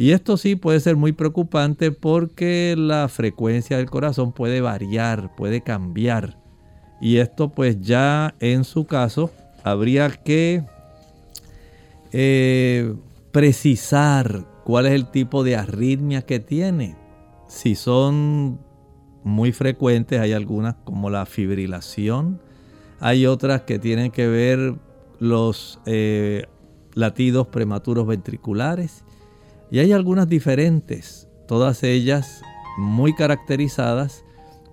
Y 0.00 0.12
esto 0.12 0.38
sí 0.38 0.56
puede 0.56 0.80
ser 0.80 0.96
muy 0.96 1.12
preocupante 1.12 1.92
porque 1.92 2.74
la 2.74 3.06
frecuencia 3.08 3.76
del 3.76 3.90
corazón 3.90 4.32
puede 4.32 4.62
variar, 4.62 5.36
puede 5.36 5.60
cambiar. 5.60 6.38
Y 7.02 7.18
esto 7.18 7.50
pues 7.50 7.82
ya 7.82 8.34
en 8.40 8.64
su 8.64 8.86
caso 8.86 9.30
habría 9.62 10.08
que 10.08 10.64
eh, 12.12 12.94
precisar 13.30 14.46
cuál 14.64 14.86
es 14.86 14.92
el 14.92 15.10
tipo 15.10 15.44
de 15.44 15.56
arritmia 15.56 16.22
que 16.22 16.40
tiene. 16.40 16.96
Si 17.46 17.74
son 17.74 18.58
muy 19.22 19.52
frecuentes, 19.52 20.18
hay 20.18 20.32
algunas 20.32 20.76
como 20.76 21.10
la 21.10 21.26
fibrilación, 21.26 22.40
hay 23.00 23.26
otras 23.26 23.64
que 23.64 23.78
tienen 23.78 24.10
que 24.12 24.28
ver 24.28 24.76
los 25.18 25.78
eh, 25.84 26.46
latidos 26.94 27.48
prematuros 27.48 28.06
ventriculares 28.06 29.04
y 29.70 29.78
hay 29.78 29.92
algunas 29.92 30.28
diferentes, 30.28 31.28
todas 31.46 31.82
ellas 31.82 32.42
muy 32.78 33.14
caracterizadas, 33.14 34.24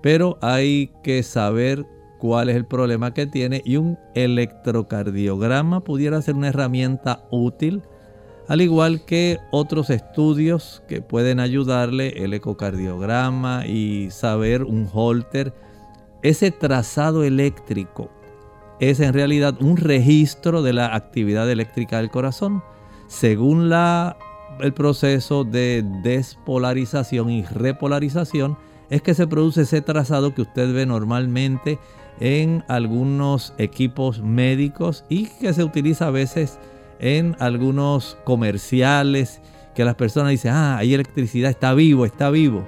pero 0.02 0.38
hay 0.42 0.92
que 1.04 1.24
saber 1.24 1.86
cuál 2.18 2.50
es 2.50 2.56
el 2.56 2.66
problema 2.66 3.14
que 3.14 3.28
tiene 3.28 3.62
y 3.64 3.78
un 3.78 3.98
electrocardiograma 4.16 5.84
pudiera 5.84 6.22
ser 6.22 6.36
una 6.36 6.50
herramienta 6.50 7.26
útil, 7.32 7.84
al 8.48 8.62
igual 8.62 9.06
que 9.06 9.40
otros 9.52 9.90
estudios 9.90 10.82
que 10.88 11.02
pueden 11.02 11.40
ayudarle, 11.40 12.24
el 12.24 12.34
ecocardiograma 12.34 13.66
y 13.66 14.10
saber 14.10 14.64
un 14.64 14.90
holter. 14.92 15.54
Ese 16.24 16.52
trazado 16.52 17.24
eléctrico 17.24 18.10
es 18.80 19.00
en 19.00 19.14
realidad 19.14 19.62
un 19.62 19.78
registro 19.78 20.62
de 20.62 20.74
la 20.74 20.96
actividad 20.96 21.50
eléctrica 21.52 21.98
del 21.98 22.10
corazón. 22.10 22.64
Según 23.08 23.70
la, 23.70 24.18
el 24.60 24.74
proceso 24.74 25.44
de 25.44 25.84
despolarización 26.04 27.30
y 27.30 27.44
repolarización, 27.44 28.58
es 28.90 29.02
que 29.02 29.14
se 29.14 29.28
produce 29.28 29.62
ese 29.62 29.82
trazado 29.82 30.34
que 30.34 30.44
usted 30.44 30.74
ve 30.74 30.86
normalmente 30.86 31.80
en 32.20 32.64
algunos 32.68 33.54
equipos 33.58 34.22
médicos 34.22 35.06
y 35.10 35.28
que 35.28 35.54
se 35.54 35.64
utiliza 35.64 36.08
a 36.08 36.12
veces 36.12 36.60
en 37.00 37.36
algunos 37.40 38.18
comerciales 38.24 39.42
que 39.76 39.86
las 39.86 39.96
personas 39.96 40.32
dicen, 40.32 40.54
ah, 40.54 40.78
hay 40.78 40.94
electricidad, 40.94 41.52
está 41.52 41.74
vivo, 41.74 42.06
está 42.06 42.30
vivo. 42.32 42.66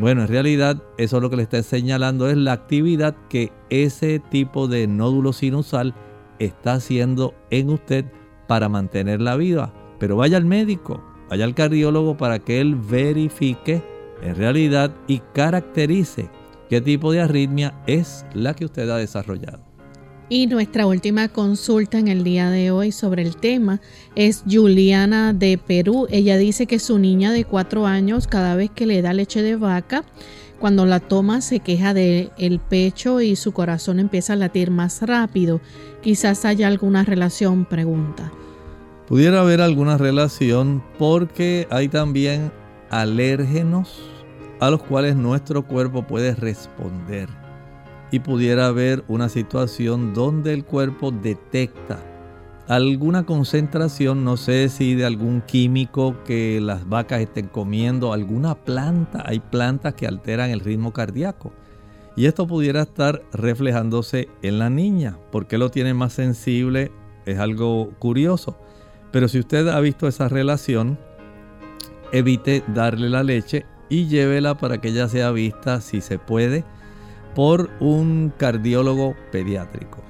Bueno, 0.00 0.22
en 0.22 0.28
realidad 0.28 0.82
eso 0.96 1.20
lo 1.20 1.28
que 1.28 1.36
le 1.36 1.42
está 1.42 1.62
señalando 1.62 2.28
es 2.30 2.36
la 2.36 2.52
actividad 2.52 3.16
que 3.28 3.52
ese 3.68 4.20
tipo 4.20 4.68
de 4.68 4.86
nódulo 4.86 5.32
sinusal 5.32 5.94
está 6.38 6.74
haciendo 6.74 7.34
en 7.50 7.70
usted 7.70 8.04
para 8.46 8.68
mantenerla 8.68 9.36
viva. 9.36 9.74
Pero 9.98 10.16
vaya 10.16 10.36
al 10.36 10.44
médico, 10.44 11.02
vaya 11.28 11.44
al 11.44 11.54
cardiólogo 11.54 12.16
para 12.16 12.38
que 12.38 12.60
él 12.60 12.74
verifique 12.74 13.82
en 14.22 14.34
realidad 14.34 14.94
y 15.06 15.20
caracterice 15.32 16.30
qué 16.68 16.80
tipo 16.80 17.12
de 17.12 17.20
arritmia 17.20 17.80
es 17.86 18.24
la 18.34 18.54
que 18.54 18.64
usted 18.64 18.88
ha 18.90 18.96
desarrollado. 18.96 19.68
Y 20.30 20.46
nuestra 20.46 20.86
última 20.86 21.28
consulta 21.28 21.98
en 21.98 22.08
el 22.08 22.22
día 22.22 22.50
de 22.50 22.70
hoy 22.70 22.92
sobre 22.92 23.22
el 23.22 23.36
tema 23.36 23.80
es 24.14 24.44
Juliana 24.48 25.32
de 25.32 25.56
Perú. 25.56 26.06
Ella 26.10 26.36
dice 26.36 26.66
que 26.66 26.78
su 26.78 26.98
niña 26.98 27.32
de 27.32 27.44
cuatro 27.44 27.86
años 27.86 28.26
cada 28.26 28.54
vez 28.54 28.70
que 28.70 28.84
le 28.84 29.00
da 29.00 29.14
leche 29.14 29.40
de 29.40 29.56
vaca, 29.56 30.04
cuando 30.60 30.84
la 30.84 31.00
toma 31.00 31.40
se 31.40 31.60
queja 31.60 31.94
del 31.94 32.30
el 32.36 32.58
pecho 32.58 33.22
y 33.22 33.36
su 33.36 33.52
corazón 33.52 34.00
empieza 34.00 34.34
a 34.34 34.36
latir 34.36 34.70
más 34.70 35.00
rápido. 35.00 35.62
Quizás 36.02 36.44
haya 36.44 36.68
alguna 36.68 37.04
relación, 37.04 37.64
pregunta. 37.64 38.30
Pudiera 39.08 39.40
haber 39.40 39.62
alguna 39.62 39.96
relación 39.96 40.82
porque 40.98 41.66
hay 41.70 41.88
también 41.88 42.52
alérgenos 42.90 44.02
a 44.60 44.68
los 44.68 44.82
cuales 44.82 45.16
nuestro 45.16 45.66
cuerpo 45.66 46.06
puede 46.06 46.34
responder. 46.34 47.30
Y 48.10 48.18
pudiera 48.18 48.66
haber 48.66 49.04
una 49.08 49.30
situación 49.30 50.12
donde 50.12 50.52
el 50.52 50.66
cuerpo 50.66 51.10
detecta 51.10 51.98
alguna 52.66 53.24
concentración, 53.24 54.24
no 54.24 54.36
sé 54.36 54.68
si 54.68 54.94
de 54.94 55.06
algún 55.06 55.40
químico 55.40 56.22
que 56.24 56.60
las 56.60 56.86
vacas 56.86 57.22
estén 57.22 57.46
comiendo, 57.46 58.12
alguna 58.12 58.56
planta. 58.56 59.22
Hay 59.24 59.40
plantas 59.40 59.94
que 59.94 60.06
alteran 60.06 60.50
el 60.50 60.60
ritmo 60.60 60.92
cardíaco. 60.92 61.50
Y 62.14 62.26
esto 62.26 62.46
pudiera 62.46 62.82
estar 62.82 63.22
reflejándose 63.32 64.28
en 64.42 64.58
la 64.58 64.68
niña. 64.68 65.16
¿Por 65.32 65.46
qué 65.46 65.56
lo 65.56 65.70
tiene 65.70 65.94
más 65.94 66.12
sensible? 66.12 66.92
Es 67.24 67.38
algo 67.38 67.90
curioso. 67.98 68.58
Pero 69.10 69.28
si 69.28 69.38
usted 69.38 69.68
ha 69.68 69.80
visto 69.80 70.06
esa 70.08 70.28
relación, 70.28 70.98
evite 72.12 72.62
darle 72.68 73.08
la 73.08 73.22
leche 73.22 73.66
y 73.88 74.06
llévela 74.06 74.56
para 74.56 74.80
que 74.80 74.88
ella 74.88 75.08
sea 75.08 75.30
vista, 75.30 75.80
si 75.80 76.00
se 76.00 76.18
puede, 76.18 76.64
por 77.34 77.70
un 77.80 78.32
cardiólogo 78.36 79.14
pediátrico. 79.32 80.07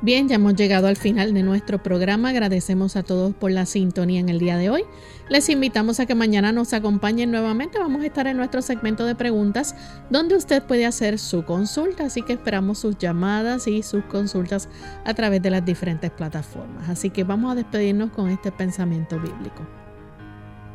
Bien, 0.00 0.28
ya 0.28 0.36
hemos 0.36 0.54
llegado 0.54 0.86
al 0.86 0.96
final 0.96 1.34
de 1.34 1.42
nuestro 1.42 1.82
programa. 1.82 2.28
Agradecemos 2.28 2.94
a 2.94 3.02
todos 3.02 3.34
por 3.34 3.50
la 3.50 3.66
sintonía 3.66 4.20
en 4.20 4.28
el 4.28 4.38
día 4.38 4.56
de 4.56 4.70
hoy. 4.70 4.84
Les 5.28 5.48
invitamos 5.48 5.98
a 5.98 6.06
que 6.06 6.14
mañana 6.14 6.52
nos 6.52 6.72
acompañen 6.72 7.32
nuevamente. 7.32 7.80
Vamos 7.80 8.02
a 8.02 8.06
estar 8.06 8.28
en 8.28 8.36
nuestro 8.36 8.62
segmento 8.62 9.04
de 9.06 9.16
preguntas 9.16 9.74
donde 10.08 10.36
usted 10.36 10.62
puede 10.62 10.86
hacer 10.86 11.18
su 11.18 11.44
consulta. 11.44 12.04
Así 12.04 12.22
que 12.22 12.34
esperamos 12.34 12.78
sus 12.78 12.96
llamadas 12.96 13.66
y 13.66 13.82
sus 13.82 14.04
consultas 14.04 14.68
a 15.04 15.14
través 15.14 15.42
de 15.42 15.50
las 15.50 15.64
diferentes 15.64 16.12
plataformas. 16.12 16.88
Así 16.88 17.10
que 17.10 17.24
vamos 17.24 17.50
a 17.50 17.56
despedirnos 17.56 18.12
con 18.12 18.28
este 18.28 18.52
pensamiento 18.52 19.18
bíblico. 19.18 19.66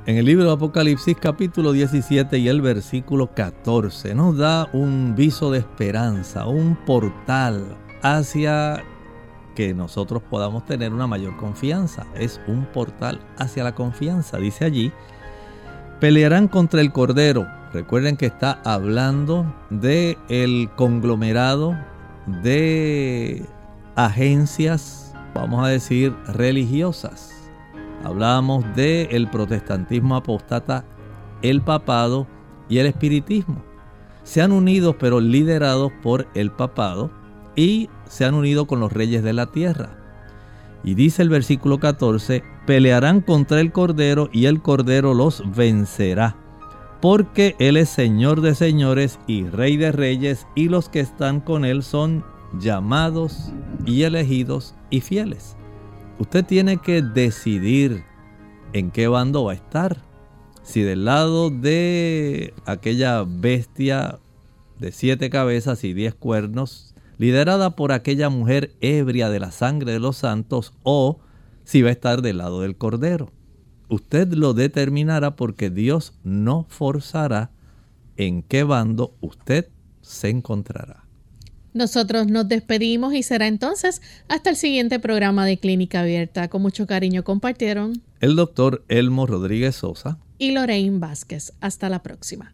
En 0.06 0.18
el 0.18 0.26
libro 0.26 0.44
de 0.44 0.52
Apocalipsis 0.52 1.16
capítulo 1.16 1.72
17 1.72 2.40
y 2.40 2.50
el 2.50 2.62
versículo 2.62 3.34
14 3.34 4.16
nos 4.16 4.36
da 4.36 4.68
un 4.74 5.16
viso 5.16 5.50
de 5.50 5.60
esperanza, 5.60 6.46
un 6.46 6.76
portal 6.76 7.78
hacia 8.02 8.84
que 9.56 9.74
nosotros 9.74 10.22
podamos 10.30 10.66
tener 10.66 10.94
una 10.94 11.08
mayor 11.08 11.38
confianza. 11.38 12.06
Es 12.16 12.42
un 12.48 12.66
portal 12.66 13.20
hacia 13.38 13.64
la 13.64 13.76
confianza. 13.76 14.38
Dice 14.38 14.66
allí, 14.66 14.92
pelearán 16.00 16.48
contra 16.48 16.82
el 16.82 16.92
Cordero. 16.92 17.48
Recuerden 17.72 18.18
que 18.18 18.28
está 18.28 18.62
hablando 18.64 19.52
de 19.70 20.18
el 20.30 20.70
conglomerado 20.76 21.78
de 22.42 23.46
agencias, 23.96 25.14
vamos 25.34 25.66
a 25.66 25.70
decir, 25.70 26.16
religiosas 26.28 27.34
Hablábamos 28.04 28.66
del 28.76 29.08
el 29.12 29.30
protestantismo 29.30 30.18
apóstata, 30.18 30.84
el 31.42 31.62
papado 31.62 32.28
y 32.68 32.80
el 32.80 32.86
espiritismo. 32.86 33.64
Se 34.24 34.42
han 34.42 34.52
unido 34.52 34.98
pero 34.98 35.22
liderados 35.22 35.92
por 36.02 36.28
el 36.34 36.52
papado 36.52 37.12
y 37.56 37.90
se 38.08 38.26
han 38.26 38.34
unido 38.34 38.66
con 38.66 38.80
los 38.80 38.92
reyes 38.92 39.24
de 39.24 39.34
la 39.34 39.48
tierra. 39.48 39.98
Y 40.84 40.96
dice 40.96 41.22
el 41.22 41.30
versículo 41.30 41.80
14, 41.80 42.44
pelearán 42.66 43.22
contra 43.22 43.62
el 43.62 43.72
Cordero 43.72 44.30
y 44.32 44.46
el 44.46 44.62
Cordero 44.62 45.14
los 45.14 45.44
vencerá, 45.56 46.36
porque 47.02 47.56
Él 47.60 47.78
es 47.78 47.90
Señor 47.90 48.42
de 48.42 48.56
señores 48.56 49.20
y 49.28 49.44
Rey 49.46 49.78
de 49.78 49.92
reyes 49.92 50.48
y 50.56 50.70
los 50.70 50.90
que 50.90 51.00
están 51.00 51.40
con 51.40 51.66
Él 51.66 51.84
son 51.84 52.24
llamados 52.60 53.52
y 53.86 54.04
elegidos 54.04 54.76
y 54.90 55.02
fieles. 55.02 55.56
Usted 56.20 56.46
tiene 56.46 56.78
que 56.78 57.02
decidir 57.02 58.04
en 58.74 58.92
qué 58.92 59.08
bando 59.08 59.46
va 59.46 59.54
a 59.54 59.56
estar. 59.56 59.98
Si 60.62 60.82
del 60.82 61.06
lado 61.06 61.50
de 61.50 62.54
aquella 62.66 63.24
bestia 63.28 64.20
de 64.80 64.92
siete 64.92 65.30
cabezas 65.30 65.84
y 65.84 65.94
diez 65.94 66.14
cuernos, 66.14 66.93
liderada 67.18 67.76
por 67.76 67.92
aquella 67.92 68.30
mujer 68.30 68.76
ebria 68.82 69.30
de 69.30 69.40
la 69.40 69.52
sangre 69.52 69.94
de 69.94 70.00
los 70.00 70.18
santos, 70.18 70.74
o 70.84 71.20
si 71.64 71.82
va 71.82 71.90
a 71.90 71.94
estar 71.94 72.22
del 72.22 72.40
lado 72.40 72.62
del 72.62 72.78
cordero. 72.78 73.32
Usted 73.90 74.34
lo 74.34 74.54
determinará 74.54 75.36
porque 75.36 75.70
Dios 75.70 76.14
no 76.24 76.66
forzará 76.70 77.52
en 78.18 78.44
qué 78.44 78.64
bando 78.64 79.16
usted 79.22 79.70
se 80.02 80.30
encontrará. 80.30 81.04
Nosotros 81.74 82.28
nos 82.28 82.48
despedimos 82.48 83.14
y 83.16 83.24
será 83.24 83.48
entonces 83.48 84.02
hasta 84.28 84.52
el 84.52 84.56
siguiente 84.56 85.00
programa 85.00 85.46
de 85.46 85.58
Clínica 85.58 86.02
Abierta. 86.02 86.48
Con 86.48 86.62
mucho 86.62 86.86
cariño 86.86 87.24
compartieron 87.24 88.02
el 88.20 88.36
doctor 88.36 88.86
Elmo 88.90 89.26
Rodríguez 89.26 89.76
Sosa 89.76 90.20
y 90.38 90.52
Lorraine 90.52 91.00
Vázquez. 91.00 91.54
Hasta 91.62 91.90
la 91.90 92.04
próxima. 92.04 92.54